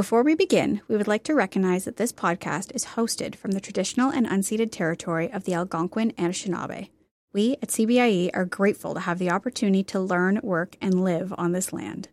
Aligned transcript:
Before 0.00 0.22
we 0.22 0.34
begin, 0.34 0.80
we 0.88 0.96
would 0.96 1.08
like 1.08 1.24
to 1.24 1.34
recognize 1.34 1.84
that 1.84 1.98
this 1.98 2.10
podcast 2.10 2.74
is 2.74 2.96
hosted 2.96 3.34
from 3.34 3.50
the 3.50 3.60
traditional 3.60 4.10
and 4.10 4.26
unceded 4.26 4.72
territory 4.72 5.30
of 5.30 5.44
the 5.44 5.52
Algonquin 5.52 6.14
and 6.16 6.32
Anishinaabe. 6.32 6.88
We 7.34 7.58
at 7.60 7.68
CBIE 7.68 8.30
are 8.32 8.46
grateful 8.46 8.94
to 8.94 9.00
have 9.00 9.18
the 9.18 9.30
opportunity 9.30 9.82
to 9.84 10.00
learn, 10.00 10.40
work, 10.42 10.74
and 10.80 11.04
live 11.04 11.34
on 11.36 11.52
this 11.52 11.70
land. 11.74 12.08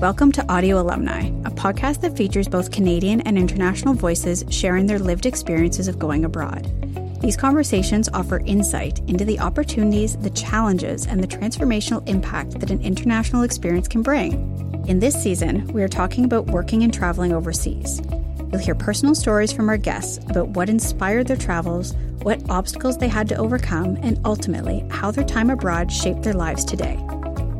Welcome 0.00 0.32
to 0.32 0.52
Audio 0.52 0.80
Alumni, 0.80 1.28
a 1.44 1.52
podcast 1.52 2.00
that 2.00 2.16
features 2.16 2.48
both 2.48 2.72
Canadian 2.72 3.20
and 3.20 3.38
international 3.38 3.94
voices 3.94 4.44
sharing 4.50 4.86
their 4.86 4.98
lived 4.98 5.26
experiences 5.26 5.86
of 5.86 6.00
going 6.00 6.24
abroad. 6.24 6.66
These 7.20 7.36
conversations 7.36 8.08
offer 8.14 8.38
insight 8.46 9.00
into 9.00 9.26
the 9.26 9.40
opportunities, 9.40 10.16
the 10.16 10.30
challenges, 10.30 11.06
and 11.06 11.22
the 11.22 11.28
transformational 11.28 12.06
impact 12.08 12.58
that 12.60 12.70
an 12.70 12.80
international 12.80 13.42
experience 13.42 13.88
can 13.88 14.00
bring. 14.00 14.84
In 14.88 15.00
this 15.00 15.22
season, 15.22 15.66
we 15.68 15.82
are 15.82 15.88
talking 15.88 16.24
about 16.24 16.46
working 16.46 16.82
and 16.82 16.92
traveling 16.92 17.34
overseas. 17.34 18.00
You'll 18.50 18.62
hear 18.62 18.74
personal 18.74 19.14
stories 19.14 19.52
from 19.52 19.68
our 19.68 19.76
guests 19.76 20.18
about 20.30 20.48
what 20.48 20.70
inspired 20.70 21.26
their 21.26 21.36
travels, 21.36 21.92
what 22.22 22.42
obstacles 22.48 22.96
they 22.96 23.08
had 23.08 23.28
to 23.28 23.36
overcome, 23.36 23.98
and 24.02 24.18
ultimately 24.24 24.82
how 24.88 25.10
their 25.10 25.24
time 25.24 25.50
abroad 25.50 25.92
shaped 25.92 26.22
their 26.22 26.32
lives 26.32 26.64
today. 26.64 26.96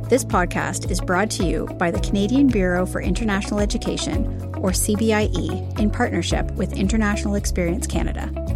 This 0.08 0.24
podcast 0.24 0.90
is 0.90 1.02
brought 1.02 1.30
to 1.32 1.44
you 1.44 1.66
by 1.78 1.90
the 1.90 2.00
Canadian 2.00 2.46
Bureau 2.46 2.86
for 2.86 3.02
International 3.02 3.60
Education, 3.60 4.24
or 4.56 4.70
CBIE, 4.70 5.78
in 5.78 5.90
partnership 5.90 6.50
with 6.52 6.72
International 6.72 7.34
Experience 7.34 7.86
Canada. 7.86 8.49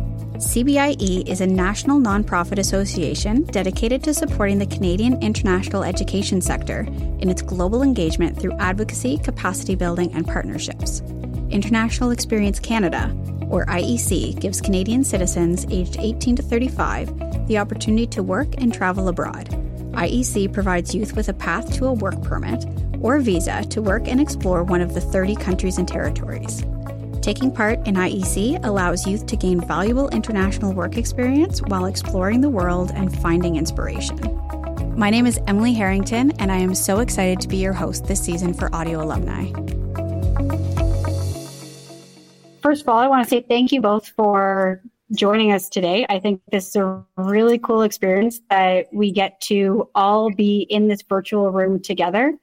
CBIE 0.45 1.27
is 1.27 1.41
a 1.41 1.47
national 1.47 1.99
nonprofit 1.99 2.59
association 2.59 3.45
dedicated 3.45 4.05
to 4.05 4.13
supporting 4.13 4.59
the 4.59 4.67
Canadian 4.67 5.21
international 5.23 5.83
education 5.83 6.43
sector 6.43 6.81
in 7.19 7.31
its 7.31 7.41
global 7.41 7.83
engagement 7.83 8.39
through 8.39 8.57
advocacy, 8.59 9.17
capacity 9.17 9.75
building, 9.75 10.13
and 10.13 10.27
partnerships. 10.27 11.01
International 11.49 12.11
Experience 12.11 12.61
Canada, 12.61 13.11
or 13.49 13.65
IEC, 13.67 14.39
gives 14.39 14.61
Canadian 14.61 15.03
citizens 15.03 15.67
aged 15.71 15.97
18 15.99 16.37
to 16.37 16.43
35 16.43 17.49
the 17.49 17.57
opportunity 17.57 18.07
to 18.07 18.23
work 18.23 18.49
and 18.59 18.73
travel 18.73 19.09
abroad. 19.09 19.49
IEC 19.93 20.53
provides 20.53 20.95
youth 20.95 21.17
with 21.17 21.31
a 21.31 21.35
path 21.35 21.73
to 21.73 21.87
a 21.87 21.93
work 21.93 22.23
permit 22.23 22.67
or 23.01 23.19
visa 23.19 23.65
to 23.71 23.81
work 23.81 24.07
and 24.07 24.21
explore 24.21 24.63
one 24.63 24.83
of 24.83 24.93
the 24.93 25.01
30 25.01 25.37
countries 25.37 25.79
and 25.79 25.89
territories. 25.89 26.65
Taking 27.25 27.51
part 27.51 27.79
in 27.89 27.95
IEC 27.95 28.63
allows 28.67 29.07
youth 29.07 29.25
to 29.29 29.35
gain 29.35 29.59
valuable 29.59 30.11
international 30.11 30.75
work 30.75 30.99
experience 30.99 31.63
while 31.63 31.87
exploring 31.87 32.43
the 32.43 32.51
world 32.51 32.93
and 32.95 33.19
finding 33.23 33.57
inspiration. 33.57 34.19
My 34.95 35.09
name 35.09 35.25
is 35.25 35.41
Emily 35.47 35.73
Harrington, 35.73 36.33
and 36.33 36.53
I 36.53 36.59
am 36.59 36.75
so 36.75 36.99
excited 36.99 37.41
to 37.41 37.49
be 37.49 37.57
your 37.57 37.73
host 37.73 38.05
this 38.05 38.23
season 38.23 38.53
for 38.53 38.69
Audio 38.75 39.03
Alumni. 39.03 39.47
First 42.61 42.83
of 42.83 42.91
all, 42.91 42.99
I 42.99 43.07
want 43.09 43.25
to 43.25 43.31
say 43.31 43.41
thank 43.41 43.73
you 43.73 43.81
both 43.81 44.07
for 44.09 44.83
joining 45.17 45.51
us 45.51 45.71
today. 45.71 46.05
I 46.11 46.19
think 46.19 46.43
this 46.53 46.69
is 46.69 46.77
a 46.77 47.03
really 47.17 47.59
cool 47.59 47.81
experience 47.81 48.43
that 48.51 48.89
we 48.93 49.11
get 49.11 49.41
to 49.45 49.89
all 49.95 50.31
be 50.31 50.67
in 50.69 50.89
this 50.89 51.01
virtual 51.01 51.51
room 51.51 51.81
together 51.81 52.35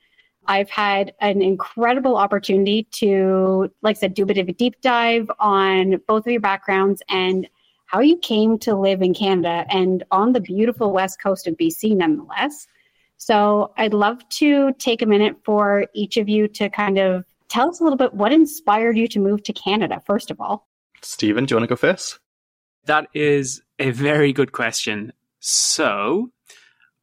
I've 0.48 0.70
had 0.70 1.14
an 1.20 1.42
incredible 1.42 2.18
opportunity 2.18 2.84
to, 2.92 3.72
like 3.82 3.98
I 3.98 4.00
said, 4.00 4.14
do 4.14 4.24
a 4.24 4.26
bit 4.26 4.38
of 4.38 4.50
a 4.50 4.54
deep 4.54 4.82
dive 4.82 5.30
on 5.40 6.02
both 6.08 6.26
of 6.26 6.32
your 6.32 6.42
backgrounds 6.42 7.02
and 7.10 7.48
how 7.86 8.00
you 8.00 8.18
came 8.18 8.58
to 8.60 8.76
live 8.76 9.02
in 9.02 9.14
Canada 9.14 9.66
and 9.70 10.04
on 10.12 10.34
the 10.34 10.40
beautiful 10.40 10.92
west 10.92 11.22
coast 11.22 11.48
of 11.48 11.56
BC, 11.58 11.96
nonetheless. 11.96 12.68
So 13.18 13.72
I'd 13.78 13.94
love 13.94 14.28
to 14.30 14.74
take 14.74 15.02
a 15.02 15.06
minute 15.06 15.36
for 15.44 15.86
each 15.94 16.18
of 16.18 16.28
you 16.28 16.48
to 16.50 16.70
kind 16.70 16.98
of 16.98 17.26
tell 17.50 17.70
us 17.70 17.80
a 17.80 17.84
little 17.84 17.98
bit 17.98 18.14
what 18.14 18.32
inspired 18.32 18.98
you 18.98 19.08
to 19.10 19.20
move 19.20 19.44
to 19.44 19.54
Canada, 19.54 20.02
first 20.06 20.32
of 20.32 20.40
all. 20.40 20.68
Stephen, 21.02 21.46
do 21.46 21.54
you 21.54 21.58
want 21.58 21.66
to 21.66 21.68
go 21.68 21.76
first? 21.76 22.20
That 22.86 23.08
is 23.14 23.62
a 23.78 23.92
very 23.92 24.34
good 24.34 24.54
question. 24.54 25.14
So 25.40 26.32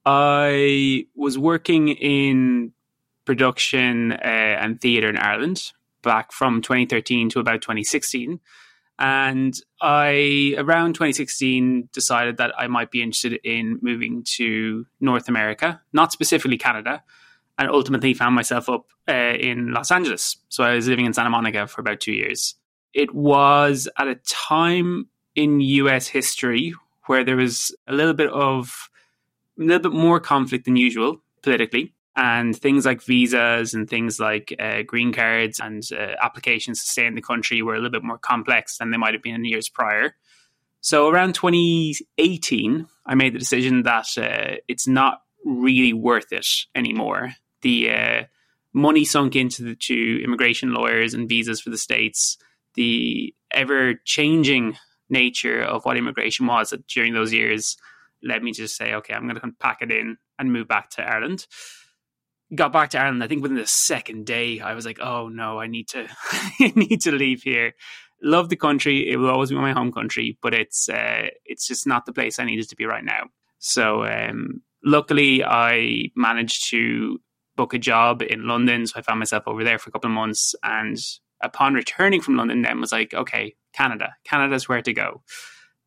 I 0.04 1.06
was 1.14 1.38
working 1.38 1.88
in 1.88 2.72
production 3.28 4.12
uh, 4.12 4.56
and 4.62 4.80
theatre 4.80 5.10
in 5.10 5.18
Ireland 5.18 5.72
back 6.02 6.32
from 6.32 6.62
2013 6.62 7.28
to 7.28 7.40
about 7.40 7.60
2016. 7.60 8.40
And 8.98 9.54
I, 9.82 10.54
around 10.56 10.94
2016, 10.94 11.90
decided 11.92 12.38
that 12.38 12.54
I 12.58 12.68
might 12.68 12.90
be 12.90 13.02
interested 13.02 13.38
in 13.44 13.80
moving 13.82 14.24
to 14.36 14.86
North 14.98 15.28
America, 15.28 15.78
not 15.92 16.10
specifically 16.10 16.56
Canada, 16.56 17.02
and 17.58 17.68
ultimately 17.68 18.14
found 18.14 18.34
myself 18.34 18.70
up 18.70 18.86
uh, 19.06 19.12
in 19.12 19.74
Los 19.74 19.90
Angeles. 19.90 20.38
So 20.48 20.64
I 20.64 20.74
was 20.76 20.88
living 20.88 21.04
in 21.04 21.12
Santa 21.12 21.28
Monica 21.28 21.66
for 21.66 21.82
about 21.82 22.00
two 22.00 22.12
years. 22.12 22.54
It 22.94 23.14
was 23.14 23.90
at 23.98 24.08
a 24.08 24.14
time 24.26 25.08
in 25.34 25.60
US 25.60 26.06
history 26.06 26.72
where 27.08 27.24
there 27.24 27.36
was 27.36 27.76
a 27.86 27.92
little 27.92 28.14
bit 28.14 28.30
of, 28.30 28.88
a 29.60 29.64
little 29.64 29.90
bit 29.90 29.92
more 29.92 30.18
conflict 30.18 30.64
than 30.64 30.76
usual 30.76 31.20
politically 31.42 31.92
and 32.18 32.56
things 32.56 32.84
like 32.84 33.00
visas 33.00 33.74
and 33.74 33.88
things 33.88 34.18
like 34.18 34.52
uh, 34.58 34.82
green 34.82 35.12
cards 35.12 35.60
and 35.60 35.84
uh, 35.92 36.16
applications 36.20 36.80
to 36.80 36.88
stay 36.88 37.06
in 37.06 37.14
the 37.14 37.22
country 37.22 37.62
were 37.62 37.74
a 37.74 37.76
little 37.76 37.92
bit 37.92 38.02
more 38.02 38.18
complex 38.18 38.76
than 38.78 38.90
they 38.90 38.96
might 38.96 39.14
have 39.14 39.22
been 39.22 39.36
in 39.36 39.44
years 39.44 39.68
prior. 39.68 40.16
So 40.80 41.08
around 41.08 41.36
2018, 41.36 42.88
I 43.06 43.14
made 43.14 43.34
the 43.34 43.38
decision 43.38 43.84
that 43.84 44.08
uh, 44.18 44.56
it's 44.66 44.88
not 44.88 45.22
really 45.44 45.92
worth 45.92 46.32
it 46.32 46.46
anymore. 46.74 47.34
The 47.62 47.90
uh, 47.92 48.24
money 48.72 49.04
sunk 49.04 49.36
into 49.36 49.62
the 49.62 49.76
to 49.76 50.20
immigration 50.24 50.74
lawyers 50.74 51.14
and 51.14 51.28
visas 51.28 51.60
for 51.60 51.70
the 51.70 51.78
states, 51.78 52.36
the 52.74 53.32
ever 53.52 53.94
changing 54.04 54.76
nature 55.08 55.62
of 55.62 55.84
what 55.84 55.96
immigration 55.96 56.48
was 56.48 56.74
during 56.88 57.14
those 57.14 57.32
years 57.32 57.76
led 58.24 58.42
me 58.42 58.52
to 58.52 58.62
just 58.62 58.76
say, 58.76 58.94
okay, 58.94 59.14
I'm 59.14 59.28
going 59.28 59.40
to 59.40 59.52
pack 59.60 59.82
it 59.82 59.92
in 59.92 60.16
and 60.36 60.52
move 60.52 60.66
back 60.66 60.90
to 60.90 61.02
Ireland 61.02 61.46
got 62.54 62.72
back 62.72 62.90
to 62.90 62.98
Ireland, 62.98 63.22
I 63.22 63.28
think 63.28 63.42
within 63.42 63.56
the 63.56 63.66
second 63.66 64.26
day, 64.26 64.60
I 64.60 64.74
was 64.74 64.86
like, 64.86 65.00
"Oh 65.00 65.28
no, 65.28 65.60
I 65.60 65.66
need 65.66 65.88
to, 65.88 66.08
I 66.60 66.72
need 66.74 67.00
to 67.02 67.12
leave 67.12 67.42
here." 67.42 67.74
Love 68.22 68.48
the 68.48 68.56
country; 68.56 69.08
it 69.08 69.16
will 69.16 69.30
always 69.30 69.50
be 69.50 69.56
my 69.56 69.72
home 69.72 69.92
country, 69.92 70.38
but 70.42 70.54
it's 70.54 70.88
uh, 70.88 71.28
it's 71.44 71.66
just 71.66 71.86
not 71.86 72.06
the 72.06 72.12
place 72.12 72.38
I 72.38 72.44
needed 72.44 72.68
to 72.68 72.76
be 72.76 72.86
right 72.86 73.04
now. 73.04 73.24
So, 73.58 74.04
um, 74.04 74.62
luckily, 74.84 75.44
I 75.44 76.10
managed 76.16 76.68
to 76.70 77.20
book 77.56 77.74
a 77.74 77.78
job 77.78 78.22
in 78.22 78.46
London, 78.46 78.86
so 78.86 78.98
I 78.98 79.02
found 79.02 79.18
myself 79.18 79.44
over 79.46 79.64
there 79.64 79.78
for 79.78 79.90
a 79.90 79.92
couple 79.92 80.10
of 80.10 80.14
months. 80.14 80.54
And 80.62 80.98
upon 81.42 81.74
returning 81.74 82.20
from 82.20 82.36
London, 82.36 82.62
then 82.62 82.80
was 82.80 82.92
like, 82.92 83.14
"Okay, 83.14 83.54
Canada, 83.72 84.14
Canada's 84.24 84.68
where 84.68 84.82
to 84.82 84.92
go." 84.92 85.22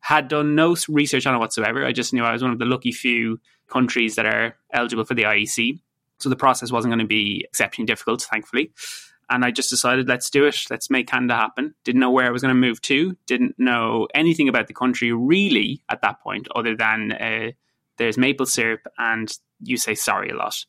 Had 0.00 0.28
done 0.28 0.56
no 0.56 0.76
research 0.88 1.26
on 1.26 1.34
it 1.34 1.38
whatsoever. 1.38 1.86
I 1.86 1.92
just 1.92 2.12
knew 2.12 2.24
I 2.24 2.32
was 2.32 2.42
one 2.42 2.50
of 2.50 2.58
the 2.58 2.64
lucky 2.64 2.90
few 2.90 3.40
countries 3.68 4.16
that 4.16 4.26
are 4.26 4.56
eligible 4.72 5.04
for 5.04 5.14
the 5.14 5.22
IEC 5.22 5.78
so 6.22 6.28
the 6.28 6.36
process 6.36 6.70
wasn't 6.70 6.90
going 6.90 7.00
to 7.00 7.06
be 7.06 7.44
exceptionally 7.48 7.86
difficult, 7.86 8.22
thankfully. 8.22 8.72
And 9.30 9.44
I 9.44 9.50
just 9.50 9.70
decided, 9.70 10.08
let's 10.08 10.30
do 10.30 10.44
it. 10.44 10.56
Let's 10.70 10.90
make 10.90 11.06
Canada 11.06 11.34
happen. 11.34 11.74
Didn't 11.84 12.00
know 12.00 12.10
where 12.10 12.26
I 12.26 12.30
was 12.30 12.42
going 12.42 12.54
to 12.54 12.60
move 12.60 12.82
to. 12.82 13.16
Didn't 13.26 13.58
know 13.58 14.06
anything 14.14 14.48
about 14.48 14.66
the 14.66 14.74
country 14.74 15.12
really 15.12 15.82
at 15.88 16.02
that 16.02 16.20
point, 16.20 16.48
other 16.54 16.76
than 16.76 17.12
uh, 17.12 17.52
there's 17.96 18.18
maple 18.18 18.46
syrup 18.46 18.80
and 18.98 19.32
you 19.60 19.76
say 19.76 19.94
sorry 19.94 20.30
a 20.30 20.36
lot. 20.36 20.64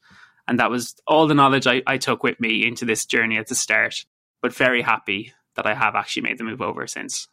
And 0.47 0.59
that 0.59 0.69
was 0.69 0.96
all 1.08 1.28
the 1.28 1.34
knowledge 1.34 1.68
I, 1.68 1.81
I 1.88 1.97
took 1.97 2.24
with 2.24 2.40
me 2.40 2.66
into 2.66 2.86
this 2.86 3.06
journey 3.06 3.38
at 3.38 3.47
the 3.47 3.56
start. 3.56 4.06
But 4.42 4.53
very 4.53 4.81
happy 4.81 5.34
that 5.56 5.66
I 5.66 5.74
have 5.74 5.96
actually 5.96 6.24
made 6.24 6.38
the 6.38 6.44
move 6.44 6.62
over 6.62 6.86
since. 6.88 7.28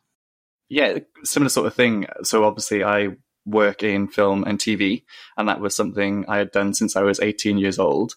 Yeah, 0.69 0.99
similar 1.25 1.49
sort 1.49 1.67
of 1.67 1.75
thing. 1.75 2.07
So 2.23 2.45
obviously, 2.45 2.85
I 2.85 3.17
work 3.47 3.83
in 3.83 4.09
film 4.09 4.45
and 4.45 4.59
TV, 4.59 5.05
and 5.37 5.49
that 5.49 5.61
was 5.61 5.75
something 5.75 6.25
I 6.29 6.39
had 6.39 6.51
done 6.51 6.75
since 6.75 6.97
I 6.97 7.03
was 7.03 7.21
18 7.21 7.59
years 7.59 7.79
old. 7.79 8.15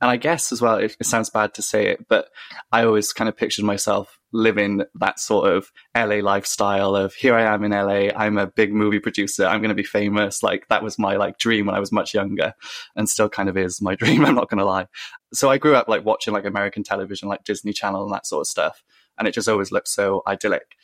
And 0.00 0.10
I 0.10 0.16
guess 0.18 0.52
as 0.52 0.60
well, 0.60 0.76
it, 0.76 0.94
it 1.00 1.06
sounds 1.06 1.30
bad 1.30 1.54
to 1.54 1.62
say 1.62 1.86
it, 1.86 2.06
but 2.06 2.28
I 2.70 2.84
always 2.84 3.14
kind 3.14 3.28
of 3.28 3.36
pictured 3.36 3.64
myself 3.64 4.18
living 4.30 4.82
that 4.96 5.18
sort 5.18 5.50
of 5.50 5.72
LA 5.96 6.16
lifestyle 6.16 6.94
of 6.94 7.14
here 7.14 7.34
I 7.34 7.54
am 7.54 7.64
in 7.64 7.70
LA, 7.70 8.10
I'm 8.14 8.36
a 8.36 8.46
big 8.46 8.74
movie 8.74 9.00
producer, 9.00 9.46
I'm 9.46 9.60
going 9.60 9.70
to 9.70 9.74
be 9.74 9.82
famous. 9.82 10.42
Like 10.42 10.68
that 10.68 10.82
was 10.82 10.98
my 10.98 11.16
like 11.16 11.38
dream 11.38 11.64
when 11.64 11.74
I 11.74 11.80
was 11.80 11.92
much 11.92 12.12
younger 12.12 12.52
and 12.94 13.08
still 13.08 13.30
kind 13.30 13.48
of 13.48 13.56
is 13.56 13.80
my 13.80 13.94
dream. 13.96 14.26
I'm 14.26 14.34
not 14.34 14.50
going 14.50 14.58
to 14.58 14.66
lie. 14.66 14.86
So 15.32 15.48
I 15.48 15.56
grew 15.56 15.74
up 15.74 15.88
like 15.88 16.04
watching 16.04 16.34
like 16.34 16.44
American 16.44 16.82
television, 16.82 17.28
like 17.28 17.44
Disney 17.44 17.72
Channel 17.72 18.04
and 18.04 18.12
that 18.12 18.26
sort 18.26 18.42
of 18.42 18.48
stuff. 18.48 18.84
And 19.18 19.26
it 19.26 19.32
just 19.32 19.48
always 19.48 19.72
looked 19.72 19.88
so 19.88 20.22
idyllic. 20.26 20.76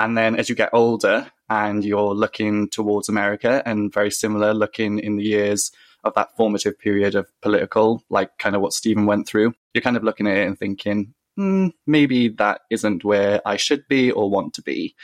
And 0.00 0.16
then 0.16 0.34
as 0.34 0.48
you 0.48 0.54
get 0.54 0.70
older 0.72 1.30
and 1.50 1.84
you're 1.84 2.14
looking 2.14 2.70
towards 2.70 3.10
America 3.10 3.62
and 3.66 3.92
very 3.92 4.10
similar 4.10 4.54
looking 4.54 4.98
in 4.98 5.16
the 5.16 5.22
years 5.22 5.72
of 6.04 6.14
that 6.14 6.34
formative 6.38 6.78
period 6.78 7.14
of 7.14 7.28
political, 7.42 8.02
like 8.08 8.38
kind 8.38 8.56
of 8.56 8.62
what 8.62 8.72
Stephen 8.72 9.04
went 9.04 9.28
through, 9.28 9.52
you're 9.74 9.82
kind 9.82 9.98
of 9.98 10.02
looking 10.02 10.26
at 10.26 10.38
it 10.38 10.46
and 10.46 10.58
thinking, 10.58 11.12
hmm, 11.36 11.66
maybe 11.86 12.28
that 12.28 12.62
isn't 12.70 13.04
where 13.04 13.42
I 13.44 13.58
should 13.58 13.86
be 13.88 14.10
or 14.10 14.30
want 14.30 14.54
to 14.54 14.62
be. 14.62 14.94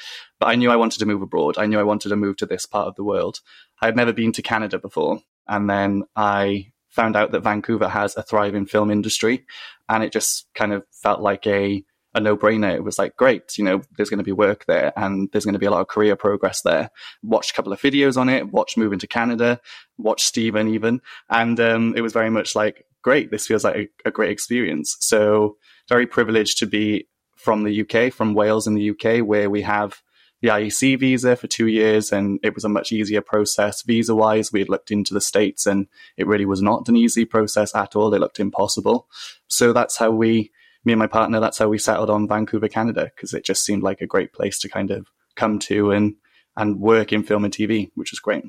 But 0.41 0.47
I 0.47 0.55
knew 0.55 0.71
I 0.71 0.77
wanted 0.77 1.01
to 1.01 1.07
move 1.07 1.21
abroad. 1.21 1.59
I 1.59 1.67
knew 1.67 1.79
I 1.79 1.83
wanted 1.83 2.09
to 2.09 2.17
move 2.17 2.39
to 2.39 2.47
this 2.47 2.65
part 2.65 2.89
of 2.89 2.95
the 2.95 3.05
world. 3.05 3.41
I 3.83 3.85
had 3.85 3.97
never 3.97 4.15
been 4.15 4.33
to 4.33 4.41
Canada 4.41 4.79
before. 4.79 5.21
And 5.47 5.69
then 5.69 6.05
I 6.17 6.73
found 6.89 7.17
out 7.17 7.33
that 7.33 7.45
Vancouver 7.45 7.89
has 7.89 8.17
a 8.17 8.23
thriving 8.23 8.65
film 8.65 8.91
industry, 8.91 9.45
and 9.91 10.03
it 10.03 10.11
just 10.11 10.47
kind 10.55 10.73
of 10.73 10.85
felt 10.91 11.21
like 11.21 11.47
a 11.47 11.85
a 12.17 12.21
no 12.21 12.37
brainer. 12.37 12.75
It 12.75 12.83
was 12.83 12.99
like, 12.99 13.15
great, 13.17 13.57
you 13.59 13.65
know, 13.65 13.83
there's 13.97 14.09
going 14.09 14.19
to 14.19 14.25
be 14.25 14.33
work 14.33 14.65
there 14.65 14.93
and 14.97 15.29
there's 15.31 15.45
going 15.45 15.53
to 15.53 15.61
be 15.61 15.67
a 15.67 15.71
lot 15.71 15.83
of 15.83 15.89
career 15.89 16.17
progress 16.17 16.63
there. 16.63 16.91
Watched 17.23 17.51
a 17.51 17.55
couple 17.55 17.73
of 17.73 17.81
videos 17.81 18.17
on 18.17 18.31
it, 18.31 18.51
watched 18.51 18.79
moving 18.79 18.99
to 19.01 19.07
Canada, 19.07 19.61
watched 19.99 20.27
Stephen 20.27 20.67
even. 20.69 21.03
And 21.29 21.61
um, 21.61 21.95
it 21.95 22.01
was 22.01 22.15
very 22.15 22.31
much 22.31 22.57
like, 22.57 22.87
great, 23.03 23.31
this 23.31 23.47
feels 23.47 23.65
like 23.65 23.77
a, 23.77 24.09
a 24.09 24.11
great 24.11 24.31
experience. 24.31 24.97
So 24.99 25.59
very 25.91 26.07
privileged 26.07 26.59
to 26.59 26.67
be 26.67 27.07
from 27.37 27.65
the 27.65 27.83
UK, 27.83 28.13
from 28.13 28.33
Wales 28.33 28.67
in 28.67 28.75
the 28.75 28.91
UK, 28.91 29.25
where 29.25 29.51
we 29.51 29.61
have 29.63 30.03
the 30.41 30.49
IEC 30.49 30.99
visa 30.99 31.37
for 31.37 31.47
two 31.47 31.67
years, 31.67 32.13
and 32.13 32.39
it 32.43 32.55
was 32.55 32.65
a 32.65 32.69
much 32.69 32.93
easier 32.93 33.21
process 33.21 33.83
visa 33.83 34.15
wise. 34.15 34.53
We 34.53 34.61
had 34.61 34.69
looked 34.69 34.91
into 34.91 35.15
the 35.15 35.21
States, 35.21 35.67
and 35.67 35.87
it 36.17 36.27
really 36.27 36.45
was 36.45 36.61
not 36.61 36.89
an 36.89 36.97
easy 36.97 37.25
process 37.25 37.75
at 37.75 37.97
all. 37.97 38.13
It 38.13 38.21
looked 38.21 38.41
impossible. 38.41 39.07
So 39.49 39.73
that's 39.73 39.97
how 39.97 40.11
we 40.11 40.51
me 40.87 40.93
and 40.93 41.01
my 41.01 41.07
partner, 41.07 41.41
that's 41.41 41.59
how 41.59 41.69
we 41.69 41.79
settled 41.79 42.11
on 42.11 42.29
Vancouver, 42.29 42.69
Canada, 42.69 43.11
because 43.15 43.35
it 43.35 43.45
just 43.45 43.65
seemed 43.65 43.83
like 43.83 44.01
a 44.01 44.07
great 44.07 44.33
place 44.33 44.59
to 44.61 44.69
kind 44.69 44.91
of 44.91 45.09
come 45.35 45.59
to 45.59 45.91
and 45.91 46.15
and 46.57 46.81
work 46.81 47.13
in 47.13 47.23
film 47.23 47.45
and 47.45 47.53
TV, 47.53 47.91
which 47.97 48.13
is 48.15 48.19
great. 48.19 48.45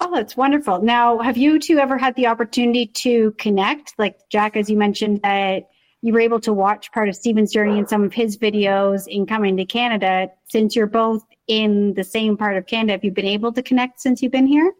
Oh, 0.00 0.10
that's 0.12 0.36
wonderful. 0.36 0.82
Now, 0.82 1.20
have 1.20 1.36
you 1.36 1.60
two 1.60 1.78
ever 1.78 1.96
had 1.96 2.16
the 2.16 2.26
opportunity 2.26 2.86
to 2.86 3.30
connect? 3.38 3.94
Like 3.98 4.16
Jack, 4.30 4.56
as 4.56 4.68
you 4.68 4.76
mentioned, 4.76 5.20
that 5.22 5.68
you 6.00 6.12
were 6.12 6.20
able 6.20 6.40
to 6.40 6.52
watch 6.52 6.90
part 6.90 7.08
of 7.08 7.14
Stephen's 7.14 7.52
journey 7.52 7.78
and 7.78 7.88
some 7.88 8.02
of 8.02 8.12
his 8.12 8.36
videos 8.36 9.06
in 9.06 9.26
coming 9.26 9.56
to 9.58 9.64
Canada. 9.64 10.28
Since 10.50 10.74
you're 10.74 10.88
both 10.88 11.24
in 11.46 11.94
the 11.94 12.02
same 12.02 12.36
part 12.36 12.56
of 12.56 12.66
Canada, 12.66 12.94
have 12.94 13.04
you 13.04 13.12
been 13.12 13.24
able 13.24 13.52
to 13.52 13.62
connect 13.62 14.00
since 14.00 14.22
you've 14.22 14.32
been 14.32 14.48
here? 14.48 14.72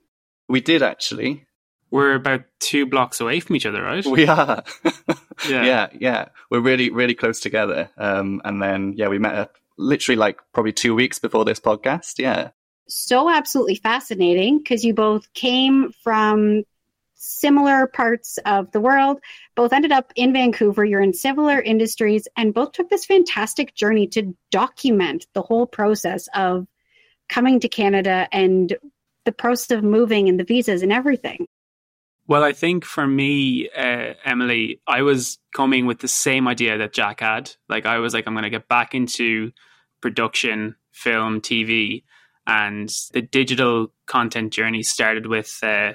We 0.49 0.61
did 0.61 0.83
actually 0.83 1.47
we're 1.93 2.15
about 2.15 2.43
two 2.59 2.87
blocks 2.87 3.21
away 3.21 3.39
from 3.39 3.55
each 3.55 3.67
other, 3.67 3.83
right? 3.83 4.05
We 4.05 4.27
are. 4.27 4.65
yeah. 5.49 5.65
yeah, 5.65 5.89
yeah. 5.93 6.29
We're 6.51 6.61
really, 6.61 6.89
really 6.91 7.15
close 7.15 7.39
together. 7.39 7.91
Um, 7.99 8.41
and 8.45 8.63
then, 8.63 8.95
yeah, 8.97 9.09
we 9.09 9.19
met 9.19 9.35
up 9.35 9.57
literally 9.77 10.17
like 10.17 10.41
probably 10.55 10.73
two 10.73 10.95
weeks 10.95 11.19
before 11.19 11.45
this 11.45 11.61
podcast. 11.61 12.19
Yeah. 12.19 12.51
So 12.89 13.31
absolutely 13.31 13.75
fascinating 13.75 14.59
because 14.59 14.85
you 14.85 14.95
both 14.95 15.33
came 15.35 15.93
from 16.03 16.65
similar 17.15 17.87
parts 17.87 18.39
of 18.47 18.73
the 18.73 18.81
world, 18.81 19.21
both 19.55 19.75
ended 19.75 19.93
up 19.93 20.13
in 20.17 20.33
Vancouver. 20.33 20.85
You're 20.87 21.03
in 21.03 21.13
similar 21.13 21.61
industries, 21.61 22.27
and 22.37 22.55
both 22.55 22.73
took 22.73 22.89
this 22.89 23.05
fantastic 23.05 23.75
journey 23.75 24.07
to 24.09 24.35
document 24.51 25.27
the 25.35 25.43
whole 25.43 25.67
process 25.67 26.27
of 26.35 26.67
coming 27.29 27.61
to 27.61 27.69
Canada 27.69 28.29
and 28.33 28.77
the 29.25 29.33
process 29.33 29.77
of 29.77 29.85
moving 29.85 30.29
and 30.29 30.41
the 30.41 30.45
visas 30.45 30.83
and 30.83 30.93
everything. 30.93 31.47
Well, 32.29 32.45
I 32.45 32.53
think 32.53 32.85
for 32.85 33.07
me, 33.07 33.69
uh, 33.71 34.15
Emily, 34.25 34.81
I 34.87 35.03
was 35.03 35.39
coming 35.55 35.87
with 35.87 35.99
the 35.99 36.09
same 36.09 36.47
idea 36.47 36.79
that 36.79 36.93
Jack 36.93 37.21
had. 37.21 37.51
Like, 37.69 37.85
I 37.85 37.99
was 37.99 38.15
like, 38.15 38.27
I'm 38.27 38.35
going 38.35 38.45
to 38.45 38.51
get 38.51 38.69
back 38.69 38.95
into 38.95 39.51
production, 40.01 40.77
film, 40.93 41.41
TV. 41.41 42.05
And 42.47 42.89
the 43.13 43.23
digital 43.23 43.93
content 44.07 44.53
journey 44.53 44.83
started 44.83 45.27
with 45.27 45.59
uh, 45.63 45.95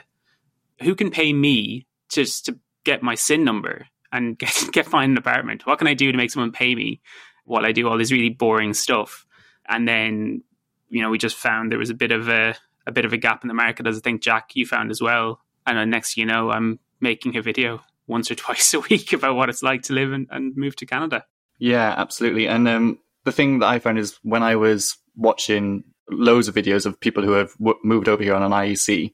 who 0.81 0.95
can 0.95 1.11
pay 1.11 1.31
me 1.31 1.87
just 2.09 2.45
to 2.45 2.59
get 2.83 3.03
my 3.03 3.15
SIN 3.15 3.43
number 3.43 3.87
and 4.11 4.37
get, 4.39 4.69
get 4.73 4.85
find 4.85 5.11
an 5.11 5.17
apartment? 5.17 5.65
What 5.65 5.79
can 5.79 5.87
I 5.87 5.93
do 5.93 6.11
to 6.11 6.17
make 6.17 6.31
someone 6.31 6.51
pay 6.51 6.75
me 6.75 7.01
while 7.45 7.65
I 7.65 7.71
do 7.71 7.87
all 7.87 7.97
this 7.97 8.11
really 8.11 8.29
boring 8.29 8.73
stuff? 8.73 9.25
And 9.69 9.87
then, 9.87 10.43
you 10.89 11.01
know, 11.01 11.09
we 11.09 11.17
just 11.17 11.35
found 11.37 11.71
there 11.71 11.79
was 11.79 11.89
a 11.89 11.95
bit 11.95 12.11
of 12.11 12.27
a, 12.27 12.55
a 12.85 12.91
bit 12.91 13.05
of 13.05 13.13
a 13.13 13.17
gap 13.17 13.43
in 13.43 13.47
the 13.47 13.53
market, 13.53 13.87
as 13.87 13.97
I 13.97 14.01
think 14.01 14.21
Jack 14.21 14.55
you 14.55 14.65
found 14.65 14.91
as 14.91 15.01
well 15.01 15.41
and 15.75 15.91
next 15.91 16.17
you 16.17 16.25
know, 16.25 16.51
I'm 16.51 16.79
making 16.99 17.35
a 17.35 17.41
video 17.41 17.81
once 18.07 18.31
or 18.31 18.35
twice 18.35 18.73
a 18.73 18.79
week 18.79 19.13
about 19.13 19.35
what 19.35 19.49
it's 19.49 19.63
like 19.63 19.83
to 19.83 19.93
live 19.93 20.11
and, 20.11 20.27
and 20.31 20.55
move 20.55 20.75
to 20.77 20.85
Canada. 20.85 21.25
Yeah, 21.59 21.93
absolutely. 21.97 22.47
And 22.47 22.67
um, 22.67 22.99
the 23.25 23.31
thing 23.31 23.59
that 23.59 23.67
I 23.67 23.79
found 23.79 23.99
is 23.99 24.17
when 24.23 24.43
I 24.43 24.55
was 24.55 24.97
watching 25.15 25.83
loads 26.09 26.47
of 26.47 26.55
videos 26.55 26.85
of 26.85 26.99
people 26.99 27.23
who 27.23 27.31
have 27.31 27.53
w- 27.57 27.79
moved 27.83 28.07
over 28.07 28.23
here 28.23 28.35
on 28.35 28.43
an 28.43 28.51
IEC, 28.51 29.13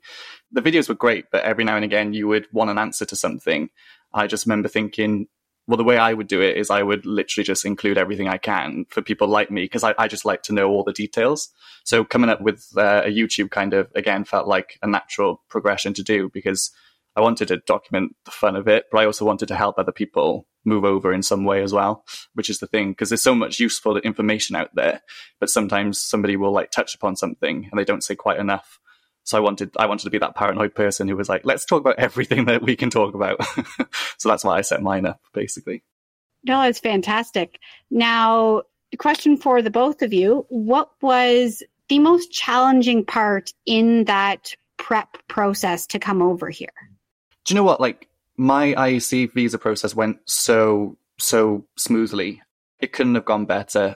the 0.51 0.61
videos 0.61 0.87
were 0.87 0.95
great, 0.95 1.25
but 1.31 1.43
every 1.43 1.63
now 1.63 1.75
and 1.75 1.85
again 1.85 2.13
you 2.13 2.27
would 2.27 2.47
want 2.51 2.69
an 2.69 2.77
answer 2.77 3.05
to 3.05 3.15
something. 3.15 3.69
I 4.13 4.27
just 4.27 4.45
remember 4.45 4.67
thinking, 4.67 5.27
well, 5.67 5.77
the 5.77 5.83
way 5.83 5.97
I 5.97 6.13
would 6.13 6.27
do 6.27 6.41
it 6.41 6.57
is 6.57 6.69
I 6.69 6.83
would 6.83 7.05
literally 7.05 7.45
just 7.45 7.65
include 7.65 7.97
everything 7.97 8.27
I 8.27 8.37
can 8.37 8.85
for 8.89 9.01
people 9.01 9.27
like 9.27 9.49
me 9.49 9.63
because 9.63 9.83
I, 9.83 9.95
I, 9.97 10.07
just 10.07 10.25
like 10.25 10.43
to 10.43 10.53
know 10.53 10.69
all 10.69 10.83
the 10.83 10.91
details. 10.91 11.49
So 11.85 12.03
coming 12.03 12.29
up 12.29 12.41
with 12.41 12.67
uh, 12.75 13.03
a 13.05 13.09
YouTube 13.09 13.49
kind 13.49 13.73
of 13.73 13.89
again 13.95 14.25
felt 14.25 14.47
like 14.47 14.77
a 14.81 14.87
natural 14.87 15.41
progression 15.49 15.93
to 15.93 16.03
do 16.03 16.29
because 16.33 16.71
I 17.15 17.21
wanted 17.21 17.47
to 17.49 17.57
document 17.57 18.15
the 18.25 18.31
fun 18.31 18.55
of 18.55 18.67
it, 18.67 18.85
but 18.91 18.99
I 18.99 19.05
also 19.05 19.23
wanted 19.23 19.47
to 19.47 19.55
help 19.55 19.77
other 19.77 19.91
people 19.91 20.47
move 20.65 20.83
over 20.83 21.13
in 21.13 21.23
some 21.23 21.45
way 21.45 21.61
as 21.61 21.71
well, 21.71 22.05
which 22.33 22.49
is 22.49 22.59
the 22.59 22.67
thing 22.67 22.91
because 22.91 23.09
there's 23.09 23.23
so 23.23 23.35
much 23.35 23.59
useful 23.59 23.97
information 23.97 24.55
out 24.55 24.73
there, 24.75 25.01
but 25.39 25.49
sometimes 25.49 25.99
somebody 25.99 26.35
will 26.35 26.51
like 26.51 26.71
touch 26.71 26.95
upon 26.95 27.15
something 27.15 27.69
and 27.71 27.79
they 27.79 27.85
don't 27.85 28.03
say 28.03 28.15
quite 28.15 28.39
enough. 28.39 28.79
So 29.23 29.37
I 29.37 29.41
wanted 29.41 29.71
I 29.77 29.85
wanted 29.85 30.03
to 30.03 30.09
be 30.09 30.17
that 30.17 30.35
paranoid 30.35 30.75
person 30.75 31.07
who 31.07 31.15
was 31.15 31.29
like, 31.29 31.45
let's 31.45 31.65
talk 31.65 31.81
about 31.81 31.99
everything 31.99 32.45
that 32.45 32.61
we 32.61 32.75
can 32.75 32.89
talk 32.89 33.13
about. 33.13 33.43
so 34.17 34.29
that's 34.29 34.43
why 34.43 34.57
I 34.57 34.61
set 34.61 34.81
mine 34.81 35.05
up, 35.05 35.21
basically. 35.33 35.83
No, 36.45 36.61
it's 36.61 36.79
fantastic. 36.79 37.59
Now, 37.89 38.63
question 38.97 39.37
for 39.37 39.61
the 39.61 39.71
both 39.71 40.01
of 40.01 40.13
you: 40.13 40.45
What 40.49 40.91
was 41.01 41.63
the 41.89 41.99
most 41.99 42.31
challenging 42.31 43.05
part 43.05 43.53
in 43.65 44.05
that 44.05 44.53
prep 44.77 45.17
process 45.27 45.87
to 45.87 45.99
come 45.99 46.21
over 46.21 46.49
here? 46.49 46.73
Do 47.45 47.53
you 47.53 47.55
know 47.55 47.63
what? 47.63 47.79
Like 47.79 48.09
my 48.37 48.73
IEC 48.73 49.33
visa 49.33 49.57
process 49.57 49.95
went 49.95 50.17
so 50.25 50.97
so 51.17 51.65
smoothly. 51.77 52.41
It 52.79 52.91
couldn't 52.91 53.15
have 53.15 53.25
gone 53.25 53.45
better. 53.45 53.95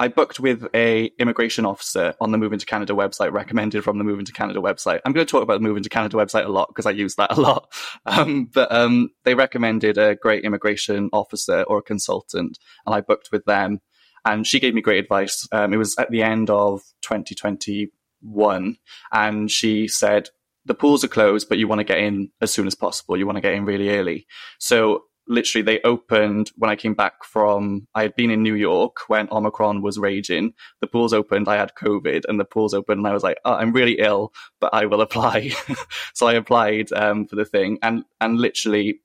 I 0.00 0.08
booked 0.08 0.40
with 0.40 0.66
a 0.74 1.10
immigration 1.18 1.66
officer 1.66 2.14
on 2.22 2.30
the 2.30 2.38
Moving 2.38 2.58
to 2.58 2.64
Canada 2.64 2.94
website, 2.94 3.32
recommended 3.32 3.84
from 3.84 3.98
the 3.98 4.04
Moving 4.04 4.24
to 4.24 4.32
Canada 4.32 4.58
website. 4.58 4.98
I'm 5.04 5.12
going 5.12 5.26
to 5.26 5.30
talk 5.30 5.42
about 5.42 5.60
the 5.60 5.68
Moving 5.68 5.82
to 5.82 5.90
Canada 5.90 6.16
website 6.16 6.46
a 6.46 6.48
lot 6.48 6.68
because 6.68 6.86
I 6.86 6.92
use 6.92 7.16
that 7.16 7.36
a 7.36 7.40
lot. 7.40 7.70
Um, 8.06 8.46
but 8.46 8.72
um, 8.72 9.10
they 9.24 9.34
recommended 9.34 9.98
a 9.98 10.14
great 10.14 10.44
immigration 10.44 11.10
officer 11.12 11.62
or 11.64 11.78
a 11.78 11.82
consultant, 11.82 12.58
and 12.86 12.94
I 12.94 13.02
booked 13.02 13.28
with 13.30 13.44
them. 13.44 13.80
And 14.24 14.46
she 14.46 14.58
gave 14.58 14.74
me 14.74 14.80
great 14.80 15.04
advice. 15.04 15.46
Um, 15.52 15.74
it 15.74 15.76
was 15.76 15.96
at 15.98 16.10
the 16.10 16.22
end 16.22 16.48
of 16.48 16.80
2021, 17.02 18.76
and 19.12 19.50
she 19.50 19.86
said, 19.86 20.30
the 20.64 20.74
pools 20.74 21.04
are 21.04 21.08
closed, 21.08 21.48
but 21.48 21.58
you 21.58 21.68
want 21.68 21.80
to 21.80 21.84
get 21.84 21.98
in 21.98 22.30
as 22.40 22.50
soon 22.50 22.66
as 22.66 22.74
possible. 22.74 23.16
You 23.16 23.26
want 23.26 23.36
to 23.36 23.42
get 23.42 23.54
in 23.54 23.64
really 23.64 23.90
early. 23.90 24.26
So 24.58 25.04
literally 25.30 25.62
they 25.62 25.80
opened 25.82 26.50
when 26.56 26.70
I 26.70 26.76
came 26.76 26.94
back 26.94 27.24
from 27.24 27.86
I 27.94 28.02
had 28.02 28.16
been 28.16 28.30
in 28.30 28.42
New 28.42 28.56
York 28.56 29.08
when 29.08 29.28
Omicron 29.30 29.80
was 29.80 29.98
raging. 29.98 30.52
The 30.80 30.88
pools 30.88 31.12
opened, 31.12 31.48
I 31.48 31.56
had 31.56 31.74
COVID, 31.80 32.24
and 32.28 32.38
the 32.38 32.44
pools 32.44 32.74
opened, 32.74 32.98
and 32.98 33.06
I 33.06 33.12
was 33.12 33.22
like, 33.22 33.38
oh, 33.44 33.54
I'm 33.54 33.72
really 33.72 34.00
ill, 34.00 34.32
but 34.60 34.74
I 34.74 34.86
will 34.86 35.00
apply. 35.00 35.52
so 36.14 36.26
I 36.26 36.34
applied 36.34 36.92
um, 36.92 37.26
for 37.26 37.36
the 37.36 37.44
thing, 37.44 37.78
and 37.80 38.04
and 38.20 38.38
literally, 38.38 39.00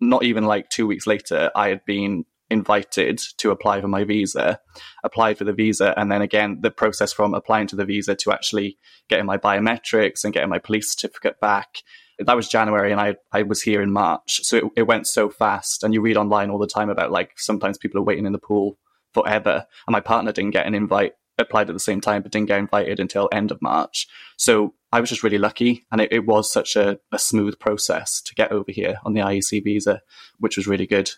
not 0.00 0.24
even 0.24 0.44
like 0.44 0.68
two 0.68 0.86
weeks 0.86 1.06
later, 1.06 1.50
I 1.54 1.68
had 1.68 1.84
been 1.84 2.26
invited 2.50 3.18
to 3.36 3.52
apply 3.52 3.80
for 3.80 3.86
my 3.86 4.02
visa, 4.02 4.58
applied 5.04 5.38
for 5.38 5.44
the 5.44 5.52
visa, 5.52 5.94
and 5.96 6.10
then 6.10 6.20
again 6.20 6.58
the 6.62 6.70
process 6.72 7.12
from 7.12 7.32
applying 7.32 7.68
to 7.68 7.76
the 7.76 7.84
visa 7.84 8.16
to 8.16 8.32
actually 8.32 8.76
getting 9.08 9.26
my 9.26 9.38
biometrics 9.38 10.24
and 10.24 10.34
getting 10.34 10.50
my 10.50 10.58
police 10.58 10.90
certificate 10.90 11.40
back 11.40 11.78
that 12.26 12.36
was 12.36 12.48
January 12.48 12.92
and 12.92 13.00
I, 13.00 13.16
I 13.32 13.42
was 13.42 13.62
here 13.62 13.82
in 13.82 13.92
March. 13.92 14.40
So 14.42 14.56
it, 14.56 14.64
it 14.76 14.82
went 14.82 15.06
so 15.06 15.30
fast. 15.30 15.82
And 15.82 15.94
you 15.94 16.00
read 16.00 16.16
online 16.16 16.50
all 16.50 16.58
the 16.58 16.66
time 16.66 16.90
about 16.90 17.10
like 17.10 17.32
sometimes 17.36 17.78
people 17.78 17.98
are 18.00 18.04
waiting 18.04 18.26
in 18.26 18.32
the 18.32 18.38
pool 18.38 18.78
forever. 19.14 19.66
And 19.86 19.92
my 19.92 20.00
partner 20.00 20.32
didn't 20.32 20.52
get 20.52 20.66
an 20.66 20.74
invite, 20.74 21.14
applied 21.38 21.68
at 21.68 21.74
the 21.74 21.80
same 21.80 22.00
time, 22.00 22.22
but 22.22 22.32
didn't 22.32 22.48
get 22.48 22.58
invited 22.58 23.00
until 23.00 23.28
end 23.32 23.50
of 23.50 23.62
March. 23.62 24.06
So 24.36 24.74
I 24.92 25.00
was 25.00 25.08
just 25.08 25.22
really 25.22 25.38
lucky. 25.38 25.86
And 25.90 26.00
it, 26.00 26.12
it 26.12 26.26
was 26.26 26.50
such 26.50 26.76
a, 26.76 26.98
a 27.12 27.18
smooth 27.18 27.58
process 27.58 28.20
to 28.22 28.34
get 28.34 28.52
over 28.52 28.70
here 28.70 28.98
on 29.04 29.14
the 29.14 29.20
IEC 29.20 29.64
visa, 29.64 30.02
which 30.38 30.56
was 30.56 30.66
really 30.66 30.86
good. 30.86 31.10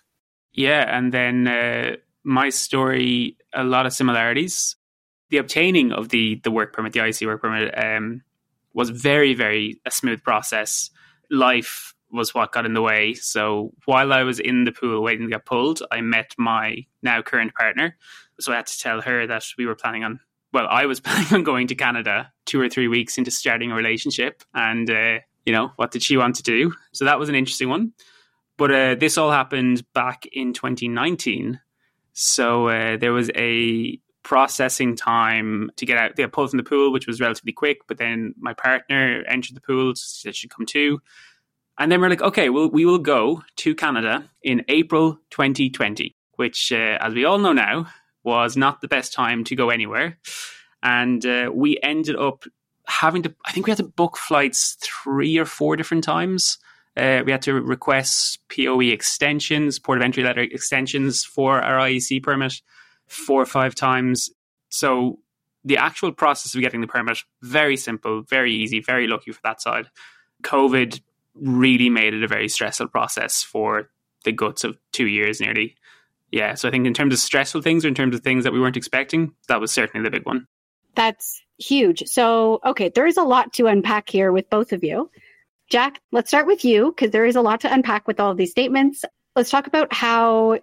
Yeah. 0.52 0.84
And 0.96 1.12
then 1.12 1.48
uh, 1.48 1.96
my 2.24 2.50
story, 2.50 3.36
a 3.52 3.64
lot 3.64 3.86
of 3.86 3.92
similarities. 3.92 4.76
The 5.30 5.38
obtaining 5.38 5.92
of 5.92 6.10
the, 6.10 6.40
the 6.44 6.50
work 6.50 6.74
permit, 6.74 6.92
the 6.92 7.00
IEC 7.00 7.26
work 7.26 7.40
permit, 7.40 7.72
um, 7.76 8.22
was 8.74 8.90
very, 8.90 9.34
very 9.34 9.80
a 9.84 9.90
smooth 9.90 10.22
process. 10.22 10.90
Life 11.30 11.94
was 12.10 12.34
what 12.34 12.52
got 12.52 12.66
in 12.66 12.74
the 12.74 12.82
way. 12.82 13.14
So 13.14 13.72
while 13.86 14.12
I 14.12 14.22
was 14.22 14.38
in 14.38 14.64
the 14.64 14.72
pool 14.72 15.02
waiting 15.02 15.26
to 15.26 15.30
get 15.30 15.46
pulled, 15.46 15.82
I 15.90 16.00
met 16.02 16.32
my 16.36 16.84
now 17.02 17.22
current 17.22 17.54
partner. 17.54 17.96
So 18.38 18.52
I 18.52 18.56
had 18.56 18.66
to 18.66 18.78
tell 18.78 19.00
her 19.00 19.26
that 19.26 19.44
we 19.56 19.66
were 19.66 19.74
planning 19.74 20.04
on, 20.04 20.20
well, 20.52 20.66
I 20.68 20.86
was 20.86 21.00
planning 21.04 21.32
on 21.32 21.42
going 21.42 21.68
to 21.68 21.74
Canada 21.74 22.30
two 22.44 22.60
or 22.60 22.68
three 22.68 22.88
weeks 22.88 23.18
into 23.18 23.30
starting 23.30 23.72
a 23.72 23.74
relationship. 23.74 24.42
And, 24.54 24.90
uh, 24.90 25.18
you 25.46 25.52
know, 25.52 25.72
what 25.76 25.90
did 25.90 26.02
she 26.02 26.16
want 26.16 26.36
to 26.36 26.42
do? 26.42 26.74
So 26.92 27.06
that 27.06 27.18
was 27.18 27.28
an 27.28 27.34
interesting 27.34 27.68
one. 27.68 27.92
But 28.58 28.70
uh, 28.70 28.94
this 28.94 29.16
all 29.16 29.30
happened 29.30 29.82
back 29.94 30.26
in 30.30 30.52
2019. 30.52 31.60
So 32.12 32.68
uh, 32.68 32.96
there 32.98 33.12
was 33.12 33.30
a 33.34 33.98
processing 34.22 34.96
time 34.96 35.70
to 35.76 35.86
get 35.86 35.98
out. 35.98 36.16
They 36.16 36.26
pulled 36.26 36.50
from 36.50 36.58
the 36.58 36.64
pool, 36.64 36.92
which 36.92 37.06
was 37.06 37.20
relatively 37.20 37.52
quick. 37.52 37.78
But 37.88 37.98
then 37.98 38.34
my 38.38 38.54
partner 38.54 39.24
entered 39.28 39.56
the 39.56 39.60
pool, 39.60 39.94
said 39.96 40.36
she'd 40.36 40.50
come 40.50 40.66
too. 40.66 41.00
And 41.78 41.90
then 41.90 42.00
we're 42.00 42.10
like, 42.10 42.22
okay, 42.22 42.48
well, 42.48 42.68
we 42.68 42.84
will 42.84 42.98
go 42.98 43.42
to 43.56 43.74
Canada 43.74 44.30
in 44.42 44.64
April 44.68 45.18
2020, 45.30 46.14
which, 46.36 46.70
uh, 46.70 46.98
as 47.00 47.14
we 47.14 47.24
all 47.24 47.38
know 47.38 47.52
now, 47.52 47.86
was 48.22 48.56
not 48.56 48.80
the 48.80 48.88
best 48.88 49.12
time 49.12 49.42
to 49.44 49.56
go 49.56 49.70
anywhere. 49.70 50.18
And 50.82 51.24
uh, 51.24 51.50
we 51.52 51.78
ended 51.82 52.16
up 52.16 52.44
having 52.86 53.22
to, 53.22 53.34
I 53.46 53.52
think 53.52 53.66
we 53.66 53.70
had 53.70 53.78
to 53.78 53.84
book 53.84 54.16
flights 54.16 54.76
three 54.82 55.38
or 55.38 55.44
four 55.44 55.76
different 55.76 56.04
times. 56.04 56.58
Uh, 56.96 57.22
we 57.24 57.32
had 57.32 57.42
to 57.42 57.54
request 57.54 58.38
POE 58.54 58.80
extensions, 58.80 59.78
port 59.78 59.98
of 59.98 60.04
entry 60.04 60.22
letter 60.22 60.42
extensions 60.42 61.24
for 61.24 61.60
our 61.60 61.78
IEC 61.88 62.22
permit 62.22 62.60
four 63.12 63.40
or 63.40 63.46
five 63.46 63.74
times. 63.74 64.30
So 64.68 65.18
the 65.64 65.76
actual 65.76 66.12
process 66.12 66.54
of 66.54 66.60
getting 66.60 66.80
the 66.80 66.86
permit, 66.86 67.18
very 67.42 67.76
simple, 67.76 68.22
very 68.22 68.52
easy, 68.52 68.80
very 68.80 69.06
lucky 69.06 69.32
for 69.32 69.40
that 69.44 69.60
side. 69.60 69.86
COVID 70.42 71.00
really 71.34 71.88
made 71.88 72.14
it 72.14 72.24
a 72.24 72.28
very 72.28 72.48
stressful 72.48 72.88
process 72.88 73.42
for 73.42 73.88
the 74.24 74.32
guts 74.32 74.64
of 74.64 74.76
two 74.92 75.06
years 75.06 75.40
nearly. 75.40 75.76
Yeah, 76.30 76.54
so 76.54 76.68
I 76.68 76.70
think 76.70 76.86
in 76.86 76.94
terms 76.94 77.12
of 77.12 77.20
stressful 77.20 77.62
things 77.62 77.84
or 77.84 77.88
in 77.88 77.94
terms 77.94 78.14
of 78.14 78.22
things 78.22 78.44
that 78.44 78.52
we 78.52 78.60
weren't 78.60 78.76
expecting, 78.76 79.34
that 79.48 79.60
was 79.60 79.70
certainly 79.70 80.02
the 80.02 80.10
big 80.10 80.26
one. 80.26 80.46
That's 80.94 81.42
huge. 81.58 82.04
So, 82.06 82.60
okay, 82.64 82.88
there 82.88 83.06
is 83.06 83.16
a 83.16 83.22
lot 83.22 83.52
to 83.54 83.66
unpack 83.66 84.08
here 84.08 84.32
with 84.32 84.48
both 84.50 84.72
of 84.72 84.82
you. 84.82 85.10
Jack, 85.70 86.00
let's 86.10 86.28
start 86.28 86.46
with 86.46 86.64
you 86.64 86.92
because 86.94 87.10
there 87.12 87.24
is 87.24 87.36
a 87.36 87.40
lot 87.40 87.60
to 87.60 87.72
unpack 87.72 88.06
with 88.06 88.20
all 88.20 88.30
of 88.30 88.36
these 88.36 88.50
statements. 88.50 89.04
Let's 89.36 89.50
talk 89.50 89.66
about 89.66 89.92
how 89.92 90.58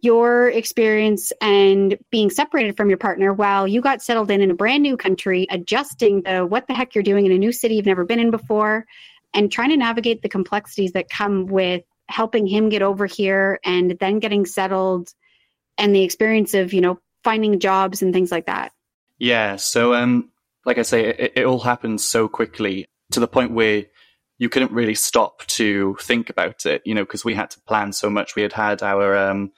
your 0.00 0.48
experience 0.48 1.32
and 1.40 1.98
being 2.10 2.30
separated 2.30 2.76
from 2.76 2.88
your 2.88 2.98
partner 2.98 3.32
while 3.32 3.68
you 3.68 3.80
got 3.80 4.02
settled 4.02 4.30
in 4.30 4.40
in 4.40 4.50
a 4.50 4.54
brand 4.54 4.82
new 4.82 4.96
country, 4.96 5.46
adjusting 5.50 6.22
the 6.22 6.46
what 6.46 6.66
the 6.66 6.74
heck 6.74 6.94
you're 6.94 7.04
doing 7.04 7.26
in 7.26 7.32
a 7.32 7.38
new 7.38 7.52
city 7.52 7.76
you've 7.76 7.86
never 7.86 8.04
been 8.04 8.18
in 8.18 8.30
before, 8.30 8.86
and 9.34 9.52
trying 9.52 9.70
to 9.70 9.76
navigate 9.76 10.22
the 10.22 10.28
complexities 10.28 10.92
that 10.92 11.10
come 11.10 11.46
with 11.46 11.82
helping 12.08 12.46
him 12.46 12.68
get 12.68 12.82
over 12.82 13.06
here 13.06 13.58
and 13.64 13.96
then 14.00 14.18
getting 14.18 14.46
settled 14.46 15.12
and 15.78 15.94
the 15.94 16.02
experience 16.02 16.54
of, 16.54 16.72
you 16.72 16.80
know, 16.80 16.98
finding 17.24 17.58
jobs 17.58 18.02
and 18.02 18.12
things 18.12 18.30
like 18.30 18.46
that. 18.46 18.72
Yeah. 19.18 19.56
So, 19.56 19.94
um, 19.94 20.30
like 20.64 20.78
I 20.78 20.82
say, 20.82 21.06
it, 21.06 21.32
it 21.36 21.44
all 21.44 21.60
happens 21.60 22.04
so 22.04 22.28
quickly 22.28 22.86
to 23.12 23.20
the 23.20 23.28
point 23.28 23.52
where 23.52 23.84
you 24.42 24.48
couldn't 24.48 24.72
really 24.72 24.96
stop 24.96 25.46
to 25.46 25.96
think 26.00 26.28
about 26.28 26.66
it, 26.66 26.82
you 26.84 26.96
know, 26.96 27.04
because 27.04 27.24
we 27.24 27.32
had 27.32 27.48
to 27.48 27.60
plan 27.60 27.92
so 27.92 28.10
much. 28.10 28.34
We 28.34 28.42
had 28.42 28.52
had 28.52 28.82
our, 28.82 29.16
um, 29.16 29.52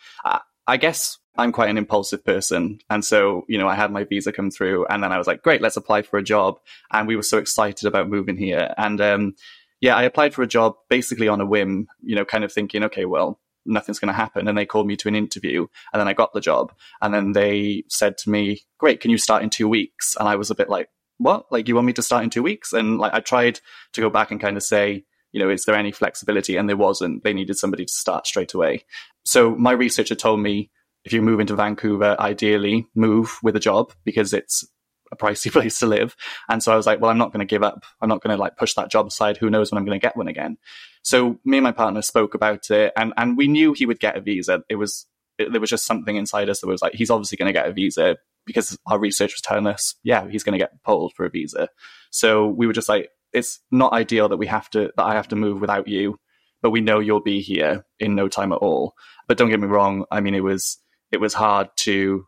I, 0.66 0.76
guess 0.76 1.16
I'm 1.38 1.52
quite 1.52 1.70
an 1.70 1.78
impulsive 1.78 2.22
person. 2.22 2.80
And 2.90 3.02
so, 3.02 3.46
you 3.48 3.56
know, 3.56 3.66
I 3.66 3.76
had 3.76 3.90
my 3.90 4.04
visa 4.04 4.30
come 4.30 4.50
through 4.50 4.84
and 4.90 5.02
then 5.02 5.10
I 5.10 5.16
was 5.16 5.26
like, 5.26 5.40
great, 5.40 5.62
let's 5.62 5.78
apply 5.78 6.02
for 6.02 6.18
a 6.18 6.22
job. 6.22 6.58
And 6.92 7.08
we 7.08 7.16
were 7.16 7.22
so 7.22 7.38
excited 7.38 7.88
about 7.88 8.10
moving 8.10 8.36
here. 8.36 8.74
And, 8.76 9.00
um, 9.00 9.34
yeah, 9.80 9.96
I 9.96 10.02
applied 10.02 10.34
for 10.34 10.42
a 10.42 10.46
job 10.46 10.74
basically 10.90 11.28
on 11.28 11.40
a 11.40 11.46
whim, 11.46 11.86
you 12.02 12.14
know, 12.14 12.26
kind 12.26 12.44
of 12.44 12.52
thinking, 12.52 12.84
okay, 12.84 13.06
well, 13.06 13.40
nothing's 13.64 13.98
going 13.98 14.12
to 14.12 14.12
happen. 14.12 14.48
And 14.48 14.58
they 14.58 14.66
called 14.66 14.86
me 14.86 14.96
to 14.96 15.08
an 15.08 15.16
interview 15.16 15.66
and 15.94 16.00
then 16.00 16.08
I 16.08 16.12
got 16.12 16.34
the 16.34 16.42
job. 16.42 16.74
And 17.00 17.14
then 17.14 17.32
they 17.32 17.84
said 17.88 18.18
to 18.18 18.28
me, 18.28 18.60
great, 18.76 19.00
can 19.00 19.10
you 19.10 19.16
start 19.16 19.42
in 19.42 19.48
two 19.48 19.66
weeks? 19.66 20.14
And 20.20 20.28
I 20.28 20.36
was 20.36 20.50
a 20.50 20.54
bit 20.54 20.68
like, 20.68 20.90
what? 21.18 21.50
Like, 21.50 21.68
you 21.68 21.74
want 21.74 21.86
me 21.86 21.92
to 21.94 22.02
start 22.02 22.24
in 22.24 22.30
two 22.30 22.42
weeks? 22.42 22.72
And 22.72 22.98
like, 22.98 23.14
I 23.14 23.20
tried 23.20 23.60
to 23.92 24.00
go 24.00 24.10
back 24.10 24.30
and 24.30 24.40
kind 24.40 24.56
of 24.56 24.62
say, 24.62 25.04
you 25.32 25.40
know, 25.40 25.50
is 25.50 25.64
there 25.64 25.74
any 25.74 25.92
flexibility? 25.92 26.56
And 26.56 26.68
there 26.68 26.76
wasn't. 26.76 27.24
They 27.24 27.32
needed 27.32 27.58
somebody 27.58 27.84
to 27.84 27.92
start 27.92 28.26
straight 28.26 28.54
away. 28.54 28.84
So 29.24 29.54
my 29.56 29.72
researcher 29.72 30.14
told 30.14 30.40
me 30.40 30.70
if 31.04 31.12
you 31.12 31.22
move 31.22 31.40
into 31.40 31.56
Vancouver, 31.56 32.16
ideally 32.18 32.86
move 32.94 33.38
with 33.42 33.56
a 33.56 33.60
job 33.60 33.92
because 34.04 34.32
it's 34.32 34.64
a 35.12 35.16
pricey 35.16 35.50
place 35.52 35.78
to 35.80 35.86
live. 35.86 36.16
And 36.48 36.62
so 36.62 36.72
I 36.72 36.76
was 36.76 36.86
like, 36.86 37.00
well, 37.00 37.10
I'm 37.10 37.18
not 37.18 37.32
going 37.32 37.46
to 37.46 37.50
give 37.50 37.62
up. 37.62 37.84
I'm 38.00 38.08
not 38.08 38.22
going 38.22 38.34
to 38.36 38.40
like 38.40 38.56
push 38.56 38.74
that 38.74 38.90
job 38.90 39.06
aside. 39.06 39.36
Who 39.36 39.50
knows 39.50 39.70
when 39.70 39.78
I'm 39.78 39.84
going 39.84 39.98
to 39.98 40.04
get 40.04 40.16
one 40.16 40.28
again? 40.28 40.56
So 41.02 41.38
me 41.44 41.58
and 41.58 41.64
my 41.64 41.72
partner 41.72 42.00
spoke 42.02 42.34
about 42.34 42.70
it 42.70 42.92
and, 42.96 43.12
and 43.16 43.36
we 43.36 43.48
knew 43.48 43.72
he 43.72 43.86
would 43.86 44.00
get 44.00 44.16
a 44.16 44.20
visa. 44.20 44.62
It 44.68 44.76
was, 44.76 45.06
it, 45.38 45.52
there 45.52 45.60
was 45.60 45.70
just 45.70 45.86
something 45.86 46.16
inside 46.16 46.48
us 46.48 46.60
that 46.60 46.66
was 46.66 46.82
like, 46.82 46.94
he's 46.94 47.10
obviously 47.10 47.36
going 47.36 47.52
to 47.52 47.58
get 47.58 47.66
a 47.66 47.72
visa 47.72 48.16
because 48.46 48.78
our 48.86 48.98
research 48.98 49.32
was 49.32 49.40
telling 49.40 49.66
us, 49.66 49.94
yeah, 50.02 50.28
he's 50.28 50.44
going 50.44 50.52
to 50.52 50.62
get 50.62 50.82
pulled 50.82 51.14
for 51.14 51.24
a 51.24 51.30
visa. 51.30 51.68
So 52.10 52.46
we 52.46 52.66
were 52.66 52.72
just 52.72 52.88
like, 52.88 53.10
it's 53.32 53.60
not 53.70 53.92
ideal 53.92 54.28
that 54.28 54.36
we 54.36 54.46
have 54.46 54.70
to, 54.70 54.92
that 54.96 55.02
I 55.02 55.14
have 55.14 55.28
to 55.28 55.36
move 55.36 55.60
without 55.60 55.88
you, 55.88 56.18
but 56.62 56.70
we 56.70 56.80
know 56.80 57.00
you'll 57.00 57.20
be 57.20 57.40
here 57.40 57.84
in 57.98 58.14
no 58.14 58.28
time 58.28 58.52
at 58.52 58.58
all. 58.58 58.94
But 59.26 59.38
don't 59.38 59.50
get 59.50 59.60
me 59.60 59.66
wrong. 59.66 60.04
I 60.10 60.20
mean, 60.20 60.34
it 60.34 60.44
was, 60.44 60.78
it 61.10 61.20
was 61.20 61.34
hard 61.34 61.68
to, 61.78 62.26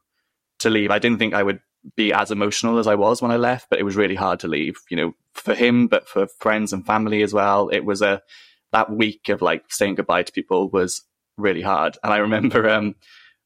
to 0.60 0.70
leave. 0.70 0.90
I 0.90 0.98
didn't 0.98 1.18
think 1.18 1.34
I 1.34 1.42
would 1.42 1.60
be 1.94 2.12
as 2.12 2.30
emotional 2.30 2.78
as 2.78 2.86
I 2.86 2.96
was 2.96 3.22
when 3.22 3.30
I 3.30 3.36
left, 3.36 3.70
but 3.70 3.78
it 3.78 3.84
was 3.84 3.96
really 3.96 4.16
hard 4.16 4.40
to 4.40 4.48
leave, 4.48 4.78
you 4.90 4.96
know, 4.96 5.14
for 5.34 5.54
him, 5.54 5.86
but 5.86 6.08
for 6.08 6.26
friends 6.26 6.72
and 6.72 6.84
family 6.84 7.22
as 7.22 7.32
well. 7.32 7.68
It 7.68 7.84
was 7.84 8.02
a, 8.02 8.22
that 8.72 8.90
week 8.90 9.28
of 9.28 9.42
like 9.42 9.64
saying 9.68 9.94
goodbye 9.94 10.24
to 10.24 10.32
people 10.32 10.68
was 10.68 11.02
really 11.36 11.62
hard. 11.62 11.98
And 12.02 12.12
I 12.12 12.18
remember, 12.18 12.68
um, 12.68 12.94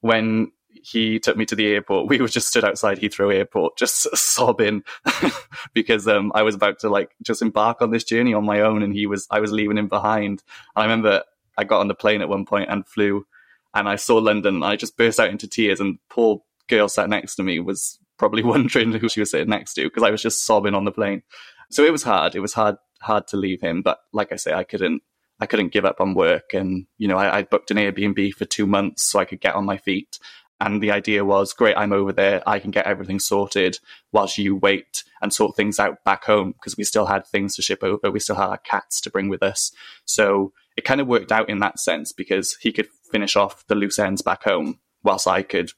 when 0.00 0.52
he 0.82 1.18
took 1.18 1.37
me 1.37 1.44
to 1.47 1.56
the 1.56 1.66
airport, 1.66 2.09
we 2.09 2.20
were 2.20 2.28
just 2.28 2.49
stood 2.49 2.64
outside 2.64 2.99
Heathrow 2.99 3.35
Airport, 3.35 3.76
just 3.76 4.09
sobbing 4.16 4.82
because, 5.75 6.09
um, 6.09 6.32
I 6.35 6.42
was 6.42 6.54
about 6.54 6.78
to 6.80 6.88
like 6.88 7.11
just 7.23 7.42
embark 7.42 7.82
on 7.82 7.90
this 7.90 8.04
journey 8.04 8.35
on 8.35 8.44
my 8.44 8.61
own 8.61 8.82
and 8.82 8.94
he 8.94 9.06
was, 9.06 9.26
I 9.30 9.40
was 9.40 9.52
leaving 9.52 9.78
him 9.78 9.88
behind. 9.88 10.42
And 10.75 10.82
I 10.82 10.85
remember 10.85 11.23
I 11.59 11.64
got 11.64 11.80
on 11.80 11.88
the 11.88 11.94
plane 11.94 12.23
at 12.23 12.28
one 12.28 12.47
point 12.47 12.70
and 12.70 12.87
flew 12.87 13.26
and 13.75 13.88
I 13.88 13.97
saw 13.97 14.16
London 14.16 14.56
and 14.56 14.64
I 14.64 14.76
just 14.76 14.97
burst 14.97 15.20
out 15.20 15.30
into 15.30 15.47
tears 15.47 15.80
and 15.80 15.97
the 15.97 16.00
poor 16.09 16.42
girl 16.68 16.88
sat 16.88 17.11
next 17.11 17.37
to 17.37 17.42
me 17.42 17.61
was 17.61 17.99
probably 18.18 18.42
wondering 18.44 18.92
who 18.92 19.09
she 19.09 19.20
was 19.20 19.30
sitting 19.30 19.49
next 19.49 19.75
to 19.75 19.85
because 19.85 20.02
I 20.02 20.11
was 20.11 20.23
just 20.23 20.47
sobbing 20.47 20.75
on 20.75 20.85
the 20.85 20.92
plane. 20.92 21.23
So 21.70 21.85
it 21.85 21.92
was 21.92 22.02
hard. 22.02 22.35
It 22.35 22.40
was 22.40 22.54
hard 22.54 22.76
hard 23.00 23.26
to 23.28 23.37
leave 23.37 23.62
him, 23.62 23.80
but 23.80 23.99
like 24.12 24.30
I 24.30 24.37
say, 24.37 24.52
I 24.52 24.64
couldn't 24.64 25.02
I 25.40 25.47
couldn't 25.47 25.73
give 25.73 25.85
up 25.85 26.00
on 26.00 26.14
work, 26.14 26.54
and 26.54 26.87
you 26.99 27.09
know 27.09 27.16
I, 27.16 27.38
I 27.38 27.42
booked 27.42 27.70
an 27.70 27.76
Airbnb 27.76 28.35
for 28.35 28.44
two 28.44 28.66
months 28.66 29.02
so 29.02 29.18
I 29.18 29.25
could 29.25 29.40
get 29.40 29.54
on 29.54 29.64
my 29.64 29.78
feet. 29.78 30.18
And 30.62 30.82
the 30.82 30.90
idea 30.90 31.25
was, 31.25 31.54
great, 31.54 31.75
I'm 31.76 31.92
over 31.92 32.12
there. 32.12 32.42
I 32.47 32.59
can 32.59 32.70
get 32.70 32.87
everything 32.87 33.18
sorted 33.18 33.78
whilst 34.12 34.37
you 34.37 34.54
wait 34.54 35.04
and 35.23 35.32
sort 35.32 35.56
things 35.56 35.80
out 35.80 36.04
back 36.04 36.25
home 36.25 36.52
because 36.52 36.76
we 36.76 36.85
still 36.85 37.06
had 37.06 37.26
things 37.26 37.56
to 37.56 37.62
ship 37.62 37.82
over. 37.82 38.11
We 38.11 38.20
still 38.20 38.37
had 38.37 38.50
our 38.50 38.59
cats 38.59 39.00
to 39.02 39.11
bring 39.11 39.30
with 39.30 39.42
us. 39.42 39.73
So 40.04 40.52
it 40.76 40.85
kind 40.85 41.00
of 41.00 41.06
worked 41.06 41.32
out 41.32 41.49
in 41.49 41.61
that 41.61 41.78
sense 41.78 42.12
because 42.12 42.59
he 42.61 42.73
could 42.73 42.88
finish 43.11 43.37
off 43.37 43.66
the 43.68 43.75
loose 43.75 43.99
ends 43.99 44.20
back 44.20 44.44
home 44.44 44.80
whilst 45.02 45.26
I 45.26 45.42
could 45.42 45.73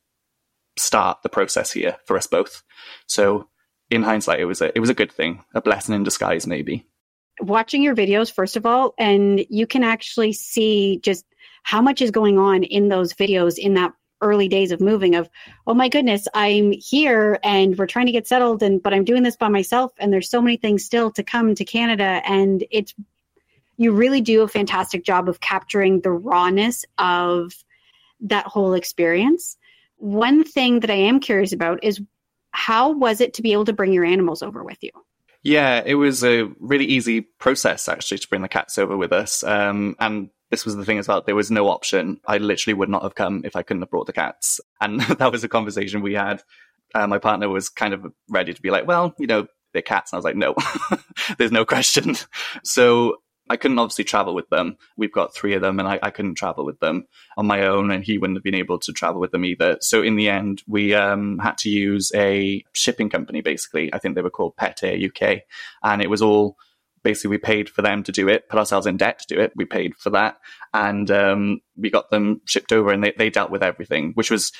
start 0.76 1.22
the 1.22 1.28
process 1.28 1.70
here 1.70 1.98
for 2.04 2.16
us 2.16 2.26
both. 2.26 2.64
So 3.06 3.48
in 3.90 4.02
hindsight, 4.02 4.40
it 4.40 4.46
was 4.46 4.60
a 4.60 4.76
it 4.76 4.80
was 4.80 4.90
a 4.90 4.94
good 4.94 5.12
thing, 5.12 5.44
a 5.54 5.60
blessing 5.60 5.94
in 5.94 6.02
disguise, 6.02 6.46
maybe. 6.46 6.86
Watching 7.40 7.82
your 7.82 7.96
videos, 7.96 8.32
first 8.32 8.56
of 8.56 8.66
all, 8.66 8.94
and 8.98 9.44
you 9.48 9.66
can 9.66 9.82
actually 9.82 10.32
see 10.32 11.00
just 11.02 11.24
how 11.62 11.80
much 11.80 12.02
is 12.02 12.10
going 12.10 12.38
on 12.38 12.62
in 12.62 12.88
those 12.88 13.12
videos 13.12 13.58
in 13.58 13.74
that 13.74 13.92
early 14.20 14.46
days 14.46 14.70
of 14.70 14.80
moving 14.80 15.16
of 15.16 15.28
oh 15.66 15.74
my 15.74 15.88
goodness 15.88 16.28
i'm 16.32 16.70
here 16.70 17.40
and 17.42 17.76
we're 17.76 17.88
trying 17.88 18.06
to 18.06 18.12
get 18.12 18.24
settled 18.24 18.62
and 18.62 18.80
but 18.80 18.94
i'm 18.94 19.02
doing 19.02 19.24
this 19.24 19.36
by 19.36 19.48
myself 19.48 19.90
and 19.98 20.12
there's 20.12 20.30
so 20.30 20.40
many 20.40 20.56
things 20.56 20.84
still 20.84 21.10
to 21.10 21.24
come 21.24 21.56
to 21.56 21.64
canada 21.64 22.22
and 22.24 22.62
it's 22.70 22.94
you 23.78 23.90
really 23.90 24.20
do 24.20 24.42
a 24.42 24.46
fantastic 24.46 25.04
job 25.04 25.28
of 25.28 25.40
capturing 25.40 26.02
the 26.02 26.12
rawness 26.12 26.84
of 26.98 27.52
that 28.20 28.46
whole 28.46 28.74
experience 28.74 29.56
one 30.02 30.42
thing 30.42 30.80
that 30.80 30.90
I 30.90 30.94
am 30.94 31.20
curious 31.20 31.52
about 31.52 31.84
is 31.84 32.00
how 32.50 32.90
was 32.90 33.20
it 33.20 33.34
to 33.34 33.42
be 33.42 33.52
able 33.52 33.66
to 33.66 33.72
bring 33.72 33.92
your 33.92 34.04
animals 34.04 34.42
over 34.42 34.64
with 34.64 34.82
you? 34.82 34.90
Yeah, 35.42 35.82
it 35.84 35.94
was 35.94 36.22
a 36.22 36.44
really 36.60 36.84
easy 36.84 37.20
process 37.20 37.88
actually 37.88 38.18
to 38.18 38.28
bring 38.28 38.42
the 38.42 38.48
cats 38.48 38.78
over 38.78 38.96
with 38.96 39.12
us. 39.12 39.42
Um, 39.42 39.96
and 39.98 40.30
this 40.50 40.64
was 40.64 40.76
the 40.76 40.84
thing 40.84 40.98
as 40.98 41.08
well. 41.08 41.22
There 41.22 41.34
was 41.34 41.50
no 41.50 41.68
option. 41.68 42.20
I 42.26 42.38
literally 42.38 42.74
would 42.74 42.88
not 42.88 43.02
have 43.02 43.14
come 43.14 43.42
if 43.44 43.56
I 43.56 43.62
couldn't 43.62 43.82
have 43.82 43.90
brought 43.90 44.06
the 44.06 44.12
cats. 44.12 44.60
And 44.80 45.00
that 45.18 45.32
was 45.32 45.42
a 45.42 45.48
conversation 45.48 46.02
we 46.02 46.14
had. 46.14 46.42
Uh, 46.94 47.06
my 47.06 47.18
partner 47.18 47.48
was 47.48 47.68
kind 47.68 47.94
of 47.94 48.06
ready 48.28 48.52
to 48.52 48.62
be 48.62 48.70
like, 48.70 48.86
well, 48.86 49.14
you 49.18 49.26
know, 49.26 49.46
they're 49.72 49.82
cats. 49.82 50.12
And 50.12 50.16
I 50.16 50.18
was 50.18 50.24
like, 50.24 50.36
no, 50.36 50.54
there's 51.38 51.52
no 51.52 51.64
question. 51.64 52.16
So 52.64 53.16
I 53.52 53.56
couldn't 53.56 53.78
obviously 53.78 54.04
travel 54.04 54.34
with 54.34 54.48
them. 54.48 54.78
We've 54.96 55.12
got 55.12 55.34
three 55.34 55.52
of 55.52 55.60
them, 55.60 55.78
and 55.78 55.86
I, 55.86 55.98
I, 56.02 56.10
couldn't 56.10 56.36
travel 56.36 56.64
with 56.64 56.80
them 56.80 57.06
on 57.36 57.46
my 57.46 57.66
own, 57.66 57.90
and 57.90 58.02
he 58.02 58.16
wouldn't 58.16 58.38
have 58.38 58.42
been 58.42 58.54
able 58.54 58.78
to 58.78 58.92
travel 58.94 59.20
with 59.20 59.30
them 59.30 59.44
either. 59.44 59.76
So 59.82 60.00
in 60.00 60.16
the 60.16 60.30
end, 60.30 60.62
we 60.66 60.94
um, 60.94 61.38
had 61.38 61.58
to 61.58 61.68
use 61.68 62.10
a 62.14 62.64
shipping 62.72 63.10
company. 63.10 63.42
Basically, 63.42 63.92
I 63.92 63.98
think 63.98 64.14
they 64.14 64.22
were 64.22 64.30
called 64.30 64.56
PetAir 64.56 65.06
UK, 65.06 65.42
and 65.82 66.00
it 66.00 66.08
was 66.08 66.22
all 66.22 66.56
basically 67.02 67.28
we 67.28 67.38
paid 67.38 67.68
for 67.68 67.82
them 67.82 68.02
to 68.04 68.12
do 68.12 68.26
it, 68.26 68.48
put 68.48 68.58
ourselves 68.58 68.86
in 68.86 68.96
debt 68.96 69.18
to 69.18 69.34
do 69.34 69.38
it. 69.38 69.52
We 69.54 69.66
paid 69.66 69.96
for 69.96 70.08
that, 70.08 70.38
and 70.72 71.10
um, 71.10 71.60
we 71.76 71.90
got 71.90 72.08
them 72.08 72.40
shipped 72.46 72.72
over, 72.72 72.90
and 72.90 73.04
they, 73.04 73.12
they 73.18 73.28
dealt 73.28 73.50
with 73.50 73.62
everything, 73.62 74.12
which 74.14 74.30
was 74.30 74.50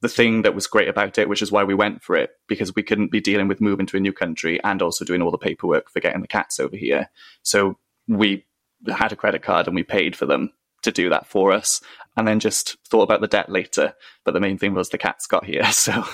the 0.00 0.08
thing 0.08 0.42
that 0.42 0.54
was 0.54 0.68
great 0.68 0.88
about 0.88 1.18
it, 1.18 1.28
which 1.28 1.42
is 1.42 1.50
why 1.50 1.64
we 1.64 1.74
went 1.74 2.04
for 2.04 2.14
it, 2.14 2.30
because 2.46 2.72
we 2.76 2.84
couldn't 2.84 3.10
be 3.10 3.20
dealing 3.20 3.48
with 3.48 3.60
moving 3.60 3.86
to 3.86 3.96
a 3.96 4.00
new 4.00 4.12
country 4.12 4.62
and 4.62 4.80
also 4.80 5.04
doing 5.04 5.22
all 5.22 5.32
the 5.32 5.38
paperwork 5.38 5.90
for 5.90 5.98
getting 5.98 6.22
the 6.22 6.28
cats 6.28 6.60
over 6.60 6.76
here. 6.76 7.10
So 7.42 7.76
we 8.08 8.44
had 8.88 9.12
a 9.12 9.16
credit 9.16 9.42
card 9.42 9.66
and 9.66 9.76
we 9.76 9.82
paid 9.82 10.16
for 10.16 10.26
them 10.26 10.50
to 10.82 10.92
do 10.92 11.10
that 11.10 11.26
for 11.26 11.52
us 11.52 11.80
and 12.16 12.26
then 12.26 12.40
just 12.40 12.76
thought 12.88 13.02
about 13.02 13.20
the 13.20 13.28
debt 13.28 13.48
later. 13.48 13.94
But 14.24 14.34
the 14.34 14.40
main 14.40 14.58
thing 14.58 14.74
was 14.74 14.88
the 14.88 14.98
cats 14.98 15.26
got 15.26 15.44
here. 15.44 15.64
So. 15.72 16.04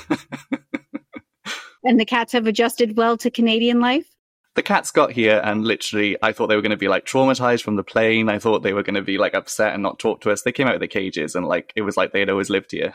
and 1.85 2.01
the 2.01 2.05
cats 2.05 2.33
have 2.33 2.47
adjusted 2.47 2.97
well 2.97 3.17
to 3.19 3.31
Canadian 3.31 3.81
life? 3.81 4.15
the 4.55 4.63
cats 4.63 4.91
got 4.91 5.11
here 5.11 5.41
and 5.45 5.65
literally 5.65 6.17
I 6.23 6.33
thought 6.33 6.47
they 6.47 6.57
were 6.57 6.63
going 6.63 6.71
to 6.71 6.77
be 6.77 6.89
like 6.89 7.05
traumatized 7.05 7.63
from 7.63 7.77
the 7.77 7.83
plane. 7.83 8.29
I 8.29 8.39
thought 8.39 8.63
they 8.63 8.73
were 8.73 8.83
going 8.83 8.95
to 8.95 9.03
be 9.03 9.19
like 9.19 9.35
upset 9.35 9.75
and 9.75 9.83
not 9.83 9.99
talk 9.99 10.21
to 10.23 10.31
us. 10.31 10.43
They 10.43 10.53
came 10.53 10.69
out 10.69 10.75
of 10.75 10.81
the 10.81 10.89
cages 10.89 11.35
and 11.35 11.47
like 11.47 11.73
it 11.75 11.83
was 11.83 11.97
like 11.97 12.13
they'd 12.13 12.31
always 12.31 12.51
lived 12.51 12.71
here. 12.71 12.93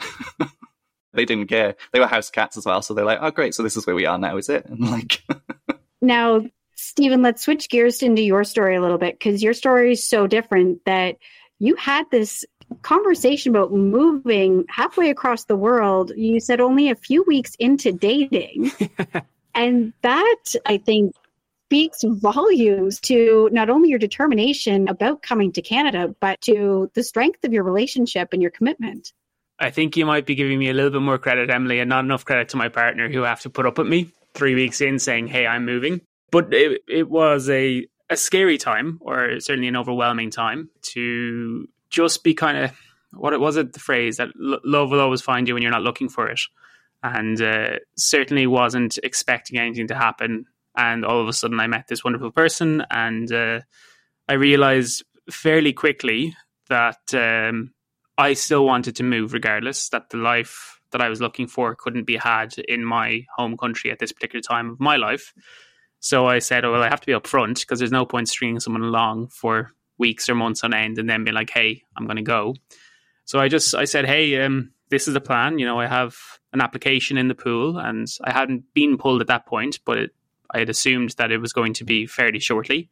they 1.13 1.25
didn't 1.25 1.47
care. 1.47 1.75
They 1.91 1.99
were 1.99 2.07
house 2.07 2.29
cats 2.29 2.57
as 2.57 2.65
well, 2.65 2.81
so 2.81 2.93
they're 2.93 3.05
like, 3.05 3.19
"Oh, 3.21 3.31
great! 3.31 3.53
So 3.55 3.63
this 3.63 3.75
is 3.75 3.85
where 3.85 3.95
we 3.95 4.05
are 4.05 4.17
now, 4.17 4.37
is 4.37 4.49
it?" 4.49 4.65
And 4.69 4.79
like, 4.89 5.23
now, 6.01 6.41
Stephen, 6.79 7.21
let's 7.21 7.43
switch 7.43 7.67
gears 7.69 8.01
into 8.01 8.21
your 8.21 8.43
story 8.43 8.75
a 8.75 8.81
little 8.81 8.97
bit 8.97 9.19
because 9.19 9.43
your 9.43 9.53
story 9.53 9.91
is 9.91 10.07
so 10.07 10.27
different 10.27 10.83
that 10.85 11.17
you 11.59 11.75
had 11.75 12.09
this 12.09 12.45
conversation 12.83 13.53
about 13.53 13.73
moving 13.73 14.63
halfway 14.69 15.09
across 15.09 15.43
the 15.45 15.57
world. 15.57 16.13
You 16.15 16.39
said 16.39 16.61
only 16.61 16.89
a 16.89 16.95
few 16.95 17.23
weeks 17.23 17.55
into 17.59 17.91
dating. 17.91 18.71
and 19.55 19.91
that, 20.03 20.43
I 20.65 20.77
think, 20.77 21.15
speaks 21.67 21.99
volumes 22.03 22.99
to 23.01 23.49
not 23.51 23.69
only 23.69 23.89
your 23.89 23.99
determination 23.99 24.87
about 24.87 25.21
coming 25.21 25.51
to 25.51 25.61
Canada, 25.61 26.15
but 26.21 26.39
to 26.41 26.89
the 26.93 27.03
strength 27.03 27.43
of 27.43 27.51
your 27.51 27.63
relationship 27.63 28.29
and 28.31 28.41
your 28.41 28.51
commitment. 28.51 29.11
I 29.59 29.69
think 29.69 29.97
you 29.97 30.05
might 30.05 30.25
be 30.25 30.35
giving 30.35 30.57
me 30.57 30.69
a 30.69 30.73
little 30.73 30.91
bit 30.91 31.01
more 31.01 31.17
credit, 31.17 31.49
Emily, 31.49 31.79
and 31.79 31.89
not 31.89 32.05
enough 32.05 32.23
credit 32.23 32.49
to 32.49 32.57
my 32.57 32.69
partner 32.69 33.09
who 33.09 33.23
have 33.23 33.41
to 33.41 33.49
put 33.49 33.65
up 33.65 33.77
with 33.77 33.87
me 33.87 34.11
three 34.33 34.55
weeks 34.55 34.79
in 34.79 34.97
saying, 34.97 35.27
Hey, 35.27 35.45
I'm 35.45 35.65
moving. 35.65 36.01
But 36.31 36.53
it, 36.53 36.81
it 36.87 37.09
was 37.09 37.49
a, 37.49 37.87
a 38.09 38.17
scary 38.17 38.57
time, 38.57 38.99
or 39.01 39.39
certainly 39.39 39.67
an 39.67 39.75
overwhelming 39.75 40.31
time, 40.31 40.69
to 40.93 41.67
just 41.89 42.23
be 42.23 42.33
kind 42.33 42.57
of 42.57 42.71
what 43.11 43.33
it 43.33 43.39
was 43.39 43.57
it 43.57 43.73
the 43.73 43.79
phrase 43.79 44.17
that 44.17 44.29
love 44.35 44.91
will 44.91 44.99
always 44.99 45.21
find 45.21 45.47
you 45.47 45.55
when 45.55 45.63
you're 45.63 45.71
not 45.71 45.81
looking 45.81 46.09
for 46.09 46.29
it 46.29 46.39
and 47.01 47.41
uh, 47.41 47.71
certainly 47.97 48.45
wasn't 48.45 48.99
expecting 49.01 49.57
anything 49.57 49.87
to 49.87 49.95
happen 49.95 50.45
and 50.79 51.05
all 51.05 51.21
of 51.21 51.27
a 51.27 51.33
sudden 51.33 51.59
I 51.59 51.67
met 51.67 51.87
this 51.87 52.03
wonderful 52.03 52.31
person, 52.31 52.83
and 52.89 53.31
uh, 53.31 53.59
I 54.27 54.33
realized 54.33 55.03
fairly 55.29 55.73
quickly 55.73 56.35
that 56.69 57.13
um, 57.13 57.73
I 58.17 58.33
still 58.33 58.65
wanted 58.65 58.95
to 58.97 59.03
move 59.03 59.33
regardless. 59.33 59.89
That 59.89 60.09
the 60.09 60.17
life 60.17 60.79
that 60.91 61.01
I 61.01 61.09
was 61.09 61.21
looking 61.21 61.47
for 61.47 61.75
couldn't 61.75 62.05
be 62.05 62.17
had 62.17 62.57
in 62.57 62.85
my 62.85 63.25
home 63.35 63.57
country 63.57 63.91
at 63.91 63.99
this 63.99 64.11
particular 64.11 64.41
time 64.41 64.69
of 64.69 64.79
my 64.79 64.95
life. 64.95 65.33
So 65.99 66.27
I 66.27 66.39
said, 66.39 66.65
"Oh 66.65 66.71
well, 66.71 66.83
I 66.83 66.89
have 66.89 67.01
to 67.01 67.05
be 67.05 67.13
upfront 67.13 67.59
because 67.61 67.79
there's 67.79 67.91
no 67.91 68.05
point 68.05 68.29
stringing 68.29 68.59
someone 68.59 68.83
along 68.83 69.27
for 69.27 69.73
weeks 69.97 70.29
or 70.29 70.35
months 70.35 70.63
on 70.63 70.73
end 70.73 70.97
and 70.97 71.09
then 71.09 71.25
be 71.25 71.31
like, 71.31 71.49
hey, 71.49 71.83
I'm 71.97 72.05
going 72.05 72.17
to 72.17 72.21
go." 72.21 72.55
So 73.25 73.39
I 73.39 73.47
just 73.47 73.75
I 73.75 73.85
said, 73.85 74.05
"Hey, 74.05 74.41
um, 74.41 74.71
this 74.89 75.07
is 75.07 75.13
the 75.13 75.21
plan. 75.21 75.59
You 75.59 75.65
know, 75.65 75.79
I 75.79 75.87
have 75.87 76.17
an 76.53 76.61
application 76.61 77.17
in 77.17 77.27
the 77.27 77.35
pool, 77.35 77.77
and 77.77 78.07
I 78.23 78.31
hadn't 78.31 78.73
been 78.73 78.97
pulled 78.97 79.21
at 79.21 79.27
that 79.27 79.45
point, 79.45 79.79
but 79.85 79.97
it 79.97 80.11
I 80.51 80.59
had 80.59 80.69
assumed 80.69 81.11
that 81.17 81.31
it 81.31 81.39
was 81.39 81.53
going 81.53 81.73
to 81.75 81.85
be 81.85 82.05
fairly 82.07 82.39
shortly. 82.39 82.89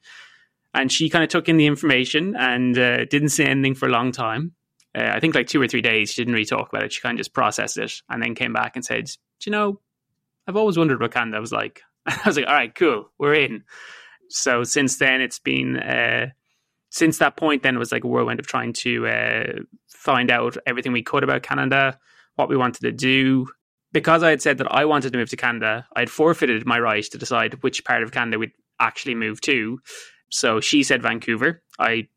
And 0.74 0.92
she 0.92 1.10
kind 1.10 1.24
of 1.24 1.30
took 1.30 1.50
in 1.50 1.58
the 1.58 1.66
information 1.66 2.36
and 2.36 2.78
uh, 2.78 3.06
didn't 3.06 3.30
say 3.30 3.46
anything 3.46 3.74
for 3.74 3.88
a 3.88 3.92
long 3.92 4.12
time. 4.12 4.54
Uh, 4.96 5.10
I 5.14 5.20
think 5.20 5.34
like 5.34 5.48
two 5.48 5.62
or 5.62 5.68
three 5.68 5.82
days, 5.82 6.12
she 6.12 6.22
didn't 6.22 6.34
really 6.34 6.46
talk 6.46 6.70
about 6.70 6.84
it. 6.84 6.94
She 6.94 7.02
kind 7.02 7.16
of 7.16 7.20
just 7.20 7.34
processed 7.34 7.78
it 7.78 7.94
and 8.10 8.22
then 8.22 8.36
came 8.36 8.54
back 8.54 8.76
and 8.76 8.86
said, 8.86 9.06
Do 9.06 9.50
you 9.50 9.52
know, 9.52 9.80
I've 10.48 10.56
always 10.56 10.78
wondered 10.78 11.02
what 11.02 11.14
Canada 11.14 11.40
was 11.40 11.52
like. 11.52 11.82
I 12.08 12.22
was 12.26 12.38
like, 12.38 12.48
All 12.48 12.54
right, 12.54 12.74
cool, 12.74 13.12
we're 13.18 13.36
in. 13.36 13.64
So 14.30 14.64
since 14.64 14.98
then, 14.98 15.22
it's 15.22 15.40
been, 15.40 15.78
uh, 15.78 16.28
since 16.90 17.18
that 17.20 17.38
point, 17.38 17.64
then 17.64 17.76
it 17.76 17.80
was 17.80 17.92
like 17.92 18.04
a 18.04 18.08
whirlwind 18.08 18.40
of 18.40 18.48
trying 18.48 18.74
to 18.74 19.08
uh, 19.08 19.44
find 19.88 20.32
out 20.32 20.58
everything 20.66 20.92
we 20.92 21.04
could 21.04 21.24
about 21.24 21.44
Canada, 21.44 21.98
what 22.36 22.50
we 22.50 22.58
wanted 22.58 22.82
to 22.82 22.92
do, 22.92 23.48
because 23.92 24.24
I 24.24 24.30
had 24.30 24.42
said 24.42 24.58
that 24.58 24.72
I 24.72 24.86
wanted 24.86 25.14
to 25.14 25.18
move 25.18 25.30
to 25.30 25.38
Canada, 25.38 25.88
I 25.96 26.02
had 26.02 26.10
forfeited 26.10 26.66
my 26.66 26.80
right 26.80 27.04
to 27.04 27.18
decide 27.18 27.62
which 27.64 27.84
part 27.86 28.04
of 28.04 28.12
Canada 28.12 28.38
we'd 28.38 28.52
actually 28.80 29.16
move 29.16 29.42
to. 29.42 29.80
So 30.30 30.60
she 30.60 30.84
said 30.84 31.02
Vancouver. 31.02 31.64
I 31.80 32.08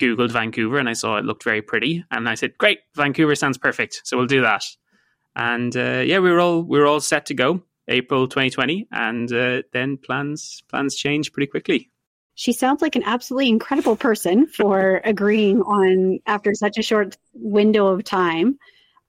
Googled 0.00 0.30
Vancouver 0.30 0.78
and 0.78 0.88
I 0.88 0.94
saw 0.94 1.18
it 1.18 1.24
looked 1.24 1.44
very 1.44 1.62
pretty. 1.62 2.04
And 2.10 2.28
I 2.28 2.34
said, 2.34 2.56
Great, 2.58 2.80
Vancouver 2.96 3.34
sounds 3.34 3.58
perfect. 3.58 4.00
So 4.04 4.16
we'll 4.16 4.26
do 4.26 4.40
that. 4.40 4.64
And 5.36 5.76
uh, 5.76 6.02
yeah, 6.04 6.18
we 6.18 6.30
were 6.30 6.40
all 6.40 6.62
we 6.62 6.78
were 6.78 6.86
all 6.86 7.00
set 7.00 7.26
to 7.26 7.34
go 7.34 7.62
April 7.90 8.26
2020. 8.28 8.88
And 8.90 9.32
uh, 9.32 9.62
then 9.72 9.98
plans 9.98 10.62
plans 10.68 10.96
changed 10.96 11.32
pretty 11.32 11.50
quickly. 11.50 11.90
She 12.34 12.54
sounds 12.54 12.80
like 12.80 12.96
an 12.96 13.02
absolutely 13.04 13.50
incredible 13.50 13.96
person 13.96 14.46
for 14.46 15.00
agreeing 15.04 15.60
on 15.60 16.20
after 16.26 16.54
such 16.54 16.78
a 16.78 16.82
short 16.82 17.18
window 17.34 17.88
of 17.88 18.04
time 18.04 18.58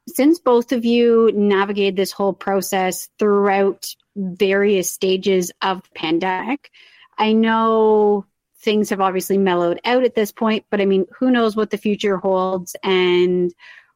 since 0.07 0.39
both 0.39 0.71
of 0.71 0.85
you 0.85 1.31
navigated 1.33 1.95
this 1.95 2.11
whole 2.11 2.33
process 2.33 3.09
throughout 3.19 3.87
various 4.15 4.91
stages 4.91 5.51
of 5.61 5.83
the 5.83 5.89
pandemic, 5.95 6.71
I 7.17 7.33
know 7.33 8.25
things 8.59 8.89
have 8.89 9.01
obviously 9.01 9.37
mellowed 9.37 9.79
out 9.85 10.03
at 10.03 10.15
this 10.15 10.31
point, 10.31 10.65
but 10.69 10.81
I 10.81 10.85
mean, 10.85 11.05
who 11.17 11.31
knows 11.31 11.55
what 11.55 11.69
the 11.69 11.77
future 11.77 12.17
holds 12.17 12.75
and 12.83 13.53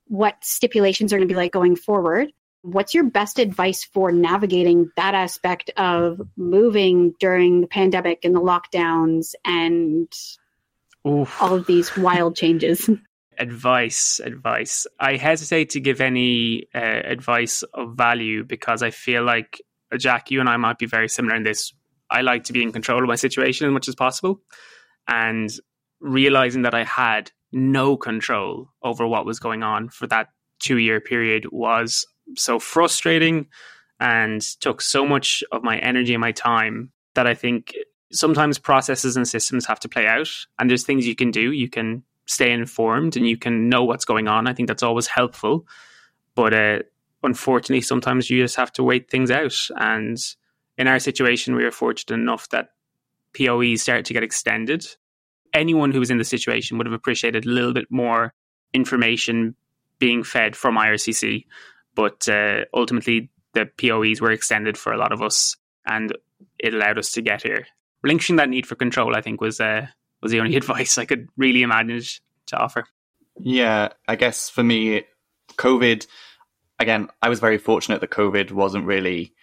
what 0.08 0.36
stipulations 0.44 1.12
are 1.12 1.18
going 1.18 1.28
to 1.28 1.34
be 1.34 1.38
like 1.38 1.52
going 1.52 1.76
forward. 1.76 2.32
What's 2.66 2.96
your 2.96 3.04
best 3.04 3.38
advice 3.38 3.84
for 3.84 4.12
navigating 4.12 4.90
that 4.96 5.14
aspect 5.14 5.70
of 5.78 6.20
moving 6.36 7.14
during 7.20 7.62
the 7.62 7.68
pandemic 7.68 8.26
and 8.26 8.36
the 8.36 8.42
lockdowns 8.42 9.36
and 9.46 10.12
Oof. 11.08 11.40
all 11.40 11.54
of 11.54 11.68
these 11.68 11.96
wild 11.96 12.36
changes? 12.36 12.90
advice 13.38 14.22
advice 14.24 14.88
i 14.98 15.18
hesitate 15.18 15.72
to 15.72 15.82
give 15.82 16.00
any 16.00 16.70
uh, 16.74 16.80
advice 16.80 17.64
of 17.74 17.98
value 17.98 18.46
because 18.46 18.82
i 18.82 18.90
feel 18.92 19.26
like 19.26 19.62
uh, 19.92 19.98
jack 19.98 20.32
you 20.32 20.40
and 20.40 20.48
i 20.48 20.56
might 20.56 20.78
be 20.78 20.86
very 20.86 21.10
similar 21.10 21.36
in 21.36 21.44
this 21.44 21.74
i 22.10 22.22
like 22.22 22.46
to 22.46 22.54
be 22.54 22.64
in 22.64 22.72
control 22.72 23.02
of 23.02 23.10
my 23.10 23.16
situation 23.16 23.68
as 23.68 23.74
much 23.74 23.90
as 23.90 23.96
possible 23.96 24.40
and 25.10 25.50
realizing 26.00 26.62
that 26.62 26.74
i 26.74 26.86
had 26.86 27.30
no 27.52 27.98
control 27.98 28.70
over 28.82 29.06
what 29.06 29.26
was 29.26 29.38
going 29.38 29.64
on 29.64 29.90
for 29.90 30.08
that 30.08 30.30
two 30.60 30.78
year 30.78 31.02
period 31.02 31.46
was 31.52 32.06
so 32.36 32.60
frustrating 32.60 33.48
and 34.00 34.42
took 34.60 34.82
so 34.82 35.06
much 35.06 35.44
of 35.52 35.64
my 35.64 35.78
energy 35.78 36.14
and 36.14 36.22
my 36.22 36.32
time 36.32 36.92
that 37.14 37.28
i 37.28 37.34
think 37.34 37.74
sometimes 38.12 38.58
processes 38.58 39.18
and 39.18 39.28
systems 39.28 39.66
have 39.66 39.80
to 39.80 39.90
play 39.90 40.08
out 40.08 40.30
and 40.60 40.70
there's 40.70 40.84
things 40.84 41.08
you 41.08 41.16
can 41.16 41.32
do 41.32 41.52
you 41.52 41.70
can 41.70 42.04
stay 42.26 42.52
informed 42.52 43.16
and 43.16 43.28
you 43.28 43.38
can 43.38 43.70
know 43.70 43.84
what's 43.84 44.06
going 44.06 44.28
on. 44.28 44.48
I 44.48 44.54
think 44.54 44.68
that's 44.68 44.84
always 44.84 45.08
helpful. 45.08 45.68
But 46.34 46.54
uh, 46.54 46.80
unfortunately, 47.24 47.82
sometimes 47.82 48.30
you 48.30 48.42
just 48.42 48.56
have 48.56 48.72
to 48.74 48.84
wait 48.84 49.10
things 49.10 49.32
out. 49.32 49.56
And 49.78 50.18
in 50.78 50.88
our 50.88 51.00
situation, 51.00 51.56
we 51.56 51.64
were 51.64 51.72
fortunate 51.72 52.20
enough 52.20 52.50
that 52.50 52.70
POE 53.38 53.76
started 53.76 54.06
to 54.06 54.14
get 54.14 54.24
extended. 54.24 54.86
Anyone 55.54 55.92
who 55.92 56.00
was 56.00 56.12
in 56.12 56.18
the 56.18 56.24
situation 56.24 56.78
would 56.78 56.88
have 56.88 56.94
appreciated 56.94 57.46
a 57.46 57.50
little 57.50 57.74
bit 57.74 57.90
more 57.90 58.34
information 58.74 59.56
being 60.00 60.24
fed 60.24 60.56
from 60.56 60.76
IRCC. 60.76 61.46
But 61.96 62.28
uh, 62.28 62.66
ultimately, 62.74 63.30
the 63.54 63.66
POEs 63.66 64.22
were 64.22 64.32
extended 64.32 64.78
for 64.78 64.94
a 64.94 64.98
lot 64.98 65.12
of 65.12 65.22
us, 65.22 65.56
and 65.86 66.16
it 66.60 66.74
allowed 66.74 66.98
us 66.98 67.12
to 67.14 67.22
get 67.22 67.44
here. 67.44 67.66
Relinquishing 68.04 68.36
that 68.36 68.50
need 68.50 68.68
for 68.68 68.76
control, 68.76 69.16
I 69.16 69.22
think, 69.22 69.42
was 69.42 69.60
uh, 69.60 69.88
was 70.22 70.32
the 70.32 70.40
only 70.40 70.56
advice 70.58 70.98
I 70.98 71.06
could 71.06 71.28
really 71.38 71.66
manage 71.66 72.22
to 72.48 72.58
offer. 72.58 72.86
Yeah, 73.40 73.90
I 74.08 74.16
guess 74.16 74.50
for 74.50 74.64
me, 74.64 75.04
COVID, 75.58 76.06
again, 76.80 77.10
I 77.22 77.30
was 77.30 77.40
very 77.40 77.58
fortunate 77.58 78.02
that 78.02 78.10
COVID 78.10 78.52
wasn't 78.52 78.86
really 78.86 79.34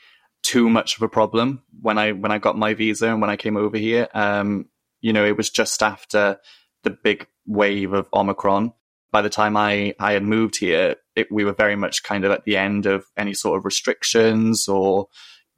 too 0.43 0.69
much 0.69 0.97
of 0.97 1.03
a 1.03 1.09
problem 1.09 1.63
when 1.81 1.99
I 1.99 2.13
when 2.13 2.33
I 2.33 2.39
got 2.39 2.59
my 2.59 2.75
visa 2.75 3.09
and 3.09 3.21
when 3.21 3.31
I 3.31 3.37
came 3.37 3.57
over 3.57 3.77
here. 3.77 4.09
Um, 4.15 4.67
you 5.01 5.13
know, 5.13 5.25
it 5.25 5.37
was 5.37 5.51
just 5.51 5.83
after 5.83 6.39
the 6.83 6.91
big 6.91 7.27
wave 7.47 7.93
of 7.93 8.09
Omicron. 8.13 8.73
By 9.11 9.23
the 9.23 9.31
time 9.31 9.57
I, 9.57 9.95
I 9.99 10.13
had 10.13 10.23
moved 10.23 10.59
here, 10.59 10.97
it, 11.17 11.29
we 11.31 11.45
were 11.45 11.53
very 11.53 11.77
much 11.77 12.03
kind 12.03 12.25
of 12.25 12.31
at 12.33 12.45
the 12.45 12.57
end 12.57 12.87
of 12.87 13.07
any 13.17 13.35
sort 13.35 13.59
of 13.59 13.65
restrictions 13.65 14.69
or 14.69 15.09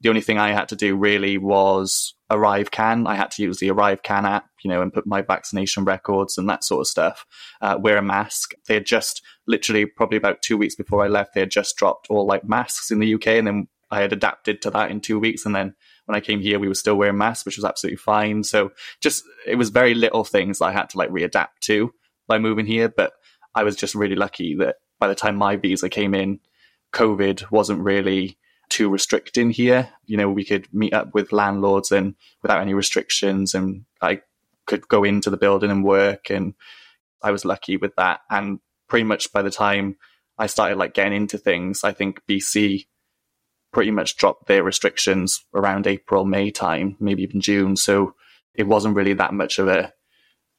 the 0.01 0.09
only 0.09 0.21
thing 0.21 0.37
I 0.37 0.51
had 0.51 0.69
to 0.69 0.75
do 0.75 0.95
really 0.95 1.37
was 1.37 2.13
ArriveCAN. 2.31 3.07
I 3.07 3.15
had 3.15 3.31
to 3.31 3.43
use 3.43 3.59
the 3.59 3.69
ArriveCAN 3.69 4.23
app, 4.23 4.45
you 4.63 4.69
know, 4.69 4.81
and 4.81 4.93
put 4.93 5.07
my 5.07 5.21
vaccination 5.21 5.85
records 5.85 6.37
and 6.37 6.49
that 6.49 6.63
sort 6.63 6.81
of 6.81 6.87
stuff. 6.87 7.25
Uh, 7.61 7.77
wear 7.79 7.97
a 7.97 8.01
mask. 8.01 8.53
They 8.67 8.73
had 8.73 8.85
just 8.85 9.21
literally 9.47 9.85
probably 9.85 10.17
about 10.17 10.41
two 10.41 10.57
weeks 10.57 10.75
before 10.75 11.03
I 11.03 11.07
left, 11.07 11.33
they 11.33 11.39
had 11.39 11.51
just 11.51 11.77
dropped 11.77 12.07
all 12.09 12.27
like 12.27 12.47
masks 12.47 12.91
in 12.91 12.99
the 12.99 13.13
UK, 13.15 13.27
and 13.27 13.47
then 13.47 13.67
I 13.89 14.01
had 14.01 14.13
adapted 14.13 14.61
to 14.63 14.71
that 14.71 14.91
in 14.91 14.99
two 14.99 15.19
weeks, 15.19 15.45
and 15.45 15.55
then 15.55 15.75
when 16.05 16.15
I 16.15 16.19
came 16.19 16.41
here, 16.41 16.59
we 16.59 16.67
were 16.67 16.75
still 16.75 16.95
wearing 16.95 17.17
masks, 17.17 17.45
which 17.45 17.57
was 17.57 17.65
absolutely 17.65 17.97
fine. 17.97 18.43
So 18.43 18.71
just 19.01 19.23
it 19.47 19.55
was 19.55 19.69
very 19.69 19.93
little 19.93 20.23
things 20.23 20.61
I 20.61 20.71
had 20.71 20.89
to 20.91 20.97
like 20.97 21.09
readapt 21.09 21.59
to 21.61 21.93
by 22.27 22.37
moving 22.37 22.65
here, 22.65 22.89
but 22.89 23.13
I 23.55 23.63
was 23.63 23.75
just 23.75 23.95
really 23.95 24.15
lucky 24.15 24.55
that 24.59 24.75
by 24.99 25.07
the 25.07 25.15
time 25.15 25.35
my 25.35 25.55
visa 25.55 25.89
came 25.89 26.13
in, 26.13 26.39
COVID 26.93 27.51
wasn't 27.51 27.81
really 27.81 28.37
too 28.69 28.89
restricting 28.89 29.51
here. 29.51 29.89
You 30.05 30.17
know, 30.17 30.29
we 30.29 30.45
could 30.45 30.67
meet 30.73 30.93
up 30.93 31.13
with 31.13 31.31
landlords 31.31 31.91
and 31.91 32.15
without 32.41 32.61
any 32.61 32.73
restrictions, 32.73 33.53
and 33.53 33.85
I 34.01 34.21
could 34.65 34.87
go 34.87 35.03
into 35.03 35.29
the 35.29 35.37
building 35.37 35.71
and 35.71 35.83
work. 35.83 36.29
And 36.29 36.53
I 37.21 37.31
was 37.31 37.45
lucky 37.45 37.77
with 37.77 37.95
that. 37.95 38.21
And 38.29 38.59
pretty 38.87 39.03
much 39.03 39.31
by 39.31 39.41
the 39.41 39.51
time 39.51 39.97
I 40.37 40.47
started 40.47 40.77
like 40.77 40.93
getting 40.93 41.13
into 41.13 41.37
things, 41.37 41.83
I 41.83 41.91
think 41.91 42.21
BC 42.27 42.85
pretty 43.71 43.91
much 43.91 44.15
dropped 44.15 44.47
their 44.47 44.63
restrictions 44.63 45.43
around 45.53 45.85
April, 45.85 46.25
May 46.25 46.49
time, 46.49 46.95
maybe 46.99 47.23
even 47.23 47.41
June. 47.41 47.75
So 47.75 48.15
it 48.53 48.63
wasn't 48.63 48.95
really 48.95 49.13
that 49.13 49.33
much 49.33 49.59
of 49.59 49.67
a 49.67 49.93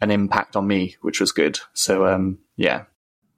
an 0.00 0.10
impact 0.10 0.56
on 0.56 0.66
me, 0.66 0.96
which 1.00 1.20
was 1.20 1.32
good. 1.32 1.58
So 1.72 2.06
um, 2.06 2.38
yeah. 2.56 2.84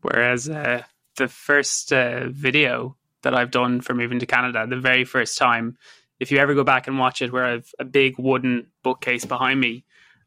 Whereas 0.02 0.48
uh, 0.48 0.82
the 1.16 1.28
first 1.28 1.92
uh, 1.92 2.28
video 2.28 2.96
that 3.22 3.34
I've 3.34 3.50
done 3.50 3.80
for 3.80 3.94
moving 3.94 4.20
to 4.20 4.26
Canada, 4.26 4.66
the 4.66 4.80
very 4.80 5.04
first 5.04 5.38
time, 5.38 5.76
if 6.20 6.30
you 6.30 6.38
ever 6.38 6.54
go 6.54 6.64
back 6.64 6.86
and 6.86 6.98
watch 6.98 7.22
it, 7.22 7.32
where 7.32 7.44
I've 7.44 7.72
a 7.78 7.84
big 7.84 8.18
wooden 8.18 8.68
bookcase 8.82 9.24
behind 9.24 9.60
me, 9.60 9.84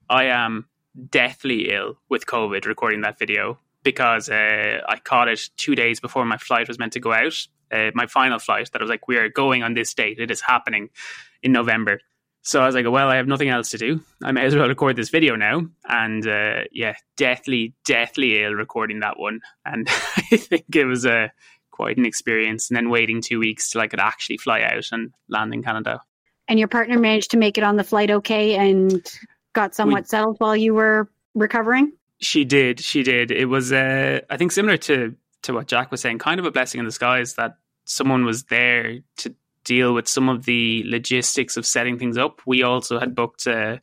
I 0.09 0.25
am 0.25 0.67
deathly 1.09 1.71
ill 1.71 1.97
with 2.09 2.25
COVID 2.25 2.65
recording 2.65 3.01
that 3.01 3.17
video 3.17 3.59
because 3.83 4.29
uh, 4.29 4.81
I 4.87 4.97
caught 4.97 5.27
it 5.27 5.49
two 5.57 5.75
days 5.75 5.99
before 5.99 6.25
my 6.25 6.37
flight 6.37 6.67
was 6.67 6.77
meant 6.77 6.93
to 6.93 6.99
go 6.99 7.13
out. 7.13 7.47
Uh, 7.71 7.91
my 7.93 8.05
final 8.05 8.37
flight 8.37 8.69
that 8.71 8.81
I 8.81 8.83
was 8.83 8.89
like, 8.89 9.07
we 9.07 9.17
are 9.17 9.29
going 9.29 9.63
on 9.63 9.73
this 9.73 9.93
date. 9.93 10.19
It 10.19 10.29
is 10.29 10.41
happening 10.41 10.89
in 11.41 11.53
November. 11.53 12.01
So 12.43 12.61
I 12.61 12.65
was 12.65 12.73
like, 12.73 12.85
well, 12.89 13.07
I 13.07 13.17
have 13.17 13.27
nothing 13.27 13.49
else 13.49 13.69
to 13.71 13.77
do. 13.77 14.01
I 14.23 14.31
may 14.31 14.45
as 14.45 14.55
well 14.55 14.67
record 14.67 14.95
this 14.95 15.09
video 15.09 15.35
now. 15.35 15.67
And 15.87 16.25
uh, 16.27 16.61
yeah, 16.71 16.95
deathly, 17.15 17.73
deathly 17.85 18.43
ill 18.43 18.53
recording 18.53 19.01
that 19.01 19.19
one. 19.19 19.41
And 19.63 19.87
I 20.31 20.37
think 20.37 20.75
it 20.75 20.85
was 20.85 21.05
a 21.05 21.31
quite 21.69 21.97
an 21.97 22.05
experience. 22.05 22.69
And 22.69 22.77
then 22.77 22.89
waiting 22.89 23.21
two 23.21 23.39
weeks 23.39 23.69
till 23.69 23.81
I 23.81 23.87
could 23.87 23.99
actually 23.99 24.37
fly 24.37 24.61
out 24.61 24.89
and 24.91 25.13
land 25.29 25.53
in 25.53 25.61
Canada. 25.61 26.01
And 26.47 26.57
your 26.57 26.67
partner 26.67 26.97
managed 26.97 27.31
to 27.31 27.37
make 27.37 27.57
it 27.57 27.63
on 27.63 27.75
the 27.75 27.83
flight 27.83 28.09
okay 28.09 28.55
and 28.55 29.07
got 29.53 29.75
somewhat 29.75 30.03
we, 30.03 30.07
settled 30.07 30.37
while 30.39 30.55
you 30.55 30.73
were 30.73 31.09
recovering? 31.35 31.93
She 32.19 32.43
did. 32.43 32.79
She 32.79 33.03
did. 33.03 33.31
It 33.31 33.45
was, 33.45 33.71
uh, 33.71 34.21
I 34.29 34.37
think, 34.37 34.51
similar 34.51 34.77
to 34.77 35.15
to 35.43 35.53
what 35.53 35.67
Jack 35.67 35.89
was 35.89 36.01
saying, 36.01 36.19
kind 36.19 36.39
of 36.39 36.45
a 36.45 36.51
blessing 36.51 36.77
in 36.79 36.85
disguise 36.85 37.33
that 37.33 37.55
someone 37.85 38.25
was 38.25 38.43
there 38.43 38.99
to 39.17 39.33
deal 39.63 39.93
with 39.93 40.07
some 40.07 40.29
of 40.29 40.45
the 40.45 40.83
logistics 40.85 41.57
of 41.57 41.65
setting 41.65 41.97
things 41.97 42.17
up. 42.17 42.41
We 42.45 42.63
also 42.63 42.99
had 42.99 43.15
booked 43.15 43.47
uh, 43.47 43.77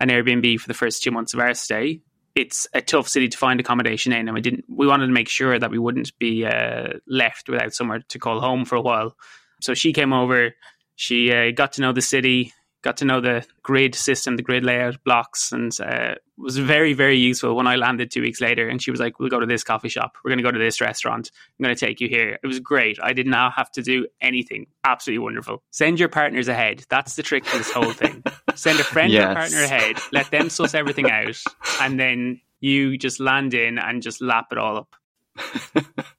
an 0.00 0.08
Airbnb 0.08 0.60
for 0.60 0.68
the 0.68 0.74
first 0.74 1.02
two 1.02 1.10
months 1.10 1.34
of 1.34 1.40
our 1.40 1.54
stay. 1.54 2.00
It's 2.34 2.66
a 2.74 2.80
tough 2.80 3.08
city 3.08 3.28
to 3.28 3.38
find 3.38 3.60
accommodation 3.60 4.12
in, 4.12 4.26
and 4.26 4.34
we 4.34 4.40
didn't. 4.40 4.64
We 4.68 4.86
wanted 4.86 5.06
to 5.06 5.12
make 5.12 5.28
sure 5.28 5.56
that 5.56 5.70
we 5.70 5.78
wouldn't 5.78 6.18
be 6.18 6.44
uh, 6.44 6.94
left 7.06 7.48
without 7.48 7.74
somewhere 7.74 8.02
to 8.08 8.18
call 8.18 8.40
home 8.40 8.64
for 8.64 8.74
a 8.74 8.80
while. 8.80 9.16
So 9.60 9.74
she 9.74 9.92
came 9.92 10.12
over. 10.12 10.54
She 10.96 11.32
uh, 11.32 11.52
got 11.52 11.74
to 11.74 11.80
know 11.80 11.92
the 11.92 12.02
city 12.02 12.52
got 12.84 12.98
to 12.98 13.06
know 13.06 13.20
the 13.20 13.44
grid 13.62 13.94
system, 13.94 14.36
the 14.36 14.42
grid 14.42 14.62
layout 14.62 15.02
blocks, 15.04 15.52
and 15.52 15.76
uh, 15.80 16.14
was 16.36 16.58
very, 16.58 16.92
very 16.92 17.16
useful 17.16 17.56
when 17.56 17.66
I 17.66 17.76
landed 17.76 18.10
two 18.10 18.20
weeks 18.20 18.42
later. 18.42 18.68
And 18.68 18.80
she 18.80 18.90
was 18.90 19.00
like, 19.00 19.18
We'll 19.18 19.30
go 19.30 19.40
to 19.40 19.46
this 19.46 19.64
coffee 19.64 19.88
shop. 19.88 20.16
We're 20.22 20.28
going 20.28 20.38
to 20.38 20.44
go 20.44 20.52
to 20.52 20.58
this 20.58 20.80
restaurant. 20.80 21.30
I'm 21.58 21.64
going 21.64 21.74
to 21.74 21.86
take 21.86 22.00
you 22.00 22.08
here. 22.08 22.38
It 22.42 22.46
was 22.46 22.60
great. 22.60 22.98
I 23.02 23.14
did 23.14 23.26
not 23.26 23.54
have 23.54 23.72
to 23.72 23.82
do 23.82 24.06
anything. 24.20 24.66
Absolutely 24.84 25.24
wonderful. 25.24 25.62
Send 25.70 25.98
your 25.98 26.10
partners 26.10 26.46
ahead. 26.46 26.84
That's 26.90 27.16
the 27.16 27.22
trick 27.22 27.44
to 27.46 27.58
this 27.58 27.72
whole 27.72 27.92
thing. 27.92 28.22
Send 28.54 28.78
a 28.78 28.84
friend 28.84 29.10
yes. 29.10 29.30
or 29.30 29.34
partner 29.34 29.62
ahead, 29.62 29.96
let 30.12 30.30
them 30.30 30.50
suss 30.50 30.74
everything 30.74 31.10
out, 31.10 31.42
and 31.80 31.98
then 31.98 32.40
you 32.60 32.98
just 32.98 33.18
land 33.18 33.54
in 33.54 33.78
and 33.78 34.02
just 34.02 34.20
lap 34.20 34.48
it 34.52 34.58
all 34.58 34.76
up. 34.76 34.94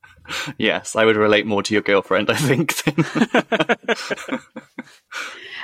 yes, 0.58 0.96
I 0.96 1.06
would 1.06 1.16
relate 1.16 1.46
more 1.46 1.64
to 1.64 1.74
your 1.74 1.84
girlfriend, 1.84 2.30
I 2.30 2.36
think. 2.36 2.76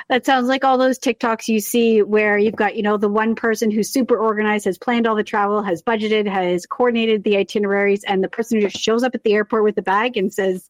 that 0.10 0.26
sounds 0.26 0.48
like 0.48 0.64
all 0.64 0.78
those 0.78 1.00
TikToks 1.00 1.48
you 1.48 1.60
see 1.60 2.02
where 2.02 2.38
you've 2.38 2.56
got, 2.56 2.76
you 2.76 2.84
know, 2.84 2.98
the 2.98 3.10
one 3.10 3.36
person 3.36 3.72
who's 3.72 3.92
super 3.92 4.18
organized, 4.18 4.66
has 4.66 4.78
planned 4.78 5.08
all 5.08 5.16
the 5.16 5.24
travel, 5.24 5.64
has 5.64 5.82
budgeted, 5.82 6.28
has 6.28 6.66
coordinated 6.66 7.24
the 7.24 7.38
itineraries, 7.38 8.04
and 8.04 8.24
the 8.24 8.30
person 8.30 8.58
who 8.60 8.68
just 8.68 8.84
shows 8.84 9.04
up 9.04 9.16
at 9.16 9.24
the 9.24 9.34
airport 9.34 9.64
with 9.64 9.76
the 9.76 9.82
bag 9.82 10.18
and 10.18 10.34
says, 10.34 10.68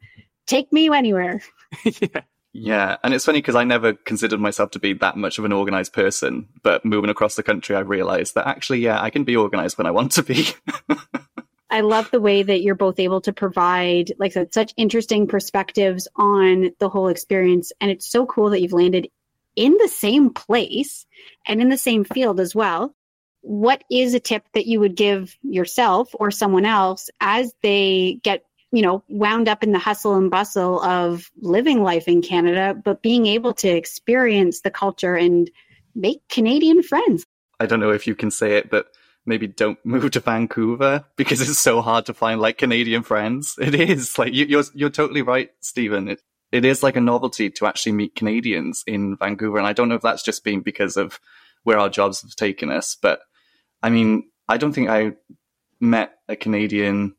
Take 0.47 0.73
me 0.73 0.89
anywhere. 0.89 1.41
yeah. 1.85 2.21
Yeah, 2.53 2.97
and 3.03 3.13
it's 3.13 3.23
funny 3.23 3.39
because 3.39 3.55
I 3.55 3.63
never 3.63 3.93
considered 3.93 4.41
myself 4.41 4.71
to 4.71 4.79
be 4.79 4.91
that 4.95 5.15
much 5.15 5.39
of 5.39 5.45
an 5.45 5.53
organized 5.53 5.93
person, 5.93 6.49
but 6.63 6.83
moving 6.83 7.09
across 7.09 7.35
the 7.35 7.43
country, 7.43 7.77
I 7.77 7.79
realized 7.79 8.35
that 8.35 8.45
actually, 8.45 8.79
yeah, 8.79 9.01
I 9.01 9.09
can 9.09 9.23
be 9.23 9.37
organized 9.37 9.77
when 9.77 9.87
I 9.87 9.91
want 9.91 10.11
to 10.13 10.23
be. 10.23 10.49
I 11.71 11.81
love 11.81 12.11
the 12.11 12.19
way 12.19 12.43
that 12.43 12.61
you're 12.61 12.75
both 12.75 12.99
able 12.99 13.21
to 13.21 13.31
provide, 13.31 14.11
like 14.19 14.31
I 14.31 14.33
said, 14.33 14.53
such 14.53 14.73
interesting 14.75 15.25
perspectives 15.25 16.07
on 16.17 16.71
the 16.79 16.89
whole 16.89 17.07
experience. 17.07 17.71
And 17.79 17.89
it's 17.89 18.05
so 18.05 18.25
cool 18.25 18.49
that 18.49 18.61
you've 18.61 18.73
landed 18.73 19.07
in 19.55 19.77
the 19.77 19.87
same 19.87 20.31
place 20.31 21.05
and 21.47 21.61
in 21.61 21.69
the 21.69 21.77
same 21.77 22.03
field 22.03 22.41
as 22.41 22.53
well. 22.53 22.93
What 23.41 23.83
is 23.89 24.13
a 24.13 24.19
tip 24.19 24.43
that 24.53 24.67
you 24.67 24.81
would 24.81 24.95
give 24.95 25.35
yourself 25.43 26.09
or 26.13 26.29
someone 26.29 26.65
else 26.65 27.09
as 27.21 27.53
they 27.63 28.19
get, 28.21 28.43
you 28.71 28.81
know, 28.81 29.03
wound 29.07 29.47
up 29.47 29.63
in 29.63 29.71
the 29.71 29.79
hustle 29.79 30.15
and 30.15 30.29
bustle 30.29 30.81
of 30.83 31.31
living 31.39 31.81
life 31.81 32.07
in 32.07 32.21
Canada, 32.21 32.79
but 32.83 33.01
being 33.01 33.25
able 33.25 33.53
to 33.55 33.69
experience 33.69 34.61
the 34.61 34.71
culture 34.71 35.15
and 35.15 35.49
make 35.95 36.21
Canadian 36.27 36.83
friends? 36.83 37.25
I 37.59 37.65
don't 37.65 37.79
know 37.79 37.91
if 37.91 38.07
you 38.07 38.15
can 38.15 38.29
say 38.29 38.57
it, 38.57 38.69
but 38.69 38.87
maybe 39.25 39.47
don't 39.47 39.77
move 39.85 40.11
to 40.11 40.19
Vancouver 40.19 41.05
because 41.15 41.41
it's 41.41 41.59
so 41.59 41.81
hard 41.81 42.05
to 42.05 42.13
find 42.13 42.41
like 42.41 42.57
Canadian 42.57 43.03
friends. 43.03 43.55
It 43.61 43.75
is 43.75 44.17
like 44.17 44.33
you, 44.33 44.45
are 44.45 44.49
you're, 44.49 44.63
you're 44.73 44.89
totally 44.89 45.21
right, 45.21 45.49
Stephen. 45.59 46.07
It 46.07 46.21
it 46.51 46.65
is 46.65 46.83
like 46.83 46.97
a 46.97 47.01
novelty 47.01 47.49
to 47.49 47.65
actually 47.65 47.93
meet 47.93 48.15
Canadians 48.15 48.83
in 48.85 49.15
Vancouver, 49.15 49.57
and 49.57 49.67
I 49.67 49.73
don't 49.73 49.87
know 49.87 49.95
if 49.95 50.01
that's 50.01 50.23
just 50.23 50.43
been 50.43 50.61
because 50.61 50.97
of 50.97 51.19
where 51.63 51.79
our 51.79 51.89
jobs 51.89 52.21
have 52.23 52.35
taken 52.35 52.71
us, 52.71 52.97
but 53.01 53.21
I 53.81 53.89
mean, 53.89 54.29
I 54.49 54.57
don't 54.57 54.73
think 54.73 54.89
I 54.89 55.13
met 55.79 56.13
a 56.27 56.35
Canadian 56.35 57.15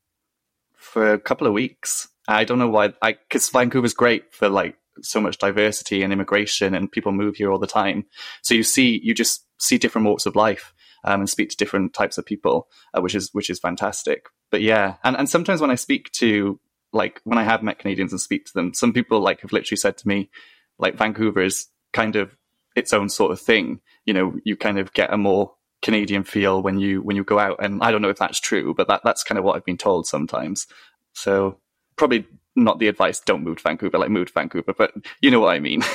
for 0.74 1.12
a 1.12 1.18
couple 1.18 1.46
of 1.46 1.52
weeks. 1.52 2.08
I 2.28 2.44
don't 2.44 2.58
know 2.58 2.68
why. 2.68 2.92
I 3.00 3.12
because 3.12 3.48
Vancouver's 3.48 3.94
great 3.94 4.34
for 4.34 4.48
like 4.48 4.76
so 5.00 5.20
much 5.20 5.38
diversity 5.38 6.02
and 6.02 6.12
immigration, 6.12 6.74
and 6.74 6.92
people 6.92 7.12
move 7.12 7.36
here 7.36 7.50
all 7.50 7.58
the 7.58 7.66
time. 7.66 8.04
So 8.42 8.54
you 8.54 8.62
see, 8.62 9.00
you 9.02 9.14
just 9.14 9.46
see 9.58 9.78
different 9.78 10.06
walks 10.06 10.26
of 10.26 10.36
life 10.36 10.74
um, 11.04 11.20
and 11.20 11.30
speak 11.30 11.50
to 11.50 11.56
different 11.56 11.94
types 11.94 12.18
of 12.18 12.26
people, 12.26 12.68
uh, 12.94 13.00
which 13.00 13.14
is 13.14 13.30
which 13.32 13.50
is 13.50 13.58
fantastic. 13.58 14.26
But 14.50 14.62
yeah, 14.62 14.96
and 15.04 15.16
and 15.16 15.28
sometimes 15.28 15.60
when 15.60 15.70
I 15.70 15.76
speak 15.76 16.10
to 16.12 16.60
like 16.92 17.20
when 17.24 17.38
I 17.38 17.44
have 17.44 17.62
met 17.62 17.78
Canadians 17.78 18.12
and 18.12 18.20
speak 18.20 18.46
to 18.46 18.52
them, 18.54 18.74
some 18.74 18.92
people 18.92 19.20
like 19.20 19.40
have 19.40 19.52
literally 19.52 19.78
said 19.78 19.96
to 19.98 20.08
me, 20.08 20.30
like 20.78 20.96
Vancouver 20.96 21.40
is 21.40 21.68
kind 21.92 22.16
of 22.16 22.36
its 22.76 22.92
own 22.92 23.08
sort 23.08 23.32
of 23.32 23.40
thing. 23.40 23.80
You 24.04 24.14
know, 24.14 24.34
you 24.44 24.56
kind 24.56 24.78
of 24.78 24.92
get 24.92 25.12
a 25.12 25.16
more 25.16 25.54
Canadian 25.82 26.24
feel 26.24 26.62
when 26.62 26.78
you 26.78 27.02
when 27.02 27.16
you 27.16 27.24
go 27.24 27.38
out, 27.38 27.62
and 27.62 27.82
I 27.82 27.90
don't 27.90 28.02
know 28.02 28.10
if 28.10 28.18
that's 28.18 28.40
true, 28.40 28.74
but 28.74 28.88
that 28.88 29.02
that's 29.04 29.24
kind 29.24 29.38
of 29.38 29.44
what 29.44 29.56
I've 29.56 29.64
been 29.64 29.78
told 29.78 30.06
sometimes. 30.06 30.66
So 31.12 31.58
probably 31.96 32.26
not 32.54 32.78
the 32.78 32.88
advice. 32.88 33.20
Don't 33.20 33.44
move 33.44 33.58
to 33.58 33.62
Vancouver, 33.62 33.98
like 33.98 34.10
move 34.10 34.28
to 34.28 34.32
Vancouver, 34.32 34.74
but 34.76 34.92
you 35.20 35.30
know 35.30 35.40
what 35.40 35.54
I 35.54 35.60
mean. 35.60 35.82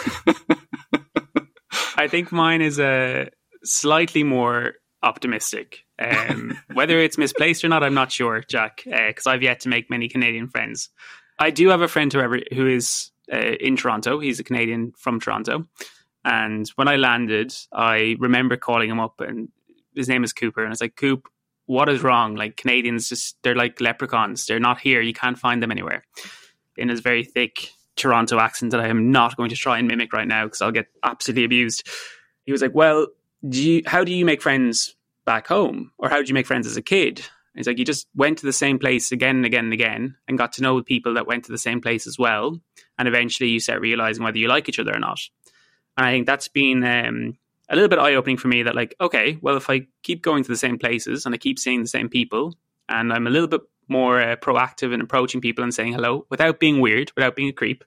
I 1.96 2.08
think 2.08 2.32
mine 2.32 2.62
is 2.62 2.80
a 2.80 3.30
slightly 3.64 4.24
more 4.24 4.74
optimistic. 5.04 5.86
Um, 6.00 6.58
whether 6.74 7.00
it's 7.00 7.18
misplaced 7.18 7.64
or 7.64 7.70
not, 7.70 7.84
I'm 7.84 7.94
not 7.94 8.12
sure, 8.12 8.44
Jack, 8.48 8.84
because 8.86 9.28
uh, 9.28 9.32
I've 9.32 9.44
yet 9.44 9.62
to 9.62 9.70
make 9.70 9.90
many 9.90 10.08
Canadian 10.08 10.48
friends. 10.48 10.90
I 11.40 11.52
do 11.52 11.70
have 11.70 11.82
a 11.82 11.88
friend, 11.88 12.12
however, 12.12 12.40
who 12.54 12.68
is 12.68 13.12
uh, 13.32 13.38
in 13.38 13.78
Toronto. 13.78 14.20
He's 14.20 14.40
a 14.40 14.44
Canadian 14.44 14.94
from 14.98 15.20
Toronto. 15.20 15.66
And 16.26 16.68
when 16.76 16.88
I 16.88 16.96
landed, 16.96 17.54
I 17.72 18.16
remember 18.20 18.58
calling 18.58 18.90
him 18.90 19.00
up, 19.00 19.22
and 19.22 19.50
his 19.96 20.10
name 20.10 20.24
is 20.24 20.34
Cooper. 20.34 20.62
And 20.62 20.70
I 20.70 20.72
was 20.72 20.82
like, 20.82 20.96
Coop, 20.96 21.28
what 21.68 21.90
is 21.90 22.04
wrong? 22.04 22.36
Like, 22.36 22.58
Canadians 22.58 23.10
just, 23.10 23.38
they're 23.44 23.56
like 23.56 23.80
leprechauns. 23.80 24.46
They're 24.46 24.60
not 24.60 24.80
here. 24.80 25.02
You 25.02 25.14
can't 25.14 25.38
find 25.38 25.62
them 25.62 25.72
anywhere. 25.72 26.04
In 26.76 26.90
his 26.90 27.00
very 27.00 27.24
thick 27.24 27.72
Toronto 27.98 28.40
accent 28.40 28.72
that 28.72 28.80
I 28.80 28.88
am 28.88 29.12
not 29.12 29.36
going 29.36 29.50
to 29.50 29.56
try 29.56 29.80
and 29.80 29.88
mimic 29.88 30.14
right 30.14 30.28
now 30.28 30.46
because 30.46 30.62
I'll 30.62 30.72
get 30.72 30.88
absolutely 31.04 31.44
abused. 31.44 31.88
He 32.46 32.52
was 32.52 32.62
like, 32.62 32.74
Well, 32.74 33.08
do 33.48 33.62
you, 33.62 33.82
how 33.86 34.04
do 34.04 34.14
you 34.14 34.26
make 34.26 34.42
friends 34.42 34.96
back 35.26 35.48
home? 35.48 35.92
Or 35.98 36.10
how 36.10 36.18
did 36.18 36.30
you 36.30 36.34
make 36.34 36.48
friends 36.48 36.68
as 36.68 36.78
a 36.78 36.82
kid? 36.82 37.26
He's 37.56 37.66
like, 37.66 37.80
you 37.80 37.86
just 37.86 38.08
went 38.16 38.38
to 38.38 38.46
the 38.46 38.54
same 38.54 38.78
place 38.78 39.12
again 39.12 39.38
and 39.38 39.46
again 39.46 39.66
and 39.66 39.74
again 39.74 40.16
and 40.28 40.38
got 40.38 40.54
to 40.54 40.62
know 40.62 40.82
people 40.84 41.16
that 41.16 41.26
went 41.26 41.46
to 41.46 41.52
the 41.52 41.58
same 41.58 41.82
place 41.82 42.06
as 42.06 42.20
well. 42.20 42.62
And 43.00 43.08
eventually 43.08 43.50
you 43.50 43.60
start 43.60 43.82
realizing 43.82 44.24
whether 44.24 44.38
you 44.38 44.48
like 44.48 44.70
each 44.70 44.80
other 44.80 44.96
or 44.96 45.00
not. 45.00 45.20
And 45.98 46.06
I 46.06 46.12
think 46.12 46.28
that's 46.28 46.48
been 46.48 46.84
um, 46.84 47.38
a 47.68 47.76
little 47.76 47.90
bit 47.90 47.98
eye 47.98 48.14
opening 48.14 48.38
for 48.38 48.48
me 48.48 48.62
that, 48.62 48.76
like, 48.76 48.96
okay, 49.02 49.40
well, 49.42 49.58
if 49.58 49.72
I 49.72 49.88
keep 50.04 50.22
going 50.22 50.44
to 50.44 50.50
the 50.50 50.56
same 50.56 50.78
places 50.78 51.26
and 51.26 51.34
I 51.34 51.40
keep 51.40 51.58
seeing 51.58 51.82
the 51.82 51.88
same 51.88 52.10
people 52.10 52.56
and 52.88 53.12
I'm 53.12 53.26
a 53.26 53.32
little 53.32 53.48
bit 53.48 53.62
more 53.88 54.22
uh, 54.22 54.36
proactive 54.36 54.94
in 54.94 55.02
approaching 55.02 55.42
people 55.42 55.64
and 55.64 55.74
saying 55.74 55.94
hello 55.94 56.28
without 56.30 56.60
being 56.60 56.80
weird, 56.80 57.12
without 57.16 57.36
being 57.36 57.50
a 57.50 57.54
creep, 57.54 57.84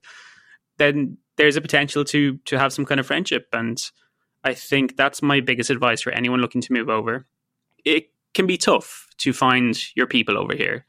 then 0.78 1.18
there's 1.36 1.56
a 1.56 1.60
potential 1.60 2.04
to 2.06 2.38
to 2.46 2.58
have 2.58 2.72
some 2.72 2.84
kind 2.84 2.98
of 2.98 3.06
friendship. 3.06 3.46
And 3.52 3.78
I 4.44 4.54
think 4.54 4.96
that's 4.96 5.22
my 5.22 5.40
biggest 5.40 5.70
advice 5.70 6.00
for 6.00 6.12
anyone 6.12 6.40
looking 6.40 6.60
to 6.62 6.72
move 6.72 6.88
over. 6.88 7.26
It 7.84 8.10
can 8.34 8.46
be 8.46 8.56
tough 8.56 9.06
to 9.18 9.32
find 9.32 9.76
your 9.94 10.06
people 10.06 10.38
over 10.38 10.54
here. 10.54 10.84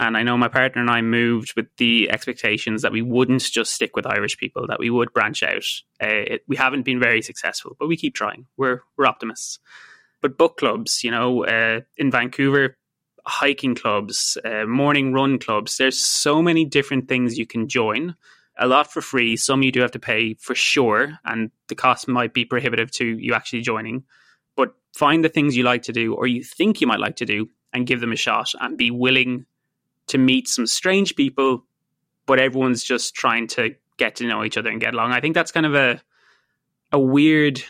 And 0.00 0.16
I 0.16 0.22
know 0.22 0.36
my 0.36 0.48
partner 0.48 0.80
and 0.80 0.90
I 0.90 1.02
moved 1.02 1.54
with 1.56 1.66
the 1.76 2.10
expectations 2.10 2.82
that 2.82 2.92
we 2.92 3.02
wouldn't 3.02 3.42
just 3.42 3.72
stick 3.72 3.94
with 3.94 4.06
Irish 4.06 4.36
people, 4.36 4.66
that 4.66 4.80
we 4.80 4.90
would 4.90 5.12
branch 5.12 5.42
out. 5.42 5.64
Uh, 6.02 6.32
it, 6.32 6.42
we 6.48 6.56
haven't 6.56 6.84
been 6.84 6.98
very 6.98 7.22
successful, 7.22 7.76
but 7.78 7.86
we 7.86 7.96
keep 7.96 8.14
trying. 8.14 8.46
We're, 8.56 8.80
we're 8.96 9.06
optimists. 9.06 9.60
But 10.20 10.36
book 10.36 10.56
clubs, 10.56 11.04
you 11.04 11.10
know, 11.10 11.44
uh, 11.44 11.82
in 11.96 12.10
Vancouver, 12.10 12.76
hiking 13.26 13.74
clubs, 13.74 14.36
uh, 14.44 14.64
morning 14.66 15.12
run 15.12 15.38
clubs, 15.38 15.76
there's 15.76 16.00
so 16.00 16.42
many 16.42 16.64
different 16.64 17.08
things 17.08 17.38
you 17.38 17.46
can 17.46 17.68
join 17.68 18.16
a 18.56 18.66
lot 18.66 18.92
for 18.92 19.00
free. 19.00 19.36
Some 19.36 19.62
you 19.62 19.72
do 19.72 19.80
have 19.80 19.92
to 19.92 19.98
pay 19.98 20.34
for 20.34 20.54
sure, 20.54 21.18
and 21.24 21.50
the 21.68 21.74
cost 21.74 22.08
might 22.08 22.32
be 22.32 22.44
prohibitive 22.44 22.90
to 22.92 23.04
you 23.06 23.34
actually 23.34 23.62
joining. 23.62 24.04
But 24.56 24.74
find 24.94 25.24
the 25.24 25.28
things 25.28 25.56
you 25.56 25.64
like 25.64 25.82
to 25.82 25.92
do 25.92 26.14
or 26.14 26.26
you 26.26 26.42
think 26.44 26.80
you 26.80 26.86
might 26.86 27.00
like 27.00 27.16
to 27.16 27.24
do 27.24 27.48
and 27.72 27.86
give 27.86 28.00
them 28.00 28.12
a 28.12 28.16
shot 28.16 28.52
and 28.60 28.78
be 28.78 28.90
willing 28.90 29.46
to 30.06 30.18
meet 30.18 30.48
some 30.48 30.66
strange 30.66 31.16
people, 31.16 31.64
but 32.26 32.38
everyone's 32.38 32.84
just 32.84 33.14
trying 33.14 33.48
to 33.48 33.74
get 33.96 34.16
to 34.16 34.26
know 34.26 34.44
each 34.44 34.56
other 34.56 34.70
and 34.70 34.80
get 34.80 34.94
along. 34.94 35.12
I 35.12 35.20
think 35.20 35.34
that's 35.34 35.52
kind 35.52 35.66
of 35.66 35.74
a 35.74 36.00
a 36.92 36.98
weird 36.98 37.60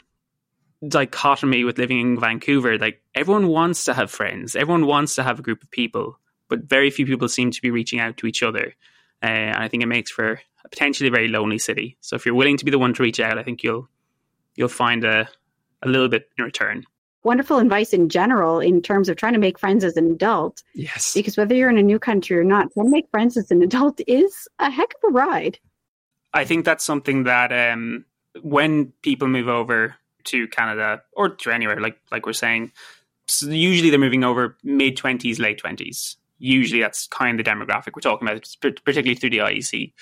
dichotomy 0.87 1.65
with 1.65 1.79
living 1.79 2.01
in 2.01 2.21
Vancouver. 2.21 2.79
Like 2.79 3.03
everyone 3.15 3.49
wants 3.49 3.85
to 3.85 3.95
have 3.95 4.11
friends, 4.11 4.55
everyone 4.55 4.87
wants 4.87 5.15
to 5.15 5.23
have 5.23 5.39
a 5.39 5.43
group 5.43 5.63
of 5.63 5.71
people, 5.71 6.19
but 6.49 6.65
very 6.65 6.91
few 6.91 7.07
people 7.07 7.29
seem 7.29 7.51
to 7.51 7.63
be 7.63 7.71
reaching 7.71 8.01
out 8.01 8.19
to 8.19 8.27
each 8.27 8.43
other. 8.43 8.75
Uh, 9.23 9.27
and 9.27 9.57
I 9.57 9.69
think 9.69 9.83
it 9.83 9.87
makes 9.87 10.11
for 10.11 10.41
a 10.65 10.69
potentially 10.69 11.11
very 11.11 11.29
lonely 11.29 11.59
city. 11.59 11.97
So 12.01 12.17
if 12.17 12.25
you're 12.25 12.35
willing 12.35 12.57
to 12.57 12.65
be 12.65 12.71
the 12.71 12.79
one 12.79 12.95
to 12.95 13.03
reach 13.03 13.21
out, 13.21 13.39
I 13.39 13.43
think 13.43 13.63
you'll 13.63 13.89
you'll 14.57 14.69
find 14.69 15.05
a 15.05 15.29
a 15.83 15.89
little 15.89 16.09
bit 16.09 16.29
in 16.39 16.45
return. 16.45 16.85
Wonderful 17.23 17.59
advice 17.59 17.95
in 17.95 18.09
general 18.09 18.61
in 18.61 18.83
terms 18.83 19.09
of 19.09 19.17
trying 19.17 19.33
to 19.33 19.39
make 19.39 19.59
friends 19.59 19.83
as 19.83 19.97
an 19.97 20.11
adult. 20.11 20.63
Yes. 20.75 21.15
Because 21.15 21.37
whether 21.37 21.55
you're 21.55 21.71
in 21.71 21.79
a 21.79 21.83
new 21.83 21.99
country 21.99 22.39
or 22.39 22.45
not, 22.45 22.71
trying 22.73 22.87
to 22.87 22.91
make 22.91 23.09
friends 23.11 23.37
as 23.37 23.51
an 23.51 23.63
adult 23.63 24.01
is 24.07 24.47
a 24.59 24.71
heck 24.71 24.93
of 24.95 25.09
a 25.09 25.13
ride. 25.13 25.59
I 26.35 26.45
think 26.45 26.65
that's 26.65 26.85
something 26.85 27.25
that 27.25 27.51
um, 27.53 28.05
when 28.43 28.93
people 29.03 29.29
move 29.29 29.49
over 29.49 29.95
to 30.25 30.49
Canada 30.49 31.03
or 31.13 31.31
to 31.31 31.51
anywhere, 31.51 31.81
like 31.81 31.99
like 32.11 32.27
we're 32.27 32.33
saying, 32.33 32.73
so 33.27 33.49
usually 33.49 33.91
they're 33.91 33.99
moving 33.99 34.25
over 34.25 34.57
mid 34.63 34.97
twenties, 34.97 35.39
late 35.39 35.59
twenties. 35.59 36.17
Usually 36.39 36.81
that's 36.81 37.07
kind 37.07 37.39
of 37.39 37.45
the 37.45 37.51
demographic 37.51 37.95
we're 37.95 38.01
talking 38.01 38.29
about, 38.29 38.49
particularly 38.61 39.15
through 39.15 39.31
the 39.31 39.39
IEC. 39.39 39.93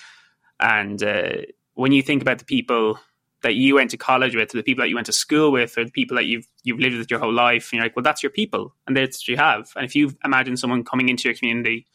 And 0.59 1.01
uh, 1.03 1.31
when 1.73 1.91
you 1.91 2.01
think 2.01 2.21
about 2.21 2.39
the 2.39 2.45
people 2.45 2.99
that 3.41 3.55
you 3.55 3.75
went 3.75 3.91
to 3.91 3.97
college 3.97 4.35
with, 4.35 4.53
or 4.53 4.57
the 4.57 4.63
people 4.63 4.83
that 4.83 4.89
you 4.89 4.95
went 4.95 5.07
to 5.07 5.13
school 5.13 5.51
with, 5.51 5.77
or 5.77 5.85
the 5.85 5.91
people 5.91 6.15
that 6.15 6.25
you've 6.25 6.47
you've 6.63 6.79
lived 6.79 6.97
with 6.97 7.11
your 7.11 7.19
whole 7.19 7.33
life, 7.33 7.71
and 7.71 7.77
you're 7.77 7.85
like, 7.85 7.95
well, 7.95 8.03
that's 8.03 8.23
your 8.23 8.29
people, 8.29 8.73
and 8.87 8.95
that's 8.95 9.21
what 9.21 9.27
you 9.27 9.37
have. 9.37 9.69
And 9.75 9.85
if 9.85 9.95
you 9.95 10.13
imagine 10.23 10.57
someone 10.57 10.83
coming 10.83 11.09
into 11.09 11.27
your 11.27 11.35
community 11.35 11.85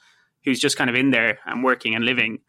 who's 0.45 0.61
just 0.61 0.77
kind 0.77 0.89
of 0.89 0.97
in 0.97 1.11
there 1.11 1.39
and 1.47 1.65
working 1.65 1.95
and 1.95 2.05
living, 2.05 2.41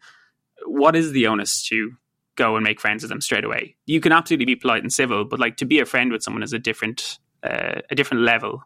what 0.64 0.94
is 0.94 1.12
the 1.12 1.26
onus 1.26 1.66
to 1.68 1.92
go 2.36 2.56
and 2.56 2.64
make 2.64 2.80
friends 2.80 3.02
with 3.02 3.10
them 3.10 3.20
straight 3.20 3.44
away? 3.44 3.76
You 3.86 4.00
can 4.00 4.12
absolutely 4.12 4.46
be 4.46 4.56
polite 4.56 4.82
and 4.82 4.92
civil, 4.92 5.24
but 5.24 5.40
like 5.40 5.56
to 5.58 5.64
be 5.64 5.80
a 5.80 5.86
friend 5.86 6.12
with 6.12 6.22
someone 6.22 6.42
is 6.42 6.52
a 6.52 6.58
different 6.58 7.18
uh, 7.42 7.80
a 7.90 7.94
different 7.94 8.24
level 8.24 8.62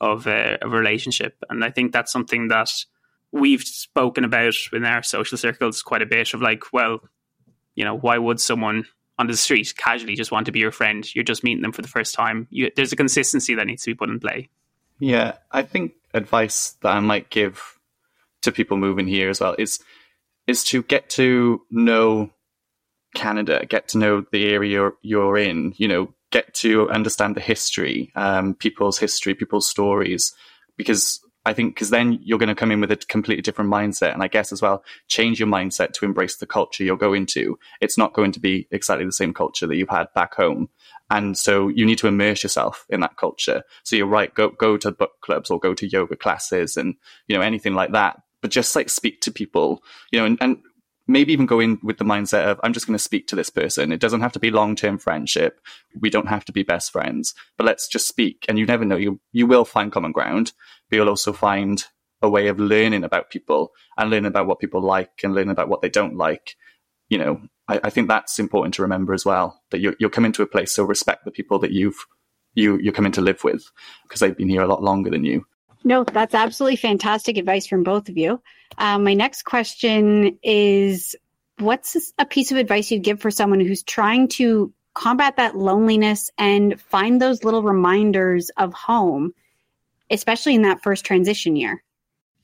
of 0.00 0.26
uh, 0.26 0.56
of 0.62 0.72
a 0.72 0.76
relationship, 0.76 1.36
and 1.50 1.62
I 1.62 1.70
think 1.70 1.92
that's 1.92 2.12
something 2.12 2.48
that 2.48 2.70
we've 3.34 3.62
spoken 3.62 4.24
about 4.24 4.54
in 4.72 4.84
our 4.84 5.02
social 5.02 5.36
circles 5.36 5.82
quite 5.82 6.02
a 6.02 6.06
bit. 6.06 6.32
Of 6.32 6.40
like, 6.40 6.72
well, 6.72 7.00
you 7.74 7.84
know, 7.84 7.96
why 7.96 8.16
would 8.16 8.40
someone 8.40 8.86
on 9.18 9.26
the 9.26 9.36
street 9.36 9.74
casually 9.76 10.16
just 10.16 10.32
want 10.32 10.46
to 10.46 10.52
be 10.52 10.58
your 10.58 10.72
friend. 10.72 11.12
You're 11.14 11.24
just 11.24 11.44
meeting 11.44 11.62
them 11.62 11.72
for 11.72 11.82
the 11.82 11.88
first 11.88 12.14
time. 12.14 12.48
You, 12.50 12.70
there's 12.74 12.92
a 12.92 12.96
consistency 12.96 13.54
that 13.54 13.66
needs 13.66 13.84
to 13.84 13.90
be 13.90 13.94
put 13.94 14.08
in 14.08 14.20
play. 14.20 14.48
Yeah, 14.98 15.34
I 15.50 15.62
think 15.62 15.92
advice 16.12 16.76
that 16.82 16.90
I 16.90 17.00
might 17.00 17.30
give 17.30 17.78
to 18.42 18.52
people 18.52 18.76
moving 18.76 19.06
here 19.06 19.30
as 19.30 19.40
well 19.40 19.54
is 19.58 19.80
is 20.46 20.62
to 20.64 20.82
get 20.82 21.08
to 21.08 21.62
know 21.70 22.30
Canada, 23.14 23.64
get 23.66 23.88
to 23.88 23.98
know 23.98 24.24
the 24.30 24.48
area 24.48 24.90
you're, 25.00 25.38
in. 25.38 25.72
You 25.76 25.88
know, 25.88 26.14
get 26.30 26.52
to 26.54 26.90
understand 26.90 27.34
the 27.34 27.40
history, 27.40 28.12
um, 28.14 28.54
people's 28.54 28.98
history, 28.98 29.34
people's 29.34 29.68
stories, 29.68 30.34
because 30.76 31.23
I 31.46 31.52
think 31.52 31.74
because 31.74 31.90
then 31.90 32.18
you're 32.22 32.38
going 32.38 32.48
to 32.48 32.54
come 32.54 32.70
in 32.70 32.80
with 32.80 32.90
a 32.90 32.96
completely 32.96 33.42
different 33.42 33.70
mindset. 33.70 34.14
And 34.14 34.22
I 34.22 34.28
guess 34.28 34.52
as 34.52 34.62
well, 34.62 34.82
change 35.08 35.38
your 35.38 35.48
mindset 35.48 35.92
to 35.94 36.04
embrace 36.04 36.36
the 36.36 36.46
culture 36.46 36.84
you're 36.84 36.96
going 36.96 37.26
to. 37.26 37.58
It's 37.80 37.98
not 37.98 38.14
going 38.14 38.32
to 38.32 38.40
be 38.40 38.66
exactly 38.70 39.04
the 39.04 39.12
same 39.12 39.34
culture 39.34 39.66
that 39.66 39.76
you've 39.76 39.88
had 39.88 40.12
back 40.14 40.34
home. 40.34 40.70
And 41.10 41.36
so 41.36 41.68
you 41.68 41.84
need 41.84 41.98
to 41.98 42.08
immerse 42.08 42.42
yourself 42.42 42.86
in 42.88 43.00
that 43.00 43.16
culture. 43.18 43.62
So 43.82 43.94
you're 43.94 44.06
right, 44.06 44.34
go, 44.34 44.50
go 44.50 44.76
to 44.78 44.90
book 44.90 45.12
clubs 45.20 45.50
or 45.50 45.60
go 45.60 45.74
to 45.74 45.86
yoga 45.86 46.16
classes 46.16 46.76
and, 46.76 46.94
you 47.28 47.36
know, 47.36 47.42
anything 47.42 47.74
like 47.74 47.92
that. 47.92 48.22
But 48.40 48.50
just 48.50 48.74
like 48.74 48.88
speak 48.88 49.20
to 49.22 49.32
people, 49.32 49.82
you 50.10 50.18
know, 50.18 50.26
and, 50.26 50.38
and 50.40 50.58
maybe 51.06 51.32
even 51.32 51.46
go 51.46 51.60
in 51.60 51.78
with 51.82 51.98
the 51.98 52.04
mindset 52.04 52.44
of 52.44 52.60
I'm 52.62 52.72
just 52.72 52.86
going 52.86 52.96
to 52.96 53.02
speak 53.02 53.28
to 53.28 53.36
this 53.36 53.50
person. 53.50 53.92
It 53.92 54.00
doesn't 54.00 54.20
have 54.20 54.32
to 54.32 54.38
be 54.38 54.50
long 54.50 54.76
term 54.76 54.98
friendship. 54.98 55.60
We 56.00 56.10
don't 56.10 56.28
have 56.28 56.44
to 56.46 56.52
be 56.52 56.62
best 56.62 56.92
friends, 56.92 57.34
but 57.56 57.66
let's 57.66 57.88
just 57.88 58.08
speak. 58.08 58.44
And 58.48 58.58
you 58.58 58.66
never 58.66 58.84
know 58.84 58.96
you 58.96 59.20
you 59.32 59.46
will 59.46 59.64
find 59.64 59.92
common 59.92 60.12
ground, 60.12 60.52
you'll 60.94 61.08
also 61.08 61.32
find 61.32 61.84
a 62.22 62.28
way 62.28 62.48
of 62.48 62.58
learning 62.58 63.04
about 63.04 63.30
people 63.30 63.72
and 63.98 64.10
learning 64.10 64.26
about 64.26 64.46
what 64.46 64.58
people 64.58 64.80
like 64.80 65.20
and 65.22 65.34
learning 65.34 65.50
about 65.50 65.68
what 65.68 65.82
they 65.82 65.88
don't 65.88 66.16
like. 66.16 66.56
You 67.08 67.18
know, 67.18 67.42
I, 67.68 67.80
I 67.84 67.90
think 67.90 68.08
that's 68.08 68.38
important 68.38 68.74
to 68.74 68.82
remember 68.82 69.12
as 69.12 69.24
well. 69.24 69.60
That 69.70 69.80
you're 69.80 69.96
you're 69.98 70.10
coming 70.10 70.32
to 70.32 70.42
a 70.42 70.46
place, 70.46 70.72
so 70.72 70.84
respect 70.84 71.24
the 71.24 71.30
people 71.30 71.58
that 71.60 71.72
you've 71.72 72.06
you 72.54 72.78
you're 72.78 72.92
coming 72.92 73.12
to 73.12 73.20
live 73.20 73.44
with 73.44 73.70
because 74.04 74.20
they've 74.20 74.36
been 74.36 74.48
here 74.48 74.62
a 74.62 74.68
lot 74.68 74.82
longer 74.82 75.10
than 75.10 75.24
you. 75.24 75.46
No, 75.86 76.02
that's 76.02 76.34
absolutely 76.34 76.76
fantastic 76.76 77.36
advice 77.36 77.66
from 77.66 77.82
both 77.82 78.08
of 78.08 78.16
you. 78.16 78.40
Um, 78.78 79.04
my 79.04 79.12
next 79.12 79.42
question 79.42 80.38
is 80.42 81.14
What's 81.58 82.12
a 82.18 82.26
piece 82.26 82.50
of 82.50 82.58
advice 82.58 82.90
you'd 82.90 83.04
give 83.04 83.20
for 83.20 83.30
someone 83.30 83.60
who's 83.60 83.84
trying 83.84 84.28
to 84.28 84.72
combat 84.94 85.36
that 85.36 85.56
loneliness 85.56 86.30
and 86.36 86.80
find 86.80 87.20
those 87.20 87.44
little 87.44 87.62
reminders 87.62 88.50
of 88.56 88.72
home, 88.72 89.32
especially 90.10 90.54
in 90.54 90.62
that 90.62 90.82
first 90.82 91.04
transition 91.04 91.56
year? 91.56 91.82